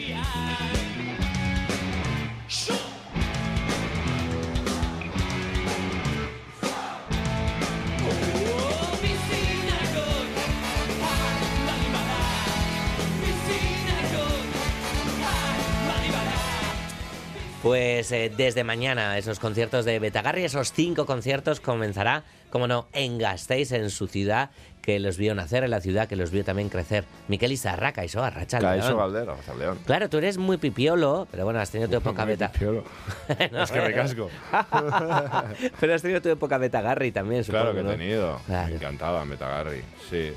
Pues 17.62 18.12
eh, 18.12 18.32
desde 18.36 18.64
mañana 18.64 19.18
esos 19.20 19.40
conciertos 19.40 19.86
de 19.86 20.00
Betagarri, 20.00 20.44
esos 20.44 20.74
cinco 20.74 21.06
conciertos 21.06 21.60
comenzará, 21.60 22.24
como 22.50 22.68
no, 22.68 22.88
en 22.92 23.20
Gasteiz, 23.20 23.72
en 23.72 23.92
su 23.92 24.08
ciudad, 24.08 24.50
que 24.82 25.00
los 25.00 25.18
vio 25.18 25.36
nacer, 25.36 25.64
en 25.64 25.70
la 25.70 25.80
ciudad 25.80 26.08
que 26.08 26.16
los 26.16 26.32
vio 26.32 26.44
también 26.44 26.70
crecer. 26.70 27.04
Miquel 27.28 27.52
Izarra, 27.52 27.92
Caixo, 27.92 28.24
Arracha 28.24 28.58
Caixo 28.58 28.98
Galdero, 28.98 29.38
León. 29.60 29.78
Claro, 29.86 30.10
tú 30.10 30.18
eres 30.18 30.40
muy 30.40 30.58
pipiolo, 30.58 31.28
pero 31.30 31.44
bueno, 31.44 31.60
has 31.60 31.70
tenido 31.70 31.88
tu 31.88 31.98
época 31.98 32.26
beta. 32.26 32.52
pipiolo. 32.52 32.84
No, 33.52 33.62
es 33.64 33.72
que 33.72 33.80
me 33.82 33.94
casco. 33.94 34.30
pero 35.80 35.94
has 35.94 36.02
tenido 36.02 36.20
tu 36.20 36.30
época 36.30 36.58
Betagarri 36.58 37.12
también, 37.12 37.44
supongo, 37.44 37.66
Claro 37.66 37.76
que 37.76 37.82
he 37.82 37.84
¿no? 37.84 37.92
tenido. 37.92 38.42
Claro. 38.48 38.70
Me 38.70 38.76
encantaba 38.76 39.24
Metagarry, 39.24 39.84
sí. 40.10 40.34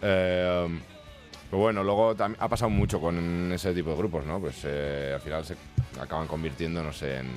Eh, 0.00 0.68
pero 1.54 1.62
bueno, 1.62 1.84
luego 1.84 2.16
ha 2.18 2.48
pasado 2.48 2.68
mucho 2.68 3.00
con 3.00 3.52
ese 3.52 3.72
tipo 3.72 3.90
de 3.90 3.96
grupos, 3.96 4.26
¿no? 4.26 4.40
Pues 4.40 4.62
eh, 4.64 5.12
al 5.14 5.20
final 5.20 5.44
se 5.44 5.54
acaban 6.00 6.26
convirtiendo, 6.26 6.82
no 6.82 6.92
sé, 6.92 7.18
en 7.18 7.28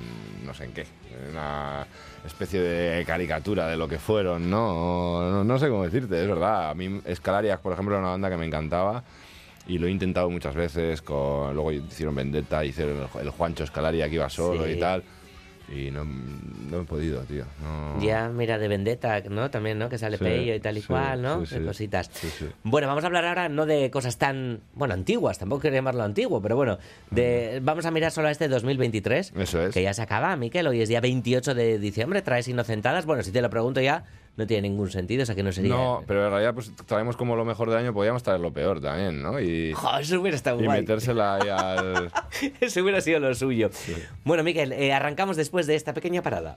no 0.44 0.52
sé 0.52 0.64
en 0.64 0.72
qué. 0.72 0.80
En 1.22 1.30
una 1.30 1.86
especie 2.26 2.60
de 2.60 3.04
caricatura 3.04 3.68
de 3.68 3.76
lo 3.76 3.86
que 3.86 4.00
fueron, 4.00 4.50
¿no? 4.50 5.22
No, 5.30 5.44
no 5.44 5.58
sé 5.60 5.68
cómo 5.68 5.84
decirte, 5.84 6.20
es 6.20 6.26
verdad. 6.26 6.70
A 6.70 6.74
mí 6.74 7.00
Escalarias, 7.04 7.60
por 7.60 7.74
ejemplo, 7.74 7.94
era 7.94 8.02
una 8.02 8.10
banda 8.10 8.28
que 8.28 8.36
me 8.36 8.46
encantaba. 8.46 9.04
Y 9.68 9.78
lo 9.78 9.86
he 9.86 9.90
intentado 9.92 10.28
muchas 10.30 10.56
veces. 10.56 11.00
Con, 11.00 11.54
luego 11.54 11.70
hicieron 11.70 12.16
Vendetta, 12.16 12.64
hicieron 12.64 12.96
el, 13.14 13.20
el 13.20 13.30
Juancho 13.30 13.62
Escalaria 13.62 14.08
que 14.08 14.16
iba 14.16 14.28
solo 14.28 14.64
Sí. 14.64 14.72
y 14.72 14.80
tal. 14.80 15.04
Y 15.74 15.90
no, 15.90 16.04
no 16.04 16.80
he 16.80 16.84
podido, 16.84 17.20
tío. 17.22 17.44
No. 17.62 18.00
Ya, 18.02 18.28
mira, 18.28 18.56
de 18.58 18.68
Vendetta, 18.68 19.20
¿no? 19.28 19.50
También, 19.50 19.78
¿no? 19.78 19.88
Que 19.88 19.98
sale 19.98 20.16
Sí, 20.16 20.24
Pello 20.24 20.54
y 20.54 20.60
tal 20.60 20.78
y 20.78 20.80
sí, 20.80 20.86
cual, 20.86 21.20
¿no? 21.20 21.44
sí, 21.44 21.54
De 21.56 21.60
sí. 21.60 21.66
cositas. 21.66 22.10
Sí, 22.12 22.28
sí. 22.38 22.46
Bueno, 22.62 22.88
vamos 22.88 23.04
a 23.04 23.06
hablar 23.08 23.26
ahora 23.26 23.48
no 23.48 23.66
de 23.66 23.90
cosas 23.90 24.16
tan, 24.16 24.60
bueno, 24.74 24.94
antiguas, 24.94 25.38
tampoco 25.38 25.60
quiero 25.62 25.76
llamarlo 25.76 26.02
antiguo, 26.04 26.40
pero 26.40 26.56
bueno, 26.56 26.78
de, 27.10 27.60
vamos 27.62 27.84
a 27.86 27.90
mirar 27.90 28.12
solo 28.12 28.28
a 28.28 28.30
este 28.30 28.48
2023. 28.48 29.32
Eso 29.36 29.62
es. 29.66 29.74
Que 29.74 29.82
ya 29.82 29.92
se 29.92 30.02
acaba, 30.02 30.34
Miquel, 30.36 30.66
hoy 30.66 30.80
es 30.80 30.88
día 30.88 31.00
28 31.00 31.54
de 31.54 31.78
diciembre, 31.78 32.22
traes 32.22 32.48
inocentadas. 32.48 33.04
Bueno, 33.04 33.22
si 33.22 33.30
te 33.30 33.42
lo 33.42 33.50
pregunto 33.50 33.80
ya, 33.80 34.04
no 34.38 34.46
tiene 34.46 34.68
ningún 34.68 34.88
sentido, 34.88 35.24
o 35.24 35.26
sea 35.26 35.34
que 35.34 35.42
no 35.42 35.50
sería... 35.50 35.74
No, 35.74 36.04
pero 36.06 36.24
en 36.24 36.30
realidad 36.30 36.54
pues 36.54 36.70
traemos 36.86 37.16
como 37.16 37.34
lo 37.34 37.44
mejor 37.44 37.70
del 37.70 37.78
año, 37.80 37.92
podríamos 37.92 38.22
traer 38.22 38.38
lo 38.38 38.52
peor 38.52 38.80
también, 38.80 39.20
¿no? 39.20 39.40
Y, 39.40 39.74
eso 40.00 40.20
hubiera 40.20 40.36
estado 40.36 40.62
y 40.62 40.64
guay. 40.64 40.80
metérsela 40.80 41.34
ahí 41.34 41.48
al... 41.48 42.12
Eso 42.60 42.80
hubiera 42.82 43.00
sido 43.00 43.18
lo 43.18 43.34
suyo. 43.34 43.68
Bueno, 44.24 44.44
Miquel, 44.44 44.72
eh, 44.72 44.92
arrancamos 44.92 45.36
después 45.36 45.66
de 45.66 45.74
esta 45.74 45.92
pequeña 45.92 46.22
parada. 46.22 46.56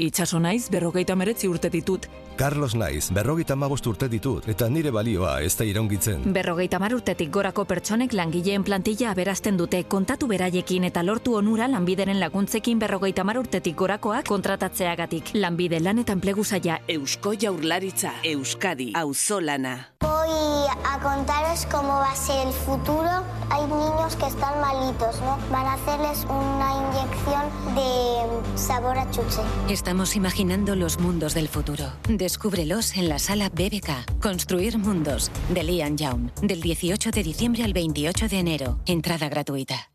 Itxaso 0.00 0.38
naiz, 0.40 0.70
berrogeita 0.72 1.12
meretzi 1.12 1.48
urte 1.48 1.68
ditut. 1.68 2.06
Carlos 2.40 2.72
naiz, 2.74 3.10
berrogeita 3.12 3.52
hamabost 3.52 3.86
urte 3.90 4.08
ditut, 4.08 4.46
eta 4.48 4.68
nire 4.72 4.88
balioa 4.96 5.34
ez 5.44 5.52
da 5.58 5.66
iraungitzen. 5.68 6.24
Berrogeita 6.32 6.78
mar 6.80 6.94
urtetik 6.96 7.28
gorako 7.34 7.66
pertsonek 7.68 8.16
langileen 8.16 8.64
plantilla 8.64 9.10
aberazten 9.10 9.60
dute 9.60 9.82
kontatu 9.84 10.30
beraiekin 10.30 10.88
eta 10.88 11.04
lortu 11.04 11.36
onura 11.36 11.68
lanbideren 11.68 12.20
laguntzekin 12.20 12.80
berrogeita 12.80 13.24
mar 13.28 13.42
urtetik 13.42 13.76
gorakoak 13.76 14.24
kontratatzeagatik. 14.32 15.34
Lanbide 15.34 15.82
lan 15.84 16.00
eta 16.00 16.16
enplegu 16.16 16.44
zaila. 16.44 16.80
Eusko 16.88 17.34
Jaurlaritza, 17.36 18.14
Euskadi, 18.24 18.92
Auzolana. 18.96 19.76
Voy 20.00 20.49
a 20.84 20.98
contaros 21.00 21.66
cómo 21.70 21.88
va 21.88 22.12
a 22.12 22.16
ser 22.16 22.46
el 22.46 22.52
futuro. 22.52 23.08
Hay 23.50 23.66
niños 23.66 24.16
que 24.16 24.26
están 24.26 24.60
malitos, 24.60 25.20
¿no? 25.20 25.38
Van 25.50 25.66
a 25.66 25.74
hacerles 25.74 26.24
una 26.24 26.72
inyección 26.88 27.74
de 27.74 28.58
sabor 28.58 28.98
a 28.98 29.10
chuche. 29.10 29.40
Estamos 29.68 30.16
imaginando 30.16 30.76
los 30.76 30.98
mundos 30.98 31.34
del 31.34 31.48
futuro. 31.48 31.92
Descúbrelos 32.08 32.96
en 32.96 33.08
la 33.08 33.18
sala 33.18 33.48
BBK. 33.48 34.20
Construir 34.20 34.78
mundos, 34.78 35.30
de 35.48 35.64
Lian 35.64 35.96
Young. 35.96 36.30
Del 36.42 36.60
18 36.60 37.10
de 37.10 37.22
diciembre 37.22 37.64
al 37.64 37.72
28 37.72 38.28
de 38.28 38.38
enero. 38.38 38.78
Entrada 38.86 39.28
gratuita. 39.28 39.90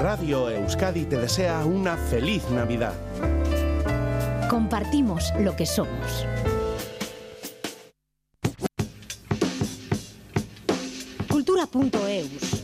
Radio 0.00 0.48
Euskadi 0.48 1.04
te 1.04 1.18
desea 1.18 1.62
una 1.66 1.94
feliz 1.94 2.42
Navidad. 2.48 2.94
Compartimos 4.48 5.30
lo 5.38 5.54
que 5.54 5.66
somos. 5.66 6.24
Cultura.eus. 11.28 12.59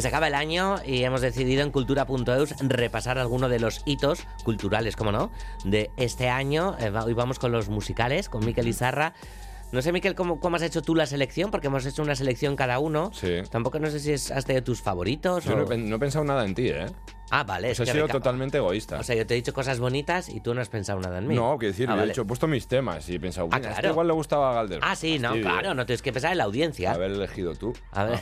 que 0.00 0.02
se 0.02 0.08
acaba 0.08 0.28
el 0.28 0.34
año 0.34 0.76
y 0.82 1.04
hemos 1.04 1.20
decidido 1.20 1.62
en 1.62 1.70
cultura.eus 1.70 2.54
repasar 2.60 3.18
algunos 3.18 3.50
de 3.50 3.60
los 3.60 3.82
hitos 3.84 4.26
culturales, 4.44 4.96
como 4.96 5.12
no, 5.12 5.30
de 5.66 5.90
este 5.98 6.30
año. 6.30 6.74
Eh, 6.80 6.90
hoy 7.04 7.12
vamos 7.12 7.38
con 7.38 7.52
los 7.52 7.68
musicales, 7.68 8.30
con 8.30 8.42
Miquel 8.46 8.66
Izarra. 8.66 9.12
No 9.72 9.82
sé, 9.82 9.92
Miquel, 9.92 10.14
¿cómo, 10.14 10.40
cómo 10.40 10.56
has 10.56 10.62
hecho 10.62 10.80
tú 10.80 10.94
la 10.94 11.04
selección? 11.04 11.50
Porque 11.50 11.66
hemos 11.66 11.84
hecho 11.84 12.00
una 12.00 12.14
selección 12.14 12.56
cada 12.56 12.78
uno. 12.78 13.10
Sí. 13.12 13.42
Tampoco 13.50 13.78
no 13.78 13.90
sé 13.90 14.00
si 14.00 14.12
es, 14.12 14.30
has 14.30 14.46
tenido 14.46 14.64
tus 14.64 14.80
favoritos 14.80 15.44
Yo 15.44 15.52
o... 15.52 15.56
no, 15.56 15.70
he 15.70 15.76
no 15.76 15.96
he 15.96 15.98
pensado 15.98 16.24
nada 16.24 16.46
en 16.46 16.54
ti, 16.54 16.68
¿eh? 16.68 16.86
Ah, 17.30 17.44
vale. 17.44 17.68
Pues 17.68 17.80
es 17.80 17.80
he 17.80 17.84
que 17.86 17.92
sido 17.92 18.06
reca- 18.06 18.12
totalmente 18.12 18.58
egoísta. 18.58 18.98
O 18.98 19.02
sea, 19.04 19.14
yo 19.16 19.26
te 19.26 19.34
he 19.34 19.36
dicho 19.36 19.52
cosas 19.52 19.78
bonitas 19.78 20.28
y 20.28 20.40
tú 20.40 20.52
no 20.54 20.60
has 20.60 20.68
pensado 20.68 20.98
nada 21.00 21.18
en 21.18 21.26
mí. 21.28 21.34
no, 21.34 21.56
quiero 21.58 21.72
decir, 21.72 21.86
Ah, 21.88 21.92
vale. 21.92 22.04
he 22.04 22.06
dicho, 22.08 22.22
he 22.22 22.24
puesto 22.24 22.46
mis 22.46 22.66
temas 22.66 23.08
y 23.08 23.14
he 23.14 23.20
pensado, 23.20 23.48
Ah, 23.52 23.56
"Mira, 23.56 23.70
este 23.70 23.80
claro. 23.82 23.92
igual 23.94 24.06
le 24.08 24.12
gustaba 24.14 24.50
a 24.50 24.54
Galder. 24.54 24.80
Ah, 24.82 24.96
sí, 24.96 25.18
no, 25.18 25.32
claro, 25.34 25.74
no 25.74 25.86
tienes 25.86 26.02
que 26.02 26.12
pensar 26.12 26.32
en 26.32 26.38
la 26.38 26.44
audiencia. 26.44 26.92
Haber 26.92 27.12
elegido 27.12 27.54
tú. 27.54 27.72
A 27.92 28.04
ver. 28.04 28.20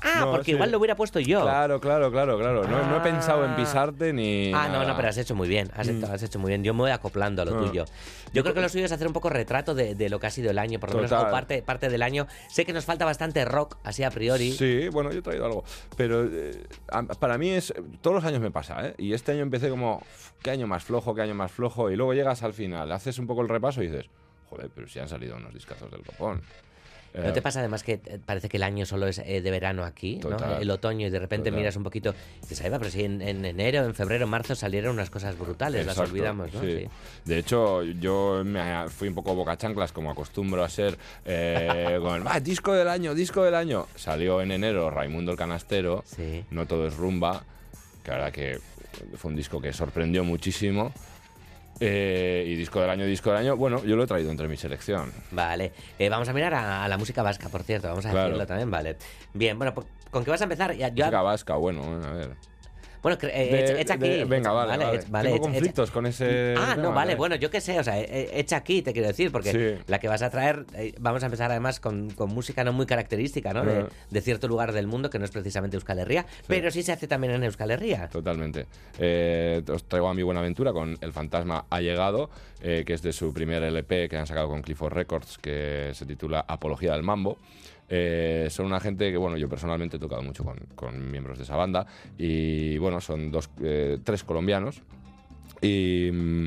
Ah, 0.00 0.20
No, 0.20 0.30
porque 0.30 0.46
sí. 0.46 0.50
igual 0.52 0.70
lo 0.70 0.78
hubiera 0.78 0.96
puesto 0.96 1.20
yo. 1.20 1.42
Claro, 1.42 1.80
claro, 1.80 2.10
claro, 2.10 2.38
claro. 2.38 2.66
No, 2.66 2.86
no 2.88 2.96
he 2.96 3.00
pensado 3.00 3.44
en 3.44 3.50
Ah. 3.50 3.56
pisarte 3.56 4.12
ni. 4.14 4.50
Ah, 4.54 4.68
no, 4.68 4.74
nada. 4.74 4.86
no, 4.86 4.96
pero 4.96 5.08
has 5.08 5.18
hecho 5.18 5.34
muy 5.34 5.48
bien. 5.48 5.70
Has, 5.76 5.86
hecho, 5.88 6.06
has 6.10 6.22
hecho 6.22 6.38
muy 6.38 6.48
bien. 6.48 6.64
Yo 6.64 6.72
me 6.72 6.80
voy 6.80 6.90
acoplando 6.92 7.42
a 7.42 7.44
lo 7.44 7.58
Ah. 7.58 7.66
tuyo. 7.66 7.84
Yo 8.32 8.42
creo 8.42 8.54
que 8.54 8.60
lo 8.62 8.68
suyo 8.70 8.86
es 8.86 8.92
hacer 8.92 9.06
un 9.06 9.12
poco 9.12 9.28
retrato 9.28 9.74
de, 9.74 9.94
de 9.94 10.08
lo 10.08 10.18
que 10.18 10.26
ha 10.28 10.30
sido 10.30 10.50
el 10.50 10.58
año, 10.58 10.80
por 10.80 10.90
lo 10.90 10.96
menos 10.96 11.10
Total. 11.10 11.26
o 11.28 11.30
parte, 11.30 11.62
parte 11.62 11.88
del 11.90 12.02
año. 12.02 12.26
Sé 12.48 12.64
que 12.64 12.72
nos 12.72 12.84
falta 12.86 13.04
bastante 13.04 13.44
rock, 13.44 13.76
así 13.84 14.02
a 14.02 14.10
priori. 14.10 14.52
Sí, 14.52 14.88
bueno, 14.88 15.12
yo 15.12 15.18
he 15.18 15.22
traído 15.22 15.44
algo. 15.44 15.64
Pero 15.96 16.24
eh, 16.24 16.64
para 17.20 17.36
mí 17.36 17.50
es. 17.50 17.74
Todos 18.00 18.14
los 18.16 18.24
años 18.24 18.40
me 18.40 18.45
pasa, 18.50 18.88
¿eh? 18.88 18.94
Y 18.98 19.12
este 19.12 19.32
año 19.32 19.42
empecé 19.42 19.68
como. 19.68 19.96
"Uf, 19.98 20.30
¿Qué 20.42 20.50
año 20.50 20.66
más 20.66 20.84
flojo? 20.84 21.14
¿Qué 21.14 21.22
año 21.22 21.34
más 21.34 21.50
flojo? 21.52 21.90
Y 21.90 21.96
luego 21.96 22.14
llegas 22.14 22.42
al 22.42 22.52
final, 22.54 22.90
haces 22.92 23.18
un 23.18 23.26
poco 23.26 23.42
el 23.42 23.48
repaso 23.48 23.82
y 23.82 23.88
dices, 23.88 24.06
joder, 24.48 24.70
pero 24.74 24.86
si 24.88 24.98
han 25.00 25.08
salido 25.08 25.36
unos 25.36 25.52
discazos 25.54 25.90
del 25.90 26.02
copón. 26.02 26.40
¿No 27.14 27.22
Eh, 27.30 27.32
te 27.32 27.40
pasa 27.40 27.60
además 27.60 27.82
que 27.82 27.92
eh, 28.04 28.18
parece 28.26 28.50
que 28.50 28.58
el 28.58 28.62
año 28.62 28.84
solo 28.84 29.06
es 29.06 29.20
eh, 29.20 29.40
de 29.40 29.50
verano 29.50 29.84
aquí, 29.84 30.16
¿no? 30.22 30.58
El 30.58 30.70
otoño, 30.70 31.06
y 31.06 31.10
de 31.10 31.18
repente 31.18 31.44
Total. 31.48 31.58
miras 31.60 31.74
un 31.76 31.82
poquito 31.82 32.10
y 32.10 32.40
dices, 32.42 32.60
ahí 32.60 32.68
va, 32.68 32.78
pero 32.78 32.90
si 32.90 33.04
en, 33.04 33.22
en 33.22 33.42
enero, 33.46 33.84
en 33.86 33.94
febrero, 33.94 34.24
en 34.24 34.30
marzo 34.30 34.54
salieron 34.54 34.92
unas 34.92 35.08
cosas 35.08 35.38
brutales, 35.38 35.86
las 35.86 35.96
olvidamos, 35.96 36.52
¿no? 36.52 36.60
sí. 36.60 36.80
Sí. 36.80 36.88
De 37.24 37.38
hecho, 37.38 37.82
yo 37.84 38.42
me 38.44 38.86
fui 38.90 39.08
un 39.08 39.14
poco 39.14 39.34
boca 39.34 39.56
chanclas, 39.56 39.92
como 39.92 40.10
acostumbro 40.10 40.62
a 40.62 40.68
ser, 40.68 40.98
eh, 41.24 41.98
con 42.02 42.26
"Va, 42.26 42.38
disco 42.38 42.74
del 42.74 42.88
año, 42.88 43.14
disco 43.14 43.42
del 43.42 43.54
año. 43.54 43.86
Salió 43.94 44.42
en 44.42 44.50
enero 44.52 44.90
Raimundo 44.90 45.32
el 45.32 45.38
Canastero, 45.38 46.04
No 46.50 46.66
todo 46.66 46.86
es 46.86 46.96
rumba, 46.96 47.44
que 48.06 48.10
la 48.12 48.16
verdad 48.18 48.32
que 48.32 48.60
fue 49.16 49.30
un 49.30 49.36
disco 49.36 49.60
que 49.60 49.72
sorprendió 49.72 50.22
muchísimo. 50.22 50.92
Eh, 51.80 52.44
y 52.46 52.54
disco 52.54 52.80
del 52.80 52.88
año, 52.88 53.04
disco 53.04 53.30
del 53.30 53.40
año, 53.40 53.56
bueno, 53.56 53.84
yo 53.84 53.96
lo 53.96 54.04
he 54.04 54.06
traído 54.06 54.30
entre 54.30 54.48
mi 54.48 54.56
selección. 54.56 55.12
Vale, 55.32 55.72
Eh, 55.98 56.08
vamos 56.08 56.26
a 56.28 56.32
mirar 56.32 56.54
a, 56.54 56.84
a 56.84 56.88
la 56.88 56.96
música 56.96 57.22
vasca, 57.22 57.48
por 57.50 57.64
cierto, 57.64 57.88
vamos 57.88 58.06
a 58.06 58.10
Claro. 58.12 58.28
decirlo 58.28 58.46
también, 58.46 58.70
vale. 58.70 58.96
Bien, 59.34 59.58
bueno, 59.58 59.74
pues, 59.74 59.86
¿con 60.10 60.24
qué 60.24 60.30
vas 60.30 60.40
a 60.40 60.44
empezar? 60.44 60.72
Yo- 60.74 60.88
Música 60.88 61.20
vasca, 61.22 61.56
bueno, 61.56 61.82
a 62.02 62.12
ver. 62.12 62.30
Bueno, 63.06 63.18
eh, 63.22 63.76
echa, 63.78 63.94
aquí. 63.94 64.08
de- 64.08 64.24
venga, 64.24 64.50
vale, 64.50 64.76
vale. 65.08 65.28
Tengo 65.28 65.36
echa- 65.36 65.42
conflictos 65.52 65.90
con 65.92 66.06
ese 66.06 66.54
Ah, 66.56 66.72
tema, 66.72 66.76
no, 66.76 66.82
vale, 66.88 66.94
vale. 66.94 67.14
bueno, 67.14 67.36
yo 67.36 67.50
qué 67.50 67.60
sé, 67.60 67.78
o 67.78 67.84
sea, 67.84 68.00
eh, 68.00 68.30
echa 68.34 68.56
aquí, 68.56 68.82
te 68.82 68.92
quiero 68.92 69.06
decir, 69.06 69.30
porque 69.30 69.52
Sí. 69.78 69.84
la 69.86 70.00
que 70.00 70.08
vas 70.08 70.22
a 70.22 70.30
traer, 70.30 70.66
eh, 70.74 70.92
vamos 70.98 71.22
a 71.22 71.26
empezar 71.26 71.50
además 71.52 71.78
con, 71.78 72.10
con 72.10 72.30
música 72.34 72.64
no 72.64 72.72
muy 72.72 72.84
característica, 72.86 73.52
¿no? 73.54 73.64
De, 73.64 73.86
de 74.10 74.20
cierto 74.20 74.48
lugar 74.48 74.72
del 74.72 74.88
mundo 74.88 75.08
que 75.08 75.18
no 75.20 75.24
es 75.24 75.30
precisamente 75.30 75.76
Euskal 75.76 76.00
Herria, 76.00 76.26
pero 76.48 76.70
sí 76.72 76.82
se 76.82 76.90
hace 76.92 77.06
también 77.06 77.32
en 77.34 77.44
Euskal 77.44 77.70
Herria. 77.70 78.08
Totalmente. 78.08 78.66
Eh, 78.98 79.62
os 79.72 79.84
traigo 79.84 80.08
a 80.08 80.14
mi 80.14 80.22
Buenaventura 80.24 80.72
con 80.72 80.96
El 81.00 81.12
Fantasma 81.12 81.66
ha 81.70 81.80
llegado, 81.80 82.28
eh, 82.60 82.82
que 82.86 82.94
es 82.94 83.02
de 83.02 83.12
su 83.12 83.32
primer 83.32 83.62
LP 83.62 84.08
que 84.08 84.16
han 84.16 84.26
sacado 84.26 84.48
con 84.48 84.62
Clifford 84.62 84.92
Records, 84.94 85.38
que 85.38 85.90
se 85.94 86.06
titula 86.06 86.44
Apología 86.48 86.92
del 86.94 87.02
Mambo. 87.02 87.38
Eh, 87.88 88.48
son 88.50 88.66
una 88.66 88.80
gente 88.80 89.10
que, 89.10 89.16
bueno, 89.16 89.36
yo 89.36 89.48
personalmente 89.48 89.96
he 89.96 90.00
tocado 90.00 90.22
mucho 90.22 90.44
con, 90.74 91.10
miembros 91.10 91.38
de 91.38 91.44
esa 91.44 91.56
banda 91.56 91.86
y, 92.18 92.78
bueno, 92.78 93.00
son 93.00 93.30
dos, 93.30 93.50
eh, 93.62 93.98
tres 94.02 94.24
colombianos 94.24 94.82
y 95.60 96.10
mm, 96.12 96.46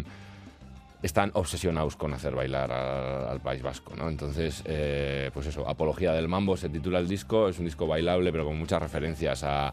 están 1.02 1.32
obsesionados 1.34 1.96
con 1.96 2.14
hacer 2.14 2.36
bailar 2.36 2.72
al 2.72 3.40
País 3.40 3.62
Vasco, 3.62 3.94
¿no? 3.96 4.10
Entonces, 4.10 4.64
eh, 4.66 5.32
pues 5.34 5.48
eso, 5.48 5.68
Apología 5.68 6.12
del 6.12 6.28
Mambo 6.28 6.58
se 6.58 6.70
titula 6.70 7.00
el 7.00 7.08
disco, 7.08 7.48
es 7.48 7.58
un 7.58 7.66
disco 7.66 7.88
bailable 7.88 8.32
pero 8.32 8.46
con 8.46 8.58
muchas 8.58 8.82
referencias 8.82 9.44
a, 9.44 9.70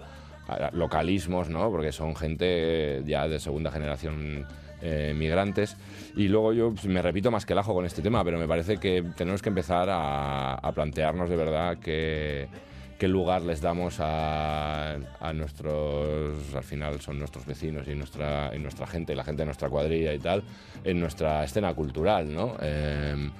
a 0.47 0.71
localismos, 0.73 1.49
¿no? 1.49 1.69
Porque 1.71 1.91
son 1.91 2.15
gente 2.15 3.03
ya 3.05 3.27
de 3.27 3.41
segunda 3.41 3.73
generación 3.73 4.47
eh, 4.83 5.15
migrantes. 5.17 5.77
Y 6.17 6.29
luego 6.29 6.53
yo 6.53 6.73
pues, 6.73 6.87
me 6.87 7.03
repito 7.03 7.31
más 7.31 7.47
que 7.47 7.53
el 7.53 7.59
ajo 7.59 7.75
con 7.75 7.85
este 7.85 8.03
tema, 8.03 8.25
pero 8.25 8.39
me 8.39 8.49
parece 8.49 8.79
que 8.79 9.05
tenemos 9.17 9.43
que 9.43 9.49
empezar 9.49 9.89
a, 9.91 10.73
plantearnos 10.75 11.31
de 11.31 11.37
verdad 11.37 11.79
que 11.79 12.49
qué 12.99 13.09
lugar 13.09 13.43
les 13.43 13.61
damos 13.61 14.01
a, 14.01 14.95
a 15.21 15.33
nuestros, 15.35 16.55
al 16.55 16.65
final 16.65 17.01
son 17.01 17.19
nuestros 17.19 17.45
vecinos 17.45 17.87
y 17.89 17.95
nuestra, 17.95 18.51
y 18.55 18.59
nuestra 18.59 18.87
gente, 18.87 19.15
la 19.15 19.25
gente 19.25 19.43
de 19.43 19.47
nuestra 19.47 19.69
cuadrilla 19.69 20.15
y 20.15 20.19
tal, 20.19 20.43
en 20.83 21.01
nuestra 21.01 21.45
escena 21.45 21.75
cultural, 21.75 22.33
¿no? 22.33 22.57
Eh, 22.61 23.31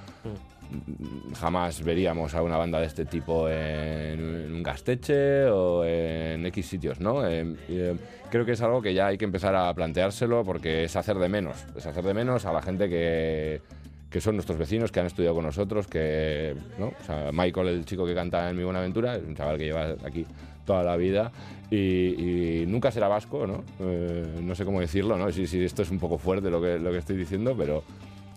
jamás 1.35 1.83
veríamos 1.83 2.33
a 2.33 2.41
una 2.41 2.57
banda 2.57 2.79
de 2.79 2.87
este 2.87 3.05
tipo 3.05 3.49
en, 3.49 4.19
en 4.19 4.53
un 4.53 4.63
gasteche 4.63 5.45
o 5.45 5.83
en 5.85 6.45
X 6.47 6.65
sitios, 6.65 6.99
¿no? 6.99 7.27
Eh, 7.27 7.55
eh, 7.69 7.95
creo 8.29 8.45
que 8.45 8.53
es 8.53 8.61
algo 8.61 8.81
que 8.81 8.93
ya 8.93 9.07
hay 9.07 9.17
que 9.17 9.25
empezar 9.25 9.55
a 9.55 9.73
planteárselo 9.73 10.43
porque 10.43 10.83
es 10.83 10.95
hacer 10.95 11.17
de 11.17 11.29
menos, 11.29 11.65
es 11.75 11.85
hacer 11.85 12.03
de 12.03 12.13
menos 12.13 12.45
a 12.45 12.53
la 12.53 12.61
gente 12.61 12.89
que, 12.89 13.61
que 14.09 14.21
son 14.21 14.35
nuestros 14.35 14.57
vecinos, 14.57 14.91
que 14.91 14.99
han 14.99 15.05
estudiado 15.05 15.35
con 15.35 15.45
nosotros, 15.45 15.87
que, 15.87 16.55
¿no? 16.79 16.87
O 16.87 17.03
sea, 17.05 17.29
Michael, 17.31 17.67
el 17.67 17.85
chico 17.85 18.05
que 18.05 18.15
canta 18.15 18.49
en 18.49 18.57
Mi 18.57 18.63
Buenaventura, 18.63 19.15
es 19.15 19.23
un 19.23 19.35
chaval 19.35 19.57
que 19.57 19.65
lleva 19.65 19.95
aquí 20.03 20.25
toda 20.65 20.83
la 20.83 20.97
vida 20.97 21.31
y, 21.71 22.61
y 22.61 22.65
nunca 22.67 22.91
será 22.91 23.07
vasco, 23.07 23.47
¿no? 23.47 23.63
Eh, 23.79 24.39
no 24.41 24.55
sé 24.55 24.65
cómo 24.65 24.79
decirlo, 24.79 25.17
¿no? 25.17 25.31
Si, 25.31 25.47
si 25.47 25.63
esto 25.63 25.81
es 25.81 25.91
un 25.91 25.99
poco 25.99 26.17
fuerte 26.17 26.49
lo 26.49 26.61
que, 26.61 26.77
lo 26.77 26.91
que 26.91 26.97
estoy 26.97 27.17
diciendo, 27.17 27.55
pero 27.57 27.83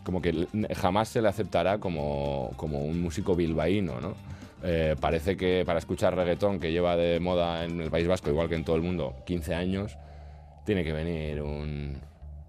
como 0.04 0.20
que 0.22 0.46
jamás 0.76 1.08
se 1.08 1.20
le 1.22 1.28
aceptará 1.28 1.78
como, 1.78 2.50
como 2.56 2.80
un 2.84 3.00
músico 3.02 3.34
bilbaíno, 3.36 4.00
¿no? 4.00 4.14
Eh, 4.62 4.94
parece 5.00 5.36
que 5.36 5.62
para 5.64 5.78
escuchar 5.78 6.14
reggaetón, 6.14 6.60
que 6.60 6.70
lleva 6.72 6.96
de 6.96 7.18
moda 7.20 7.64
en 7.64 7.80
el 7.80 7.90
País 7.90 8.06
Vasco, 8.06 8.28
igual 8.30 8.48
que 8.48 8.54
en 8.56 8.64
todo 8.64 8.76
el 8.76 8.82
mundo, 8.82 9.14
15 9.24 9.54
años, 9.54 9.96
tiene 10.66 10.84
que 10.84 10.92
venir 10.92 11.40
un, 11.42 11.96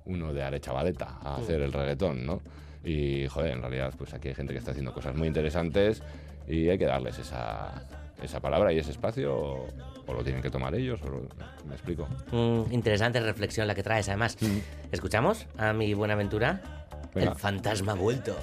uno 0.05 0.33
de 0.33 0.43
Arechavaleta 0.43 1.17
a 1.23 1.37
hacer 1.37 1.61
el 1.61 1.71
reggaetón, 1.71 2.25
¿no? 2.25 2.41
Y, 2.83 3.27
joder, 3.27 3.51
en 3.53 3.61
realidad, 3.61 3.93
pues 3.97 4.13
aquí 4.13 4.27
hay 4.29 4.33
gente 4.35 4.53
que 4.53 4.59
está 4.59 4.71
haciendo 4.71 4.91
cosas 4.93 5.15
muy 5.15 5.27
interesantes 5.27 6.01
y 6.47 6.67
hay 6.67 6.77
que 6.77 6.85
darles 6.85 7.17
esa, 7.19 7.71
esa 8.21 8.39
palabra 8.41 8.73
y 8.73 8.79
ese 8.79 8.91
espacio, 8.91 9.33
o, 9.35 9.67
o 10.07 10.13
lo 10.13 10.23
tienen 10.23 10.41
que 10.41 10.49
tomar 10.49 10.73
ellos, 10.75 10.99
o 11.03 11.09
lo- 11.09 11.21
me 11.67 11.75
explico. 11.75 12.07
Mm, 12.31 12.73
interesante 12.73 13.19
reflexión 13.21 13.67
la 13.67 13.75
que 13.75 13.83
traes, 13.83 14.09
además. 14.09 14.35
¿Escuchamos 14.91 15.45
a 15.57 15.71
mi 15.73 15.93
Buenaventura? 15.93 16.59
El 17.15 17.35
fantasma 17.35 17.91
ha 17.91 17.95
vuelto. 17.95 18.35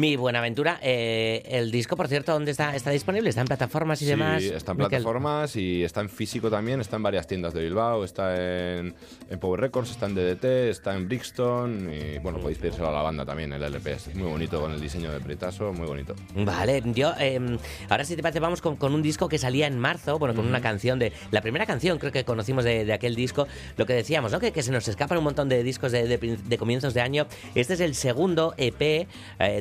Mi 0.00 0.16
Buenaventura, 0.16 0.78
eh, 0.82 1.42
el 1.44 1.70
disco, 1.70 1.94
por 1.94 2.08
cierto, 2.08 2.32
¿dónde 2.32 2.52
está? 2.52 2.74
¿Está 2.74 2.90
disponible? 2.90 3.28
¿Está 3.28 3.42
en 3.42 3.48
plataformas 3.48 4.00
y 4.00 4.06
Sí, 4.06 4.10
demás? 4.12 4.42
está 4.42 4.72
en 4.72 4.78
Miquel? 4.78 4.88
plataformas 4.88 5.56
y 5.56 5.84
está 5.84 6.00
en 6.00 6.08
físico 6.08 6.48
también, 6.48 6.80
está 6.80 6.96
en 6.96 7.02
varias 7.02 7.26
tiendas 7.26 7.52
de 7.52 7.62
Bilbao, 7.62 8.02
está 8.02 8.34
en, 8.78 8.94
en 9.28 9.38
Power 9.38 9.60
Records, 9.60 9.90
está 9.90 10.06
en 10.06 10.14
DDT, 10.14 10.44
está 10.70 10.96
en 10.96 11.06
Brixton 11.06 11.92
y 11.92 12.18
bueno, 12.20 12.38
podéis 12.38 12.56
pedírselo 12.56 12.88
a 12.88 12.92
la 12.92 13.02
banda 13.02 13.26
también, 13.26 13.52
el 13.52 13.62
LP, 13.62 13.92
es 13.92 14.14
muy 14.14 14.30
bonito 14.30 14.58
con 14.58 14.72
el 14.72 14.80
diseño 14.80 15.12
de 15.12 15.20
Pretaso, 15.20 15.70
muy 15.74 15.86
bonito. 15.86 16.14
Vale, 16.34 16.82
yo 16.94 17.12
eh, 17.20 17.58
ahora 17.90 18.04
si 18.06 18.16
te 18.16 18.22
parece 18.22 18.40
vamos 18.40 18.62
con, 18.62 18.76
con 18.76 18.94
un 18.94 19.02
disco 19.02 19.28
que 19.28 19.36
salía 19.36 19.66
en 19.66 19.78
marzo, 19.78 20.18
bueno, 20.18 20.34
con 20.34 20.46
una 20.46 20.62
canción 20.62 20.98
de... 20.98 21.12
La 21.30 21.42
primera 21.42 21.66
canción 21.66 21.98
creo 21.98 22.10
que 22.10 22.24
conocimos 22.24 22.64
de, 22.64 22.86
de 22.86 22.92
aquel 22.94 23.14
disco, 23.14 23.46
lo 23.76 23.84
que 23.84 23.92
decíamos, 23.92 24.32
¿no? 24.32 24.40
Que, 24.40 24.50
que 24.50 24.62
se 24.62 24.72
nos 24.72 24.88
escapan 24.88 25.18
un 25.18 25.24
montón 25.24 25.50
de 25.50 25.62
discos 25.62 25.92
de, 25.92 26.16
de 26.16 26.56
comienzos 26.58 26.94
de 26.94 27.02
año. 27.02 27.26
Este 27.54 27.74
es 27.74 27.80
el 27.80 27.94
segundo 27.94 28.54
EP 28.56 28.80
eh, 28.80 29.06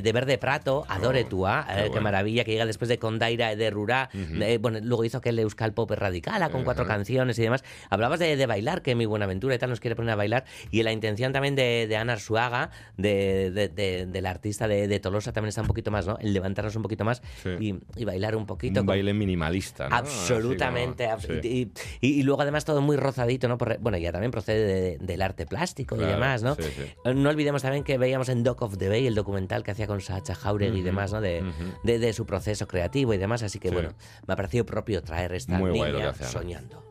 de 0.01 0.11
Verde 0.13 0.28
Prato, 0.37 0.85
Adore 0.87 1.23
Tua, 1.23 1.65
qué 1.67 1.73
eh, 1.73 1.83
qué 1.83 1.89
bueno. 1.89 2.01
maravilla, 2.03 2.43
que 2.43 2.51
llega 2.51 2.65
después 2.65 2.87
de 2.89 2.99
Condaira 2.99 3.55
de 3.55 3.69
Rurá, 3.69 4.09
eh, 4.13 4.57
bueno, 4.61 4.79
luego 4.81 5.03
hizo 5.05 5.17
aquel 5.17 5.39
Euskal 5.39 5.73
Pop 5.73 5.89
Radicala 5.91 6.49
con 6.49 6.63
cuatro 6.63 6.83
Ajá. 6.85 6.93
canciones 6.95 7.37
y 7.39 7.41
demás. 7.41 7.63
Hablabas 7.89 8.19
de, 8.19 8.35
de 8.37 8.45
bailar, 8.45 8.81
que 8.81 8.95
mi 8.95 9.05
Buenaventura 9.05 9.55
y 9.55 9.57
tal 9.57 9.69
nos 9.69 9.79
quiere 9.79 9.95
poner 9.95 10.11
a 10.11 10.15
bailar, 10.15 10.45
y 10.71 10.83
la 10.83 10.91
intención 10.91 11.33
también 11.33 11.55
de, 11.55 11.87
de 11.87 11.95
Ana 11.97 12.13
Arzuaga, 12.13 12.69
de, 12.97 13.51
de- 13.51 13.69
de- 13.69 14.05
del 14.05 14.25
artista 14.25 14.67
de, 14.67 14.87
de 14.87 14.99
Tolosa, 14.99 15.31
también 15.33 15.49
está 15.49 15.61
un 15.61 15.67
poquito 15.67 15.91
más, 15.91 16.05
¿no? 16.07 16.17
El 16.19 16.33
levantarnos 16.33 16.75
un 16.75 16.81
poquito 16.83 17.03
más 17.05 17.21
Sí. 17.43 17.49
y, 17.59 18.01
y 18.01 18.05
bailar 18.05 18.35
un 18.35 18.45
poquito. 18.45 18.81
Un 18.81 18.85
con- 18.85 18.93
baile 18.93 19.13
minimalista, 19.13 19.87
¿no? 19.89 19.95
Absolutamente. 19.95 21.05
Como- 21.05 21.17
abs- 21.17 21.41
sí. 21.41 21.71
y, 22.01 22.07
y- 22.07 22.19
y 22.19 22.23
luego 22.23 22.41
además 22.41 22.65
todo 22.65 22.81
muy 22.81 22.97
rozadito, 22.97 23.47
¿no? 23.47 23.57
Por- 23.57 23.77
bueno, 23.79 23.97
ya 23.97 24.11
también 24.11 24.31
procede 24.31 24.65
de- 24.65 24.97
del 24.99 25.21
arte 25.21 25.45
plástico 25.45 25.95
y 25.95 25.99
demás, 25.99 26.43
¿no? 26.43 26.55
sí. 26.55 26.61
Eh, 27.05 27.13
No 27.13 27.29
olvidemos 27.29 27.61
también 27.61 27.83
que 27.83 27.97
veíamos 27.97 28.29
en 28.29 28.43
Doc 28.43 28.61
of 28.61 28.77
the 28.77 28.89
Bay 28.89 29.07
el 29.07 29.15
documental 29.15 29.63
que 29.63 29.71
hacía 29.71 29.87
con 29.87 29.99
Sacha 30.25 30.53
y 30.73 30.81
demás, 30.81 31.11
¿no? 31.11 31.21
De, 31.21 31.43
de, 31.83 32.13
su 32.13 32.25
proceso 32.25 32.67
creativo 32.67 33.13
y 33.13 33.17
demás. 33.17 33.43
Así 33.43 33.59
que, 33.59 33.71
bueno, 33.71 33.93
me 34.27 34.33
ha 34.33 34.37
parecido 34.37 34.65
propio 34.65 35.01
traer 35.03 35.33
esta 35.33 35.57
Muy 35.57 35.71
niña 35.71 36.09
hace, 36.09 36.25
soñando. 36.25 36.89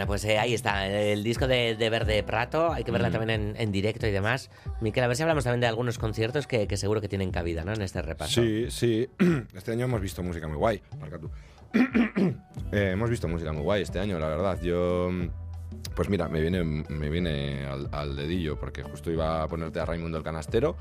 Bueno, 0.00 0.12
pues 0.12 0.24
eh, 0.24 0.38
ahí 0.38 0.54
está, 0.54 0.86
el 0.86 1.22
disco 1.22 1.46
de, 1.46 1.76
de 1.76 1.90
Verde 1.90 2.22
Prato, 2.22 2.72
hay 2.72 2.84
que 2.84 2.90
verla 2.90 3.10
Mm. 3.10 3.12
también 3.12 3.38
en, 3.50 3.54
en 3.60 3.70
directo 3.70 4.06
y 4.06 4.10
demás. 4.10 4.50
Miquel, 4.80 5.04
a 5.04 5.08
ver 5.08 5.14
si 5.14 5.22
hablamos 5.22 5.44
también 5.44 5.60
de 5.60 5.66
algunos 5.66 5.98
conciertos 5.98 6.46
que, 6.46 6.66
que 6.66 6.78
seguro 6.78 7.02
que 7.02 7.08
tienen 7.08 7.30
cabida 7.30 7.64
¿no? 7.64 7.74
en 7.74 7.82
este 7.82 8.00
repaso. 8.00 8.40
Sí, 8.40 8.70
sí. 8.70 9.06
Este 9.54 9.72
año 9.72 9.84
hemos 9.84 10.00
visto 10.00 10.22
música 10.22 10.48
muy 10.48 10.56
guay. 10.56 10.80
Marca 10.98 11.18
tú. 11.18 11.30
Eh, 12.72 12.92
hemos 12.92 13.10
visto 13.10 13.28
música 13.28 13.52
muy 13.52 13.62
guay 13.62 13.82
este 13.82 13.98
año, 13.98 14.18
la 14.18 14.28
verdad. 14.28 14.58
Yo, 14.62 15.10
pues 15.94 16.08
mira, 16.08 16.28
me 16.30 16.40
viene, 16.40 16.64
me 16.64 17.10
viene 17.10 17.66
al, 17.66 17.88
al 17.92 18.16
dedillo 18.16 18.58
porque 18.58 18.82
justo 18.82 19.10
iba 19.10 19.42
a 19.42 19.48
ponerte 19.48 19.80
a 19.80 19.84
Raimundo 19.84 20.16
el 20.16 20.24
Canastero 20.24 20.76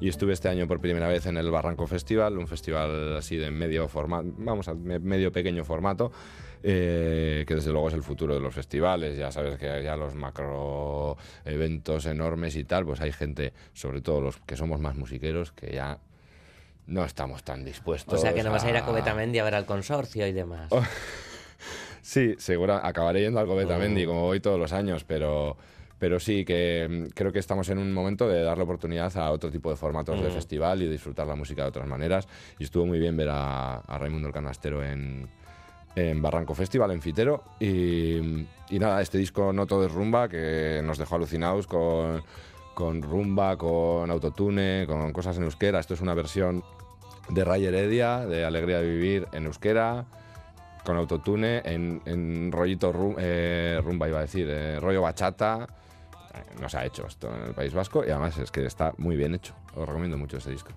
y 0.00 0.08
estuve 0.08 0.32
este 0.32 0.48
año 0.48 0.66
por 0.66 0.80
primera 0.80 1.08
vez 1.08 1.26
en 1.26 1.36
el 1.36 1.50
Barranco 1.50 1.86
Festival, 1.86 2.36
un 2.38 2.46
festival 2.46 3.16
así 3.16 3.36
de 3.36 3.50
medio 3.50 3.88
formato, 3.88 4.28
vamos 4.38 4.68
a 4.68 4.74
me- 4.74 4.98
medio 4.98 5.32
pequeño 5.32 5.64
formato. 5.64 6.12
eh, 6.68 7.44
que 7.46 7.54
desde 7.54 7.70
luego 7.70 7.88
es 7.88 7.94
el 7.94 8.02
futuro 8.02 8.34
de 8.34 8.40
los 8.40 8.52
festivales, 8.52 9.16
ya 9.16 9.30
sabes 9.30 9.56
que 9.58 9.82
ya 9.84 9.94
los 9.94 10.14
macro 10.16 11.16
eventos 11.44 12.06
enormes 12.06 12.56
y 12.56 12.64
tal, 12.64 12.84
pues 12.84 13.00
hay 13.00 13.12
gente, 13.12 13.52
sobre 13.72 14.00
todo 14.00 14.20
los 14.20 14.38
que 14.38 14.56
somos 14.56 14.80
más 14.80 14.96
musiqueros, 14.96 15.52
que 15.52 15.72
ya 15.72 15.98
no 16.86 17.04
estamos 17.04 17.44
tan 17.44 17.64
dispuestos. 17.64 18.14
O 18.14 18.18
sea 18.18 18.34
que 18.34 18.42
no 18.42 18.50
vas 18.50 18.64
a 18.64 18.70
ir 18.70 18.76
a 18.76 18.84
Covetamendi 18.84 19.38
a 19.38 19.44
ver 19.44 19.54
al 19.54 19.66
consorcio 19.66 20.26
y 20.26 20.32
demás. 20.32 20.68
Oh. 20.70 20.82
Sí, 22.02 22.34
seguro 22.38 22.74
acabaré 22.74 23.20
yendo 23.22 23.40
al 23.40 23.46
Covetamendi, 23.46 24.06
como 24.06 24.22
voy 24.22 24.38
todos 24.40 24.58
los 24.60 24.72
años, 24.72 25.02
pero, 25.04 25.56
pero 25.98 26.20
sí 26.20 26.44
que 26.44 26.86
mm, 26.88 27.12
creo 27.14 27.32
que 27.32 27.38
estamos 27.38 27.68
en 27.70 27.78
un 27.78 27.92
momento 27.92 28.28
de 28.28 28.42
darle 28.42 28.64
oportunidad 28.64 29.16
a 29.16 29.30
otro 29.30 29.50
tipo 29.50 29.70
de 29.70 29.76
formatos 29.76 30.20
de 30.20 30.28
Mm. 30.28 30.32
festival 30.32 30.82
y 30.82 30.88
disfrutar 30.88 31.26
la 31.26 31.34
música 31.36 31.62
de 31.62 31.68
otras 31.68 31.86
maneras. 31.86 32.28
Y 32.58 32.64
estuvo 32.64 32.86
muy 32.86 32.98
bien 32.98 33.16
ver 33.16 33.28
a, 33.30 33.76
a 33.78 33.98
Raimundo 33.98 34.28
el 34.28 34.34
Canastero 34.34 34.84
en, 34.84 35.28
en 35.94 36.20
Barranco 36.22 36.54
Festival, 36.54 36.90
en 36.90 37.00
Fitero. 37.00 37.42
Y, 37.60 38.16
y 38.68 38.78
nada, 38.78 39.00
este 39.00 39.18
disco 39.18 39.52
No 39.52 39.66
Todo 39.66 39.86
es 39.86 39.92
Rumba, 39.92 40.28
que 40.28 40.80
nos 40.84 40.98
dejó 40.98 41.14
alucinados 41.16 41.66
con, 41.66 42.22
con 42.74 43.00
rumba, 43.02 43.56
con 43.56 44.10
autotune, 44.10 44.84
con 44.86 45.12
cosas 45.12 45.36
en 45.38 45.44
euskera. 45.44 45.80
Esto 45.80 45.94
es 45.94 46.00
una 46.02 46.12
versión 46.14 46.62
de 47.30 47.42
Ray 47.44 47.64
Heredia, 47.64 48.26
de 48.26 48.44
Alegría 48.44 48.80
de 48.80 48.88
Vivir 48.90 49.26
en 49.32 49.46
euskera, 49.46 50.04
con 50.84 50.96
autotune, 50.96 51.62
en, 51.64 52.00
en 52.04 52.52
rollito 52.52 52.92
rum- 52.92 53.16
eh, 53.18 53.80
rumba, 53.82 54.06
iba 54.08 54.18
a 54.18 54.22
decir, 54.22 54.46
eh, 54.50 54.78
rollo 54.78 55.02
bachata. 55.02 55.66
No 56.60 56.68
se 56.68 56.78
ha 56.78 56.84
hecho 56.84 57.06
esto 57.06 57.34
en 57.34 57.42
el 57.42 57.54
País 57.54 57.74
Vasco 57.74 58.04
y 58.04 58.10
además 58.10 58.36
es 58.38 58.50
que 58.50 58.64
está 58.64 58.94
muy 58.98 59.16
bien 59.16 59.34
hecho. 59.34 59.54
Os 59.74 59.86
recomiendo 59.86 60.16
mucho 60.16 60.38
este 60.38 60.50
disco. 60.50 60.70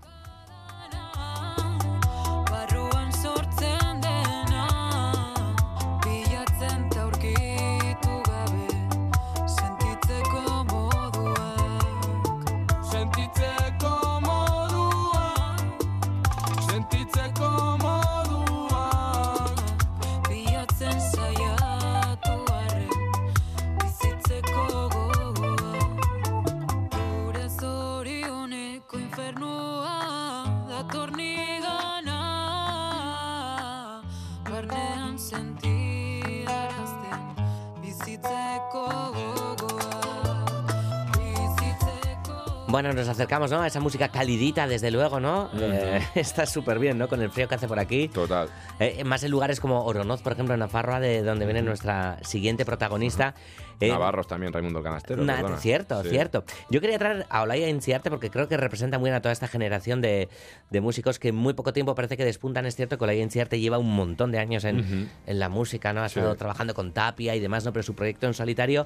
Acercamos, 43.40 43.52
¿no? 43.62 43.66
Esa 43.66 43.80
música 43.80 44.10
calidita, 44.10 44.68
desde 44.68 44.92
luego, 44.92 45.20
¿no? 45.20 45.50
Eh, 45.60 46.02
está 46.16 46.46
súper 46.46 46.78
bien, 46.80 46.98
¿no? 46.98 47.08
Con 47.08 47.22
el 47.22 47.30
frío 47.32 47.48
que 47.48 47.56
hace 47.56 47.68
por 47.68 47.80
aquí. 47.80 48.08
Total. 48.10 48.50
Eh, 48.80 49.04
más 49.06 49.24
en 49.24 49.32
lugares 49.32 49.60
como 49.60 49.84
Oronoz, 49.86 50.22
por 50.22 50.34
ejemplo, 50.34 50.54
en 50.54 50.60
Nafarroa, 50.60 51.00
de 51.00 51.22
donde 51.24 51.46
viene 51.46 51.62
nuestra 51.62 52.18
siguiente 52.24 52.66
protagonista. 52.66 53.34
Eh, 53.80 53.88
Navarros 53.90 54.28
también, 54.28 54.52
Raimundo 54.52 54.80
el 54.80 54.84
Canastero. 54.86 55.24
Na- 55.24 55.36
perdona. 55.38 55.58
cierto, 55.58 56.04
Sí. 56.04 56.10
cierto. 56.10 56.44
Yo 56.70 56.82
quería 56.82 57.00
traer 57.00 57.26
a 57.30 57.42
Olaya 57.44 57.70
Inciarte 57.70 58.10
porque 58.10 58.30
creo 58.30 58.50
que 58.50 58.58
representa 58.58 59.00
muy 59.00 59.08
bien 59.10 59.16
a 59.16 59.22
toda 59.22 59.32
esta 59.32 59.48
generación 59.48 60.02
de, 60.02 60.28
de 60.70 60.82
músicos 60.82 61.18
que 61.18 61.30
en 61.30 61.36
muy 61.36 61.54
poco 61.54 61.72
tiempo 61.72 61.96
parece 61.96 62.18
que 62.18 62.26
despuntan. 62.26 62.66
Es 62.66 62.76
cierto 62.76 62.98
que 62.98 63.04
Olaya 63.06 63.24
Inciarte 63.24 63.58
lleva 63.60 63.78
un 63.78 63.96
montón 63.96 64.32
de 64.34 64.40
años 64.40 64.66
en, 64.66 64.80
Ujú. 64.82 65.10
en 65.28 65.40
la 65.40 65.48
música, 65.48 65.94
¿no? 65.94 66.02
Ha 66.04 66.10
Sí. 66.10 66.20
estado 66.20 66.36
trabajando 66.36 66.74
con 66.74 66.92
Tapia 66.92 67.36
y 67.36 67.40
demás, 67.40 67.64
¿no? 67.64 67.72
Pero 67.72 67.84
su 67.84 67.96
proyecto 67.96 68.28
en 68.28 68.34
solitario, 68.34 68.86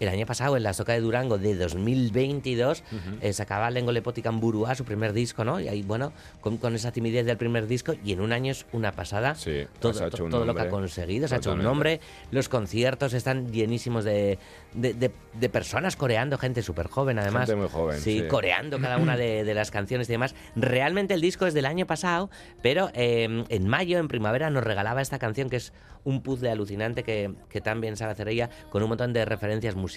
el 0.00 0.08
año 0.08 0.26
pasado, 0.26 0.56
en 0.56 0.62
la 0.62 0.72
Soca 0.72 0.92
de 0.92 1.00
Durango 1.00 1.38
de 1.38 1.54
2022, 1.56 2.82
eh, 3.20 3.32
sacaba 3.32 3.70
Lengo 3.70 3.92
Burua, 4.32 4.74
su 4.74 4.84
primer 4.84 5.12
disco, 5.12 5.44
¿no? 5.44 5.60
Y 5.60 5.68
ahí, 5.68 5.82
bueno, 5.82 6.12
con, 6.40 6.56
con 6.58 6.74
esa 6.74 6.92
timidez 6.92 7.26
del 7.26 7.36
primer 7.36 7.66
disco, 7.66 7.94
y 8.04 8.12
en 8.12 8.20
un 8.20 8.32
año 8.32 8.52
es 8.52 8.66
una 8.72 8.92
pasada 8.92 9.34
todo, 9.80 9.92
un 10.24 10.30
todo 10.30 10.44
lo 10.44 10.54
que 10.54 10.60
ha 10.60 10.64
conseguido. 10.70 11.28
Se 11.28 11.34
ha 11.34 11.38
hecho 11.38 11.52
un 11.52 11.62
nombre. 11.62 12.00
Los 12.30 12.48
conciertos 12.48 13.12
están 13.14 13.52
llenísimos 13.52 14.04
de, 14.04 14.38
de, 14.74 14.94
de- 14.94 15.10
de 15.38 15.48
personas 15.48 15.94
coreando, 15.96 16.36
gente 16.36 16.62
súper 16.62 16.88
joven 16.88 17.18
además. 17.18 17.46
Gente 17.48 17.60
muy 17.60 17.68
joven, 17.68 18.00
sí. 18.00 18.24
coreando 18.28 18.80
cada 18.80 18.96
una 18.98 19.16
de, 19.16 19.44
de 19.44 19.54
las 19.54 19.70
canciones 19.70 20.08
y 20.08 20.12
demás. 20.12 20.34
Realmente 20.56 21.14
el 21.14 21.20
disco 21.20 21.46
es 21.46 21.54
del 21.54 21.66
año 21.66 21.86
pasado, 21.86 22.28
pero 22.62 22.90
eh, 22.94 23.44
en 23.48 23.68
mayo, 23.68 23.98
en 23.98 24.08
primavera, 24.08 24.50
nos 24.50 24.64
regalaba 24.64 25.00
esta 25.00 25.18
canción 25.18 25.48
que 25.48 25.56
es 25.56 25.72
un 26.04 26.22
puzzle 26.22 26.50
alucinante 26.50 27.02
que, 27.04 27.34
que 27.50 27.60
tan 27.60 27.80
bien 27.80 27.96
sabe 27.96 28.12
hacer 28.12 28.28
ella, 28.28 28.48
con 28.70 28.82
un 28.82 28.88
montón 28.88 29.12
de 29.12 29.24
referencias 29.24 29.74
musicales, 29.74 29.87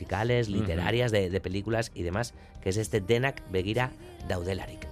Ujú. 0.47 0.57
literarias, 0.57 1.11
de, 1.11 1.29
de 1.29 1.41
películas 1.41 1.91
y 1.93 2.03
demás, 2.03 2.33
que 2.61 2.69
es 2.69 2.77
este 2.77 3.01
Denak 3.01 3.41
Begira 3.51 3.91
Daudelarik. 4.27 4.87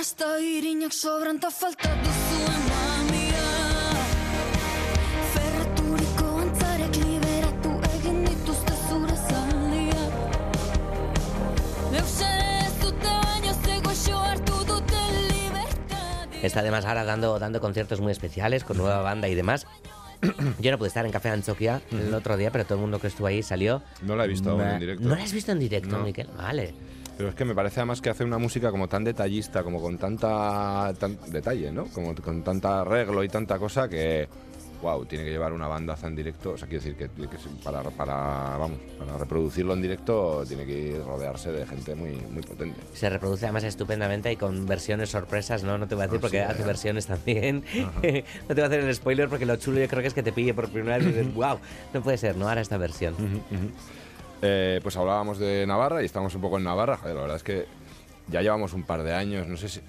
Irinak 0.00 0.92
sobran 0.96 1.38
ta 1.38 1.50
falta 1.50 1.88
duzuen 2.00 2.62
mamia 2.72 3.48
Ferraturiko 5.32 6.28
antzarek 6.40 6.96
liberatu 7.04 7.72
egin 7.98 8.22
dituzte 8.24 8.78
zure 8.88 9.16
zaldiak 9.28 10.12
Eusen 12.00 12.40
ez 12.64 12.72
dute 12.80 13.12
baino 13.26 13.52
zego 13.60 13.92
hartu 14.22 14.64
dute 14.64 15.02
libertad 15.28 16.40
Está 16.42 16.60
además 16.60 16.86
ahora 16.86 17.04
dando, 17.04 17.38
dando 17.38 17.60
conciertos 17.60 18.00
muy 18.00 18.12
especiales 18.12 18.64
con 18.64 18.78
nueva 18.78 19.02
banda 19.02 19.28
y 19.28 19.34
demás. 19.34 19.66
Yo 20.60 20.70
no 20.70 20.78
pude 20.78 20.88
estar 20.88 21.04
en 21.04 21.12
Café 21.12 21.28
Anchoquia 21.28 21.82
el 21.90 22.14
otro 22.14 22.38
día, 22.38 22.50
pero 22.50 22.64
todo 22.64 22.76
el 22.76 22.80
mundo 22.80 23.00
que 23.00 23.08
estuvo 23.08 23.26
ahí 23.26 23.42
salió. 23.42 23.82
No 24.00 24.16
la 24.16 24.24
he 24.24 24.28
visto 24.28 24.52
aún 24.52 24.62
en 24.62 24.78
directo. 24.78 25.06
¿No 25.06 25.14
la 25.14 25.24
has 25.24 25.32
visto 25.32 25.52
en 25.52 25.58
directo, 25.58 25.98
No. 25.98 26.04
Miquel? 26.04 26.28
Vale. 26.38 26.72
Pero 27.20 27.28
es 27.28 27.34
que 27.34 27.44
me 27.44 27.54
parece 27.54 27.80
además 27.80 28.00
que 28.00 28.08
hace 28.08 28.24
una 28.24 28.38
música 28.38 28.70
como 28.70 28.88
tan 28.88 29.04
detallista, 29.04 29.62
como 29.62 29.78
con 29.82 29.98
tanta 29.98 30.90
tan 30.98 31.18
detalle, 31.30 31.70
¿no? 31.70 31.84
Como 31.88 32.14
con 32.14 32.42
tanta 32.42 32.80
arreglo 32.80 33.22
y 33.22 33.28
tanta 33.28 33.58
cosa 33.58 33.90
que, 33.90 34.26
wow, 34.80 35.04
tiene 35.04 35.26
que 35.26 35.30
llevar 35.30 35.52
una 35.52 35.68
bandaza 35.68 36.06
en 36.06 36.16
directo. 36.16 36.52
O 36.52 36.56
sea, 36.56 36.66
quiero 36.66 36.82
decir 36.82 36.96
que, 36.96 37.10
que 37.10 37.36
para, 37.62 37.82
para, 37.82 38.56
vamos, 38.56 38.78
para 38.98 39.18
reproducirlo 39.18 39.74
en 39.74 39.82
directo 39.82 40.44
tiene 40.48 40.64
que 40.64 40.98
rodearse 41.04 41.52
de 41.52 41.66
gente 41.66 41.94
muy, 41.94 42.12
muy 42.12 42.40
potente. 42.40 42.80
Se 42.94 43.10
reproduce 43.10 43.44
además 43.44 43.64
estupendamente 43.64 44.32
y 44.32 44.36
con 44.36 44.64
versiones 44.64 45.10
sorpresas, 45.10 45.62
¿no? 45.62 45.76
No 45.76 45.86
te 45.86 45.96
voy 45.96 46.04
a 46.04 46.06
decir 46.06 46.20
Ah, 46.20 46.22
porque 46.22 46.38
sí, 46.38 46.44
hace 46.44 46.62
eh. 46.62 46.64
versiones 46.64 47.04
también. 47.04 47.64
no 47.84 48.00
te 48.00 48.54
voy 48.54 48.62
a 48.62 48.66
hacer 48.66 48.80
el 48.80 48.94
spoiler 48.94 49.28
porque 49.28 49.44
lo 49.44 49.56
chulo 49.56 49.78
yo 49.78 49.88
creo 49.88 50.00
que 50.00 50.08
es 50.08 50.14
que 50.14 50.22
te 50.22 50.32
pille 50.32 50.54
por 50.54 50.70
primera 50.70 50.96
vez 50.96 51.06
y 51.06 51.10
dices, 51.10 51.34
wow, 51.34 51.58
no 51.92 52.02
puede 52.02 52.16
ser, 52.16 52.38
¿no? 52.38 52.48
Ahora 52.48 52.62
esta 52.62 52.78
versión. 52.78 53.14
Eh, 54.42 54.80
pues 54.82 54.96
hablábamos 54.96 55.38
de 55.38 55.66
Navarra 55.66 56.02
y 56.02 56.06
estamos 56.06 56.34
un 56.34 56.40
poco 56.40 56.58
en 56.58 56.64
Navarra. 56.64 56.96
Joder, 56.96 57.14
la 57.16 57.20
verdad 57.22 57.36
es 57.36 57.42
que 57.42 57.66
ya 58.28 58.40
llevamos 58.42 58.72
un 58.72 58.84
par 58.84 59.02
de 59.02 59.12
años. 59.12 59.46
No 59.46 59.56
sé 59.56 59.68
si, 59.68 59.80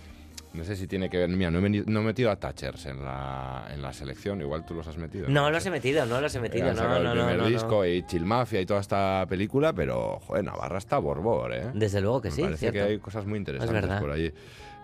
no 0.54 0.64
sé 0.66 0.76
si 0.76 0.88
tiene 0.88 1.10
que 1.10 1.18
ver. 1.18 1.30
Mira, 1.30 1.52
no 1.52 1.60
he, 1.60 1.62
veni- 1.62 1.84
no 1.86 2.02
he 2.02 2.04
metido 2.04 2.30
a 2.32 2.36
Thatchers 2.36 2.86
en 2.88 3.04
la, 3.04 3.68
en 3.74 3.82
la 3.82 3.94
selección. 3.94 4.42
Igual 4.42 4.66
tú 4.66 4.74
los 4.74 4.86
has 4.88 4.98
metido. 4.98 5.30
No 5.30 5.50
los 5.50 5.66
he 5.66 5.70
metido, 5.72 6.06
no 6.06 6.20
los 6.20 6.36
he 6.36 6.40
metido, 6.42 6.70
Han 6.70 6.76
no, 6.76 6.84
no, 6.90 6.98
el 6.98 7.04
no, 7.04 7.12
primer 7.14 7.38
no, 7.38 7.48
disco 7.48 7.86
y 7.86 8.04
Chill 8.06 8.26
Mafia 8.26 8.60
y 8.60 8.66
toda 8.66 8.82
esta 8.82 9.26
película, 9.30 9.72
pero, 9.72 10.20
joder, 10.28 10.44
Navarra 10.44 10.80
está 10.80 10.98
borbor, 10.98 11.54
¿eh? 11.54 11.68
Desde 11.74 12.02
luego 12.02 12.22
que 12.22 12.30
Me 12.30 12.36
sí, 12.36 12.42
Parece 12.42 12.60
cierto. 12.60 12.80
que 12.80 12.84
hay 12.86 13.00
cosas 13.00 13.26
muy 13.26 13.38
interesantes 13.40 14.00
por 14.02 14.12
allí. 14.12 14.34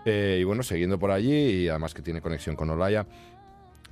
Eh, 0.06 0.38
y 0.40 0.44
bueno, 0.44 0.62
siguiendo 0.62 0.98
por 0.98 1.10
allí, 1.10 1.34
y 1.64 1.68
además 1.68 1.92
que 1.92 2.00
tiene 2.00 2.22
conexión 2.22 2.56
con 2.56 2.70
Olaya, 2.70 3.04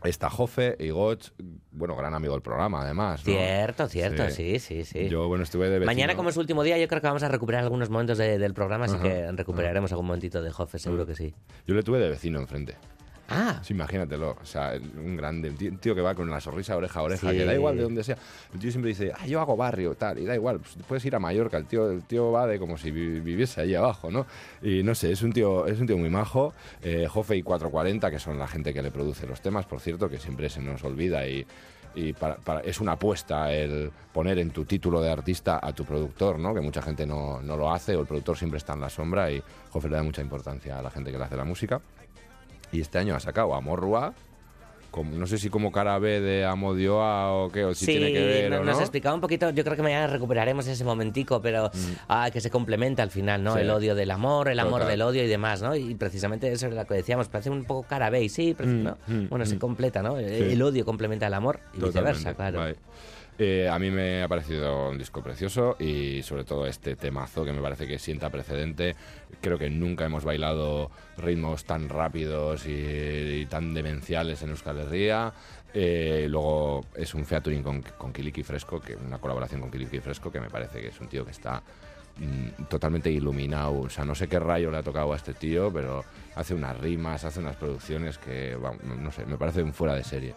Está 0.05 0.31
Jofe 0.31 0.77
y 0.79 0.91
Gotch, 0.91 1.31
bueno, 1.73 1.97
gran 1.97 2.15
amigo 2.15 2.33
del 2.35 2.43
programa, 2.43 2.83
además. 2.83 3.21
¿no? 3.27 3.33
Cierto, 3.33 3.89
cierto, 3.89 4.31
sí, 4.31 4.59
sí, 4.61 4.85
sí. 4.85 5.09
Yo, 5.09 5.27
bueno, 5.27 5.43
estuve 5.43 5.65
de 5.67 5.79
vecino. 5.81 5.87
Mañana, 5.87 6.15
como 6.15 6.29
es 6.29 6.37
último 6.37 6.63
día, 6.63 6.79
yo 6.79 6.87
creo 6.87 7.01
que 7.01 7.07
vamos 7.09 7.23
a 7.23 7.29
recuperar 7.29 7.65
algunos 7.65 7.91
momentos 7.91 8.19
de- 8.19 8.39
del 8.39 8.55
programa, 8.55 8.85
así 8.85 8.95
Ajá, 8.95 9.03
que 9.03 9.33
recuperaremos 9.33 9.91
algún 9.93 10.07
momentito 10.07 10.43
de 10.43 10.51
Joffe, 10.53 10.79
seguro 10.79 11.07
que 11.07 11.17
sí. 11.17 11.35
Yo 11.67 11.75
le 11.75 11.83
tuve 11.83 11.99
de 11.99 12.09
vecino 12.11 12.39
enfrente. 12.39 12.77
Ah. 13.29 13.61
Sí, 13.65 13.73
imagínatelo. 13.75 14.37
O 14.41 14.45
sea, 14.47 14.75
un 14.97 15.17
grande, 15.17 15.51
un 15.51 15.57
tío, 15.57 15.71
un 15.71 15.79
tío 15.79 15.95
que 15.95 16.01
va 16.01 16.15
con 16.15 16.31
la 16.31 16.41
sonrisa 16.41 16.77
oreja 16.77 17.01
a 17.01 17.03
oreja, 17.03 17.31
Sí. 17.31 17.37
que 17.39 17.45
da 17.45 17.55
igual 17.55 17.77
de 17.77 17.83
donde 17.83 18.05
sea. 18.05 18.17
El 18.55 18.61
tío 18.61 18.71
siempre 18.71 18.91
dice, 18.91 19.13
ah, 19.19 19.27
yo 19.27 19.41
hago 19.41 19.57
barrio, 19.57 19.95
tal, 19.95 20.19
y 20.19 20.25
da 20.25 20.35
igual, 20.35 20.61
pues, 20.61 20.77
puedes 20.87 21.05
ir 21.05 21.15
a 21.15 21.19
Mallorca. 21.19 21.57
El 21.57 21.67
tío, 21.67 21.91
el 21.91 22.03
tío 22.05 22.31
va 22.31 22.47
de 22.47 22.59
como 22.59 22.79
si 22.79 22.91
vi- 22.91 23.21
viviese 23.21 23.61
ahí 23.61 23.75
abajo, 23.75 24.11
¿no? 24.11 24.27
Y 24.63 24.83
no 24.83 24.95
sé, 24.95 25.13
es 25.13 25.23
un 25.23 25.33
tío, 25.33 25.67
es 25.67 25.81
un 25.81 25.87
tío 25.87 25.99
muy 25.99 26.11
majo. 26.11 26.53
Eh, 26.83 27.07
Jofe 27.09 27.37
y 27.37 27.43
440, 27.43 28.11
que 28.11 28.19
son 28.19 28.39
la 28.39 28.47
gente 28.47 28.73
que 28.73 28.83
le 28.83 28.91
produce 28.91 29.27
los 29.27 29.41
temas, 29.41 29.67
por 29.67 29.81
cierto, 29.81 30.09
que 30.09 30.19
siempre 30.19 30.49
se 30.49 30.61
nos 30.61 30.83
olvida 30.85 31.27
y. 31.27 31.47
y 31.99 32.13
para- 32.13 32.37
para- 32.37 32.61
es 32.61 32.79
una 32.83 32.93
apuesta 32.93 33.51
el 33.55 33.91
poner 34.13 34.39
en 34.39 34.51
tu 34.51 34.67
título 34.67 35.01
de 35.01 35.11
artista 35.11 35.59
a 35.63 35.73
tu 35.73 35.87
productor, 35.87 36.39
¿no? 36.39 36.53
que 36.55 36.61
mucha 36.61 36.83
gente 36.83 37.07
no, 37.07 37.41
no 37.41 37.57
lo 37.57 37.73
hace, 37.73 37.97
o 37.97 38.01
el 38.03 38.07
productor 38.07 38.37
siempre 38.37 38.59
está 38.59 38.75
en 38.75 38.81
la 38.83 38.91
sombra 38.91 39.31
y 39.33 39.43
Jofe 39.71 39.89
le 39.89 39.97
da 39.97 40.03
mucha 40.03 40.21
importancia 40.21 40.79
a 40.79 40.83
la 40.83 40.91
gente 40.91 41.11
que 41.11 41.17
le 41.17 41.25
hace 41.25 41.37
la 41.39 41.45
música. 41.45 41.81
Y 42.73 42.81
este 42.81 42.99
año 42.99 43.15
ha 43.15 43.21
sacado 43.21 43.55
a 43.55 43.61
Morrua, 43.61 44.15
no 45.13 45.27
sé 45.27 45.37
si 45.37 45.51
como 45.51 45.71
cara 45.71 45.99
B 45.99 46.21
de 46.23 46.47
Amodioa 46.47 47.31
o 47.31 47.51
qué, 47.51 47.65
o 47.67 47.75
si 47.75 47.85
sí, 47.85 47.93
tiene 47.93 48.15
que 48.15 48.25
ver 48.25 48.51
no- 48.51 48.61
o 48.61 48.65
nos 48.65 48.77
no. 48.77 48.81
explicaba 48.81 49.15
un 49.15 49.21
poquito, 49.21 49.51
yo 49.51 49.63
creo 49.63 49.77
que 49.77 49.83
mañana 49.83 50.07
recuperaremos 50.07 50.67
ese 50.67 50.85
momentico, 50.85 51.43
pero 51.43 51.71
ah, 52.09 52.31
que 52.33 52.41
se 52.41 52.49
complementa 52.51 53.03
al 53.03 53.11
final, 53.11 53.45
¿no? 53.45 53.55
Sí. 53.55 53.61
El 53.61 53.71
odio 53.71 53.95
del 53.95 54.11
amor, 54.11 54.49
el 54.49 54.59
amor 54.59 54.81
Total. 54.81 54.89
del 54.89 55.03
odio 55.03 55.23
y 55.23 55.27
demás, 55.27 55.61
¿no? 55.61 55.77
Y 55.77 55.95
precisamente 55.97 56.51
eso 56.51 56.69
es 56.69 56.73
lo 56.75 56.87
que 56.87 56.95
decíamos, 56.95 57.29
parece 57.29 57.51
un 57.51 57.65
poco 57.65 57.87
cara 57.87 58.09
B, 58.09 58.23
y 58.25 58.31
sí, 58.31 58.55
pero 58.57 58.71
¿no? 58.71 58.97
mm, 59.07 59.29
bueno, 59.29 59.45
se 59.45 59.57
mm. 59.57 59.59
completa, 59.59 60.03
¿no? 60.03 60.19
El, 60.19 60.29
Sí. 60.31 60.53
el 60.55 60.63
odio 60.63 60.87
complementa 60.87 61.27
el 61.27 61.35
amor 61.35 61.61
y 61.75 61.81
viceversa, 61.85 62.33
claro. 62.33 62.65
Eh, 63.39 63.69
a 63.69 63.79
mí 63.79 63.91
me 63.91 64.23
ha 64.23 64.29
parecido 64.29 64.89
un 64.89 64.97
disco 64.97 65.23
precioso 65.23 65.77
y 65.79 66.23
sobre 66.23 66.45
todo 66.45 66.67
este 66.67 66.97
temazo 66.97 67.45
que 67.45 67.53
me 67.53 67.61
parece 67.61 67.87
que 67.87 67.99
sienta 67.99 68.31
precedente. 68.31 68.97
Creo 69.43 69.59
que 69.59 69.69
nunca 69.69 70.07
hemos 70.07 70.25
bailado 70.25 70.91
ritmos 71.19 71.65
tan 71.65 71.91
rápidos 71.91 72.67
y, 72.67 73.47
tan 73.51 73.75
demenciales 73.75 74.43
en 74.43 74.51
Euskal 74.51 74.79
Herria. 74.79 75.35
Eh, 75.75 76.27
luego 76.31 76.87
es 76.95 77.13
un 77.13 77.27
featuring 77.27 77.63
con, 77.63 77.83
Kiliki 78.13 78.43
Fresco, 78.43 78.81
que 78.81 78.97
una 78.97 79.19
colaboración 79.19 79.61
con 79.61 79.71
Kiliki 79.71 80.01
Fresco 80.01 80.33
que 80.33 80.41
me 80.41 80.49
parece 80.49 80.81
que 80.81 80.89
es 80.89 81.01
un 81.01 81.09
tío 81.09 81.23
que 81.23 81.33
está 81.33 81.63
mm, 82.17 82.65
totalmente 82.71 83.11
iluminado. 83.11 83.81
O 83.81 83.91
sea, 83.91 84.07
no 84.07 84.15
sé 84.15 84.29
qué 84.29 84.39
rayo 84.39 84.71
le 84.71 84.79
ha 84.79 84.83
tocado 84.83 85.13
a 85.13 85.17
este 85.17 85.35
tío, 85.35 85.71
pero 85.71 86.07
hace 86.37 86.55
unas 86.55 86.79
rimas, 86.79 87.23
hace 87.25 87.41
unas 87.41 87.57
producciones 87.57 88.17
que, 88.17 88.57
no 88.99 89.13
sé, 89.13 89.27
me 89.27 89.37
parece 89.37 89.63
un 89.63 89.75
fuera 89.75 89.95
de 89.95 90.05
serie. 90.05 90.35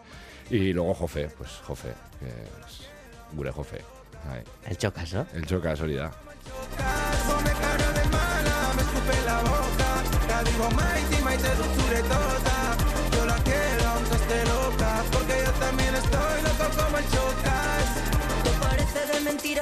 Y 0.50 0.74
luego 0.74 0.94
Jofe, 0.94 1.30
pues 1.38 1.52
Jofe, 1.66 1.94
que 2.20 2.28
es 2.28 2.90
Gure 3.34 3.52
Jofe. 3.52 3.82
Ahí. 4.30 4.44
El 4.66 4.78
chocas, 4.78 5.14
¿no? 5.14 5.26
El 5.34 5.46
choca, 5.46 5.76
Solidad. 5.76 6.12
me 8.76 8.82
escupe 8.82 9.18
en 9.18 9.26
la 9.26 9.40
boca 9.40 10.04
La 10.28 10.44
digo 10.44 10.70
Mighty, 10.72 11.24
Maite 11.24 11.56
dulzure 11.56 12.02
toda 12.04 12.78
Yo 13.16 13.26
la 13.26 13.36
quiero 13.38 13.88
aunque 13.90 14.16
esté 14.16 14.46
loca 14.46 15.04
Porque 15.12 15.44
yo 15.46 15.52
también 15.54 15.96
estoy 15.96 16.42
loco 16.44 16.66
como 16.84 16.98
el 16.98 17.06
chocas 17.06 17.29
Te 17.29 17.29
parece 17.29 17.29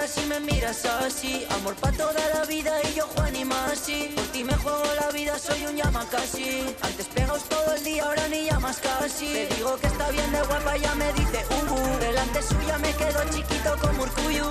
si 0.08 0.26
me 0.26 0.40
miras 0.40 0.86
así. 0.86 1.46
Amor 1.52 1.76
pa' 1.76 1.92
toda 1.92 2.24
la 2.34 2.46
vida 2.46 2.74
y 2.90 2.96
yo 2.96 3.06
Juan 3.16 3.36
y 3.36 3.46
Masi 3.46 4.12
Por 4.16 4.26
ti 4.28 4.44
me 4.44 4.54
juego 4.54 4.84
la 5.02 5.10
vida, 5.12 5.38
soy 5.38 5.66
un 5.66 5.78
casi 6.10 6.76
Antes 6.82 7.08
pegaos 7.08 7.44
todo 7.44 7.76
el 7.76 7.84
día, 7.84 8.04
ahora 8.04 8.28
ni 8.28 8.46
llamas 8.46 8.80
casi. 8.80 9.28
Te 9.34 9.48
digo 9.56 9.78
que 9.78 9.88
está 9.88 10.10
bien 10.12 10.32
de 10.32 10.42
guapa, 10.42 10.78
ya 10.78 10.96
me 10.96 11.12
dice 11.14 11.46
uh, 11.50 11.74
uh. 11.74 12.00
Delante 12.00 12.42
suya 12.42 12.78
me 12.78 12.92
quedo 12.94 13.20
chiquito 13.32 13.76
como 13.82 14.04
Urcuyu 14.04 14.46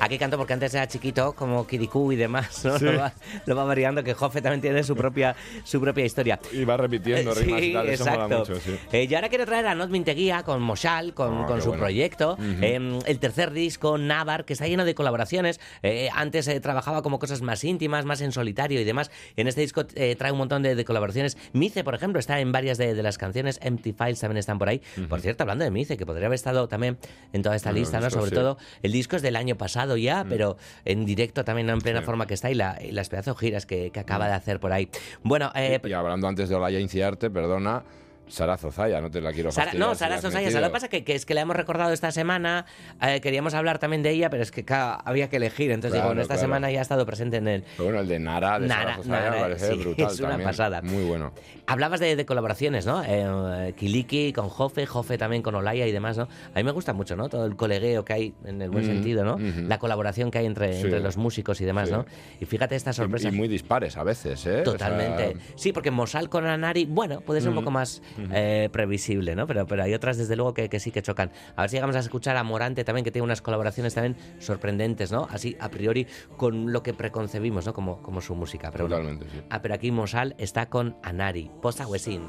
Aquí 0.00 0.18
canto 0.18 0.36
porque 0.38 0.52
antes 0.54 0.72
era 0.74 0.88
chiquito, 0.88 1.34
como 1.34 1.66
Kirikou 1.66 2.10
y 2.12 2.16
demás, 2.16 2.64
¿no? 2.64 2.78
Sí. 2.78 2.84
Lo, 2.86 2.96
va, 2.98 3.12
lo 3.46 3.54
va 3.56 3.64
variando, 3.64 4.02
que 4.02 4.14
Joffe 4.14 4.40
también 4.40 4.60
tiene 4.60 4.82
su 4.82 4.96
propia, 4.96 5.36
su 5.64 5.80
propia 5.80 6.04
historia. 6.04 6.38
Y 6.52 6.64
va 6.64 6.76
repitiendo 6.76 7.32
Eh, 7.32 7.34
rimas 7.34 7.60
sí, 7.60 7.66
y 7.66 7.72
tal, 7.74 7.88
eso 7.90 8.04
mola 8.06 8.14
exacto. 8.24 8.38
mucho, 8.38 8.54
sí. 8.60 8.76
Eh, 8.92 9.06
y 9.10 9.14
ahora 9.14 9.28
quiero 9.28 9.44
traer 9.46 9.66
a 9.66 9.74
Not 9.74 9.90
Minteguía 9.90 10.42
con 10.42 10.62
Moshal, 10.62 11.12
con, 11.14 11.42
Ah, 11.42 11.46
con 11.46 11.60
su 11.60 11.68
bueno. 11.68 11.82
proyecto. 11.82 12.36
Eh, 12.62 12.98
el 13.06 13.18
tercer 13.18 13.50
disco, 13.52 13.98
Navar, 13.98 14.44
que 14.44 14.54
está 14.54 14.66
lleno 14.66 14.84
de 14.84 14.94
colaboraciones. 14.94 15.60
Eh, 15.82 16.08
antes 16.14 16.48
trabajaba 16.62 17.02
como 17.02 17.18
cosas 17.18 17.42
más 17.42 17.62
íntimas, 17.64 18.04
más 18.04 18.20
en 18.22 18.32
solitario 18.32 18.80
y 18.80 18.84
demás. 18.84 19.10
En 19.36 19.48
este 19.48 19.60
disco 19.60 19.84
trae 19.86 20.32
un 20.32 20.38
montón 20.38 20.62
de, 20.62 20.74
de 20.74 20.84
colaboraciones. 20.84 21.36
Mice, 21.52 21.84
por 21.84 21.94
ejemplo, 21.94 22.18
está 22.18 22.40
en 22.40 22.52
varias 22.52 22.78
de, 22.78 22.94
de 22.94 23.02
las 23.02 23.18
canciones. 23.18 23.58
Empty 23.62 23.92
Files 23.92 24.20
también 24.20 24.38
están 24.38 24.58
por 24.58 24.68
ahí. 24.68 24.80
Por 25.08 25.20
cierto, 25.20 25.42
hablando 25.42 25.64
de 25.64 25.70
Mice, 25.70 25.96
que 25.96 26.06
podría 26.06 26.26
haber 26.26 26.36
estado 26.36 26.68
también 26.68 26.96
en 27.32 27.42
toda 27.42 27.54
esta 27.56 27.70
lista, 27.72 27.98
¿no? 28.00 28.06
disco, 28.06 28.20
Sobre 28.20 28.32
todo, 28.34 28.58
el 28.82 28.92
disco 28.92 29.16
es 29.16 29.22
del 29.22 29.36
año 29.36 29.56
pasado 29.56 29.89
ya, 29.96 30.24
pero 30.28 30.56
en 30.84 31.04
directo 31.04 31.44
también 31.44 31.68
en 31.70 31.78
plena 31.80 32.00
Sí. 32.00 32.06
forma 32.06 32.26
que 32.26 32.34
está 32.34 32.50
y, 32.50 32.54
la- 32.54 32.78
y 32.82 32.92
las 32.92 33.08
pedazos 33.08 33.38
giras 33.38 33.66
que, 33.66 33.90
que 33.90 34.00
acaba 34.00 34.26
de 34.26 34.34
hacer 34.34 34.60
por 34.60 34.72
ahí. 34.72 34.88
Bueno, 35.22 35.50
eh, 35.54 35.80
y 35.84 35.92
hablando 35.92 36.28
antes 36.28 36.48
de 36.48 36.54
Olaya 36.54 36.78
Inciarte, 36.80 37.30
perdona, 37.30 37.82
Sara 38.30 38.56
Zozaya, 38.56 39.00
no 39.00 39.10
te 39.10 39.20
la 39.20 39.32
quiero 39.32 39.50
Sara- 39.52 39.72
no, 39.74 39.94
si 39.94 39.98
Sara 40.00 40.14
has 40.16 40.20
Sosaya, 40.22 40.44
metido. 40.46 40.60
lo 40.60 40.66
que 40.68 40.72
pasa 40.72 40.88
que, 40.88 41.04
que 41.04 41.14
es 41.14 41.26
que 41.26 41.34
la 41.34 41.42
hemos 41.42 41.56
recordado 41.56 41.92
esta 41.92 42.10
semana, 42.12 42.64
eh, 43.02 43.20
queríamos 43.20 43.54
hablar 43.54 43.78
también 43.78 44.02
de 44.02 44.10
ella, 44.10 44.30
pero 44.30 44.42
es 44.42 44.50
que 44.50 44.64
claro, 44.64 45.02
había 45.04 45.28
que 45.28 45.36
elegir, 45.36 45.70
entonces 45.70 46.00
digo, 46.00 46.12
en 46.12 46.18
esta 46.20 46.34
claro. 46.34 46.40
semana 46.46 46.70
ya 46.70 46.78
ha 46.78 46.82
estado 46.82 47.04
presente 47.06 47.36
en 47.38 47.48
el... 47.48 47.62
Pero 47.76 47.84
bueno, 47.84 48.00
el 48.00 48.08
de 48.08 48.18
Nara, 48.18 48.58
de 48.58 48.66
Nara, 48.68 48.82
Sara 48.82 48.96
Zozaya, 48.96 49.20
Nara, 49.20 49.30
me 49.36 49.40
parece 49.42 49.72
sí, 49.72 49.78
brutal 49.78 50.06
es 50.12 50.20
una 50.20 50.28
también. 50.30 50.48
pasada. 50.48 50.82
Muy 50.82 51.04
bueno. 51.04 51.32
Hablabas 51.66 52.00
de, 52.00 52.16
de 52.16 52.26
colaboraciones, 52.26 52.86
¿no? 52.86 53.02
Eh, 53.06 53.74
Kiliki 53.76 54.32
con 54.32 54.48
Jofe, 54.48 54.86
Jofe 54.86 55.18
también 55.18 55.42
con 55.42 55.54
Olaya 55.54 55.86
y 55.86 55.92
demás, 55.92 56.16
¿no? 56.16 56.24
A 56.54 56.58
mí 56.58 56.64
me 56.64 56.72
gusta 56.72 56.92
mucho, 56.92 57.16
¿no? 57.16 57.28
Todo 57.28 57.46
el 57.46 57.56
colegueo 57.56 58.04
que 58.04 58.12
hay, 58.12 58.34
en 58.44 58.60
el 58.62 58.70
buen 58.70 58.84
sentido, 58.84 59.24
¿no? 59.24 59.38
La 59.38 59.78
colaboración 59.78 60.30
que 60.30 60.38
hay 60.38 60.46
entre, 60.46 60.72
Sí. 60.74 60.82
entre 60.82 61.00
los 61.00 61.16
músicos 61.16 61.60
y 61.60 61.64
demás, 61.64 61.88
Sí. 61.88 61.94
¿no? 61.94 62.06
Y 62.40 62.44
fíjate 62.46 62.74
esta 62.76 62.92
sorpresa. 62.92 63.28
y 63.28 63.32
muy 63.32 63.48
dispares 63.48 63.96
a 63.96 64.02
veces, 64.04 64.44
¿eh? 64.46 64.50
O 64.50 64.54
sea, 64.54 64.64
Totalmente. 64.64 65.36
Sí, 65.56 65.72
porque 65.72 65.90
Mosal 65.90 66.28
con 66.28 66.46
Anari, 66.46 66.86
bueno, 66.86 67.20
puede 67.20 67.40
ser 67.40 67.50
un 67.50 67.56
poco 67.56 67.70
más 67.70 68.02
eh, 68.32 68.68
previsible, 68.72 69.34
¿no? 69.34 69.46
Pero, 69.46 69.66
pero 69.66 69.82
hay 69.82 69.94
otras, 69.94 70.16
desde 70.16 70.36
luego, 70.36 70.54
que, 70.54 70.68
que 70.68 70.80
sí 70.80 70.90
que 70.90 71.02
chocan. 71.02 71.30
A 71.56 71.62
ver 71.62 71.70
si 71.70 71.76
llegamos 71.76 71.96
a 71.96 72.00
escuchar 72.00 72.36
a 72.36 72.42
Morante 72.42 72.84
también, 72.84 73.04
que 73.04 73.10
tiene 73.10 73.24
unas 73.24 73.42
colaboraciones 73.42 73.94
también 73.94 74.16
sorprendentes, 74.38 75.12
¿no? 75.12 75.28
Así, 75.30 75.56
a 75.60 75.68
priori, 75.70 76.06
con 76.36 76.72
lo 76.72 76.82
que 76.82 76.94
preconcebimos, 76.94 77.66
¿no? 77.66 77.74
Como, 77.74 78.02
como 78.02 78.20
su 78.20 78.34
música. 78.34 78.70
Pero 78.70 78.88
bueno. 78.88 78.96
Totalmente, 78.96 79.26
sí. 79.30 79.42
Ah, 79.50 79.62
pero 79.62 79.74
aquí 79.74 79.90
Mosal 79.90 80.34
está 80.38 80.66
con 80.66 80.96
Anari, 81.02 81.50
Posta 81.60 81.86
Huesin. 81.86 82.22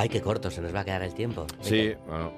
Ay, 0.00 0.08
qué 0.08 0.22
corto, 0.22 0.50
se 0.50 0.62
nos 0.62 0.74
va 0.74 0.80
a 0.80 0.84
quedar 0.84 1.02
el 1.02 1.12
tiempo. 1.12 1.46
Sí, 1.60 1.92
bueno, 2.06 2.32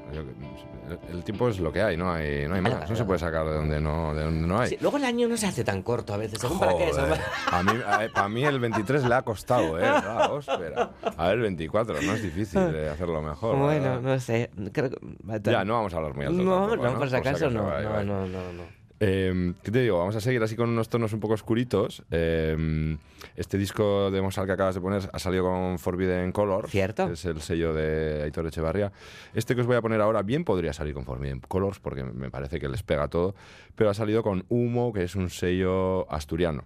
el, 1.12 1.22
tiempo 1.22 1.48
es 1.48 1.60
lo 1.60 1.72
que 1.72 1.80
hay, 1.80 1.96
no 1.96 2.12
hay, 2.12 2.48
no 2.48 2.56
hay 2.56 2.60
más. 2.60 2.90
No 2.90 2.96
se 2.96 3.04
puede 3.04 3.20
sacar 3.20 3.46
de 3.46 3.54
donde 3.54 3.80
no, 3.80 4.12
de 4.14 4.24
donde 4.24 4.48
no 4.48 4.58
hay. 4.58 4.70
Sí, 4.70 4.78
luego 4.80 4.96
el 4.96 5.04
año 5.04 5.28
no 5.28 5.36
se 5.36 5.46
hace 5.46 5.62
tan 5.62 5.82
corto 5.82 6.12
a 6.12 6.16
veces, 6.16 6.40
según 6.40 6.58
para 6.58 6.76
qué. 6.76 6.90
Joder, 6.90 7.08
para- 7.10 7.58
a 7.58 7.62
mí, 7.62 7.72
a, 7.86 8.24
a 8.24 8.28
mí 8.28 8.44
el 8.44 8.58
23 8.58 9.04
le 9.04 9.14
ha 9.14 9.22
costado, 9.22 9.78
¿eh? 9.78 9.84
Ah, 10.12 10.30
espera. 10.38 10.90
A 11.16 11.28
ver, 11.28 11.36
el 11.36 11.42
24, 11.42 12.02
no 12.02 12.12
es 12.14 12.22
difícil 12.22 12.72
de 12.72 12.88
hacerlo 12.90 13.22
mejor. 13.22 13.56
Bueno, 13.56 13.82
¿verdad? 13.84 14.00
no 14.00 14.18
sé. 14.18 14.50
Creo 14.72 14.90
que... 14.90 14.96
Ya, 15.44 15.64
no 15.64 15.74
vamos 15.74 15.94
a 15.94 15.98
hablar 15.98 16.14
muy 16.16 16.26
alto. 16.26 16.42
No, 16.42 16.66
tampoco, 16.66 16.90
no, 16.90 16.98
por 16.98 17.10
si 17.10 17.16
acaso 17.16 17.48
no. 17.50 17.64
vale, 17.66 17.84
No, 17.84 17.90
vale. 17.90 18.04
no, 18.06 18.26
no, 18.26 18.52
no. 18.52 18.81
Eh, 19.04 19.52
¿Qué 19.64 19.72
te 19.72 19.82
digo? 19.82 19.98
Vamos 19.98 20.14
a 20.14 20.20
seguir 20.20 20.40
así 20.44 20.54
con 20.54 20.68
unos 20.68 20.88
tonos 20.88 21.12
un 21.12 21.18
poco 21.18 21.34
oscuritos. 21.34 22.04
Eh, 22.12 22.96
este 23.34 23.58
disco 23.58 24.12
de 24.12 24.22
Mosal 24.22 24.46
que 24.46 24.52
acabas 24.52 24.76
de 24.76 24.80
poner 24.80 25.10
ha 25.12 25.18
salido 25.18 25.42
con 25.42 25.80
Forbidden 25.80 26.30
Color. 26.30 26.68
¿Cierto? 26.68 27.10
Es 27.10 27.24
el 27.24 27.40
sello 27.40 27.74
de 27.74 28.22
Aitor 28.22 28.46
Echevarría. 28.46 28.92
Este 29.34 29.56
que 29.56 29.62
os 29.62 29.66
voy 29.66 29.74
a 29.74 29.82
poner 29.82 30.00
ahora 30.00 30.22
bien 30.22 30.44
podría 30.44 30.72
salir 30.72 30.94
con 30.94 31.04
Forbidden 31.04 31.40
Colors 31.40 31.80
porque 31.80 32.04
me 32.04 32.30
parece 32.30 32.60
que 32.60 32.68
les 32.68 32.84
pega 32.84 33.08
todo. 33.08 33.34
Pero 33.74 33.90
ha 33.90 33.94
salido 33.94 34.22
con 34.22 34.44
Humo, 34.48 34.92
que 34.92 35.02
es 35.02 35.16
un 35.16 35.30
sello 35.30 36.08
asturiano. 36.08 36.62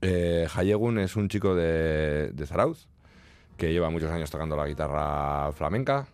Eh, 0.00 0.48
Hayegun 0.54 0.98
es 0.98 1.14
un 1.14 1.28
chico 1.28 1.54
de, 1.54 2.30
de 2.32 2.46
Zarauz 2.46 2.88
que 3.58 3.70
lleva 3.70 3.90
muchos 3.90 4.10
años 4.10 4.30
tocando 4.30 4.56
la 4.56 4.66
guitarra 4.66 5.52
flamenca 5.52 6.08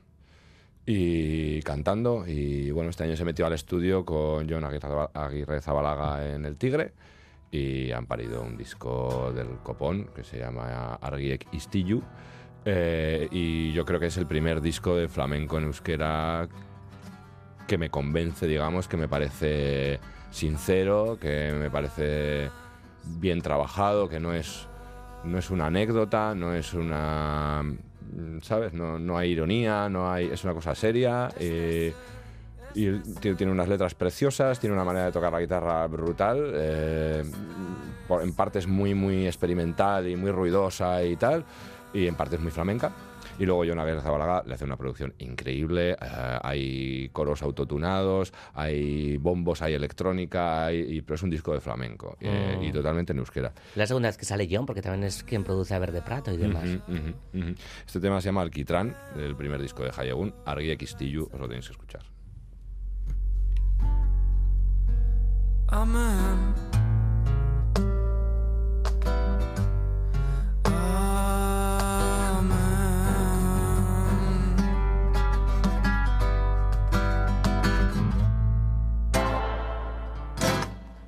y 0.93 1.62
cantando. 1.62 2.24
Y 2.26 2.72
bueno, 2.72 2.91
este 2.91 3.05
año 3.05 3.16
se 3.16 3.24
metió 3.24 3.47
al 3.47 3.53
estudio 3.53 4.05
con 4.05 4.51
John 4.51 4.64
Aguirre, 4.64 5.61
Zabalaga 5.61 6.34
en 6.34 6.45
El 6.45 6.57
Tigre 6.57 6.95
y 7.53 7.93
han 7.93 8.07
parido 8.07 8.43
un 8.43 8.57
disco 8.57 9.32
del 9.32 9.59
copón 9.62 10.11
que 10.16 10.24
se 10.24 10.38
llama 10.38 10.95
Argiek 10.95 11.47
Istiyu. 11.53 12.03
Eh, 12.64 13.28
y 13.30 13.72
yo 13.72 13.84
creo 13.84 14.01
que 14.01 14.07
es 14.07 14.16
el 14.16 14.26
primer 14.26 14.61
disco 14.61 14.97
de 14.97 15.09
flamenco 15.09 15.59
en 15.59 15.64
euskera 15.64 16.49
que 17.68 17.78
me 17.78 17.88
convence, 17.88 18.49
digamos, 18.49 18.88
que 18.88 18.97
me 18.97 19.07
parece 19.07 20.01
sincero, 20.32 21.18
que 21.20 21.53
me 21.53 21.70
parece 21.70 22.51
bien 23.05 23.43
trabajado, 23.43 24.09
que 24.09 24.18
no 24.18 24.34
es 24.34 24.66
no 25.22 25.38
es 25.38 25.51
una 25.51 25.66
anécdota, 25.66 26.34
no 26.34 26.53
es 26.53 26.74
una... 26.74 27.62
mm, 28.13 28.41
¿Sabes? 28.43 28.73
No, 28.73 28.99
no 28.99 29.19
hay 29.19 29.31
ironía, 29.31 29.89
no 29.89 30.11
hay, 30.11 30.27
es 30.27 30.45
una 30.45 30.55
cosa 30.55 30.75
seria. 30.75 31.29
eh, 31.39 31.93
y 32.75 32.99
tiene, 33.21 33.51
unas 33.51 33.69
letras 33.69 33.95
preciosas, 33.95 34.61
tiene 34.61 34.75
una 34.75 34.85
manera 34.85 35.07
de 35.07 35.13
tocar 35.13 35.33
la 35.33 35.41
guitarra 35.41 35.87
brutal, 35.89 36.53
eh, 36.55 37.25
en 38.09 38.33
partes 38.33 38.67
muy, 38.67 38.95
muy 38.95 39.27
experimental 39.27 40.07
y 40.09 40.15
muy 40.15 40.31
ruidosa 40.31 41.03
y 41.03 41.17
tal, 41.17 41.45
y 41.93 42.07
en 42.07 42.15
partes 42.15 42.39
muy 42.41 42.53
flamenca. 42.53 42.93
Y 43.41 43.47
luego 43.47 43.64
John 43.66 43.78
Zabalaga 44.03 44.45
le 44.47 44.55
hace 44.55 44.64
una 44.64 44.76
producción 44.76 45.14
increíble, 45.18 45.93
eh, 45.93 46.38
hay 46.43 47.09
coros 47.09 47.43
autotunados, 47.43 48.32
hay 48.55 49.16
bombos, 49.16 49.62
hay 49.62 49.72
electrónica, 49.74 50.66
hay- 50.66 50.99
y, 50.99 51.01
pero 51.01 51.14
es 51.14 51.22
un 51.22 51.30
disco 51.30 51.53
de 51.55 51.61
flamenco 51.61 52.16
eh, 52.20 52.57
Mm. 52.59 52.62
y 52.64 52.70
totalmente 52.72 53.12
en 53.14 53.18
euskera. 53.20 53.53
La 53.76 53.86
segunda 53.86 54.09
vez 54.11 54.18
que 54.18 54.26
sale 54.26 54.47
John, 54.51 54.66
porque 54.66 54.82
también 54.82 55.05
es 55.05 55.22
quien 55.24 55.43
produce 55.43 55.74
a 55.74 55.78
Verde 55.78 56.03
Prato 56.03 56.30
y 56.32 56.36
demás. 56.36 56.64
Este 57.86 57.99
tema 57.99 58.20
se 58.20 58.26
llama 58.26 58.43
Alquitrán, 58.43 58.95
del 59.16 59.34
primer 59.34 59.61
disco 59.62 59.82
de 59.84 59.91
Hayagun, 59.97 60.34
Argui 60.45 60.76
Xtillu, 60.76 61.30
os 61.32 61.41
lo 61.41 61.49
tenéis 61.49 61.66
que 61.66 61.72
escuchar. 61.72 62.03
Amen. 65.68 66.70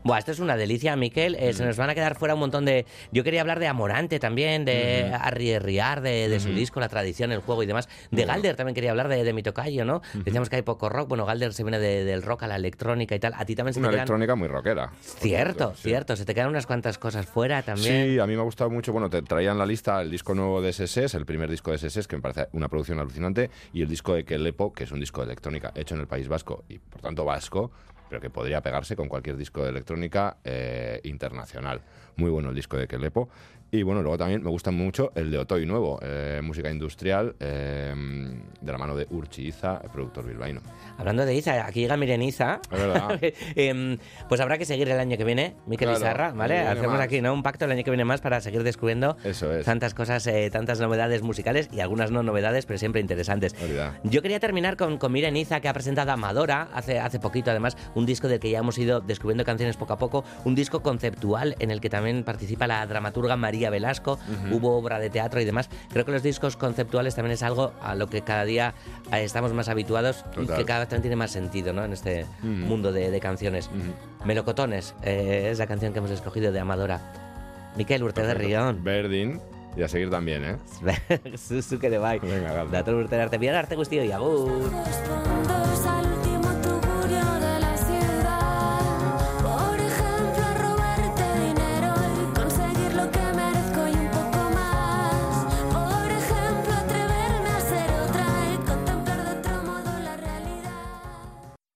Buah, 0.04 0.18
esto 0.18 0.32
es 0.32 0.40
una 0.40 0.56
delicia, 0.56 0.96
Miquel. 0.96 1.36
Eh, 1.36 1.52
Se 1.52 1.64
nos 1.64 1.76
van 1.76 1.90
a 1.90 1.94
quedar 1.94 2.16
fuera 2.16 2.34
un 2.34 2.40
montón 2.40 2.64
de. 2.64 2.86
Yo 3.12 3.22
quería 3.24 3.40
hablar 3.40 3.58
de 3.60 3.66
Amorante 3.68 4.18
también, 4.18 4.64
de 4.64 5.04
Ujú. 5.08 5.16
Arrierriar, 5.22 6.00
de, 6.00 6.28
de 6.28 6.40
su 6.40 6.50
disco, 6.50 6.80
la 6.80 6.88
tradición, 6.88 7.32
el 7.32 7.40
juego 7.40 7.62
y 7.62 7.66
demás. 7.66 7.88
De 8.10 8.24
Galder 8.24 8.56
también 8.56 8.74
quería 8.74 8.90
hablar 8.90 9.08
de, 9.08 9.22
de 9.24 9.32
mi 9.32 9.42
tocayo, 9.42 9.84
¿no? 9.84 10.02
Decíamos 10.14 10.48
que 10.50 10.56
hay 10.56 10.62
poco 10.62 10.88
rock. 10.88 11.08
Bueno, 11.08 11.24
Galder 11.26 11.52
se 11.52 11.62
viene 11.62 11.78
de- 11.78 12.04
del 12.04 12.22
rock 12.22 12.42
a 12.44 12.46
la 12.48 12.56
electrónica 12.56 13.14
y 13.14 13.20
tal. 13.20 13.32
A 13.36 13.44
ti 13.44 13.54
también 13.54 13.74
se 13.74 13.80
Una 13.80 13.88
te 13.88 13.92
quedan. 13.92 14.00
electrónica 14.02 14.34
muy 14.34 14.48
rockera. 14.48 14.90
Cierto, 15.00 15.74
cierto. 15.76 16.16
Se 16.16 16.24
te 16.24 16.34
quedan 16.34 16.48
unas 16.48 16.66
cuantas 16.66 16.98
cosas 16.98 17.26
fuera 17.26 17.62
también. 17.62 18.12
Sí, 18.12 18.18
a 18.18 18.26
mí 18.26 18.34
me 18.34 18.40
ha 18.40 18.44
gustado 18.44 18.70
mucho. 18.70 18.92
Bueno, 18.92 19.08
te 19.08 19.22
traían 19.22 19.58
la 19.58 19.66
lista 19.66 20.00
el 20.02 20.10
disco 20.10 20.34
nuevo 20.34 20.60
de 20.60 20.70
SS, 20.70 21.16
el 21.16 21.26
primer 21.26 21.48
disco 21.50 21.70
de 21.70 21.76
SS, 21.76 22.08
que 22.08 22.16
me 22.16 22.22
parece 22.22 22.48
una 22.52 22.68
producción 22.68 22.98
alucinante, 22.98 23.50
y 23.72 23.82
el 23.82 23.88
disco 23.88 24.14
de 24.14 24.24
Kelepo, 24.24 24.72
que 24.72 24.84
es 24.84 24.92
un 24.92 25.00
disco 25.00 25.20
de 25.20 25.26
electrónica 25.26 25.72
hecho 25.74 25.94
en 25.94 26.00
el 26.00 26.06
País 26.06 26.28
Vasco 26.28 26.64
y 26.68 26.78
por 26.78 27.00
tanto 27.00 27.24
vasco, 27.24 27.70
pero 28.12 28.20
que 28.20 28.28
podría 28.28 28.60
pegarse 28.60 28.94
con 28.94 29.08
cualquier 29.08 29.38
disco 29.38 29.62
de 29.62 29.70
electrónica 29.70 30.36
eh, 30.44 31.00
internacional. 31.04 31.80
Muy 32.16 32.28
bueno 32.28 32.50
el 32.50 32.54
disco 32.54 32.76
de 32.76 32.86
Kelepo. 32.86 33.30
Y 33.74 33.84
bueno, 33.84 34.02
luego 34.02 34.18
también 34.18 34.42
me 34.42 34.50
gusta 34.50 34.70
mucho 34.70 35.12
el 35.14 35.30
de 35.30 35.38
Otoy 35.38 35.64
nuevo, 35.64 35.98
eh, 36.02 36.42
música 36.44 36.70
industrial, 36.70 37.34
eh, 37.40 37.94
de 38.60 38.70
la 38.70 38.76
mano 38.76 38.94
de 38.94 39.06
Urchi 39.08 39.46
Iza, 39.46 39.80
el 39.82 39.88
productor 39.88 40.26
bilbaíno. 40.26 40.60
Hablando 40.98 41.24
de 41.24 41.34
Iza, 41.34 41.64
aquí 41.64 41.80
llega 41.80 41.96
Miren 41.96 42.20
Iza. 42.20 42.60
Es 42.70 42.78
verdad. 42.78 43.18
Em, 43.56 43.96
pues 44.28 44.42
habrá 44.42 44.58
que 44.58 44.66
seguir 44.66 44.90
el 44.90 45.00
año 45.00 45.16
que 45.16 45.24
viene, 45.24 45.56
Miquel 45.66 45.88
Claro, 45.88 46.04
Izarra, 46.04 46.32
¿vale? 46.32 46.58
Hacemos 46.58 46.98
más. 46.98 47.00
aquí 47.00 47.22
¿no? 47.22 47.32
un 47.32 47.42
pacto 47.42 47.64
el 47.64 47.72
año 47.72 47.82
que 47.82 47.90
viene 47.90 48.04
más 48.04 48.20
para 48.20 48.42
seguir 48.42 48.62
descubriendo 48.62 49.16
Eso 49.24 49.50
es. 49.54 49.64
tantas 49.64 49.94
cosas, 49.94 50.26
eh, 50.26 50.50
tantas 50.50 50.78
novedades 50.78 51.22
musicales 51.22 51.70
y 51.72 51.80
algunas 51.80 52.10
no 52.10 52.22
novedades, 52.22 52.66
pero 52.66 52.78
siempre 52.78 53.00
interesantes. 53.00 53.54
Yo 54.04 54.20
quería 54.20 54.38
terminar 54.38 54.76
con, 54.76 54.98
con 54.98 55.12
Miren 55.12 55.34
Iza, 55.34 55.60
que 55.60 55.68
ha 55.68 55.72
presentado 55.72 56.10
a 56.10 56.14
Amadora 56.14 56.68
hace, 56.74 57.00
hace 57.00 57.18
poquito, 57.18 57.50
además, 57.50 57.78
un 57.94 58.04
disco 58.04 58.28
del 58.28 58.38
que 58.38 58.50
ya 58.50 58.58
hemos 58.58 58.76
ido 58.76 59.00
descubriendo 59.00 59.46
canciones 59.46 59.78
poco 59.78 59.94
a 59.94 59.98
poco, 59.98 60.24
un 60.44 60.54
disco 60.54 60.82
conceptual 60.82 61.56
en 61.58 61.70
el 61.70 61.80
que 61.80 61.88
también 61.88 62.22
participa 62.22 62.66
la 62.66 62.86
dramaturga 62.86 63.34
María 63.38 63.61
Velasco, 63.70 64.18
hubo 64.50 64.76
obra 64.76 64.98
de 64.98 65.10
teatro 65.10 65.40
y 65.40 65.44
demás. 65.44 65.68
Creo 65.92 66.04
que 66.04 66.12
los 66.12 66.22
discos 66.22 66.56
conceptuales 66.56 67.14
también 67.14 67.32
es 67.32 67.42
algo 67.42 67.72
a 67.82 67.94
lo 67.94 68.08
que 68.08 68.22
cada 68.22 68.44
día 68.44 68.74
eh, 69.12 69.22
estamos 69.24 69.52
más 69.52 69.68
habituados 69.68 70.24
y 70.40 70.46
que 70.46 70.64
cada 70.64 70.80
vez 70.80 70.88
también 70.88 71.02
tiene 71.02 71.16
más 71.16 71.30
sentido 71.30 71.72
¿no? 71.72 71.84
en 71.84 71.92
este 71.92 72.26
mundo 72.42 72.92
de, 72.92 73.10
de 73.10 73.20
canciones. 73.20 73.70
Melocotones 74.24 74.94
eh, 75.02 75.48
es 75.50 75.58
la 75.58 75.66
canción 75.66 75.92
que 75.92 75.98
hemos 75.98 76.10
escogido 76.10 76.52
de 76.52 76.60
Amadora. 76.60 77.00
Miquel 77.76 78.02
Urte 78.02 78.22
de 78.22 78.34
Rión. 78.34 78.82
Berdin. 78.82 79.40
Y 79.76 79.82
a 79.82 79.88
seguir 79.88 80.10
también, 80.10 80.44
¿eh? 80.44 80.56
Susu 81.38 81.78
que 81.78 81.88
de. 81.88 81.98
Venga. 81.98 82.66
Dator 82.66 82.94
urte 82.94 83.18
arte, 83.18 83.38
bihar 83.38 83.54
arte 83.54 83.74
guztioi, 83.74 84.12
agur. 84.12 84.70
Fondos 84.70 86.21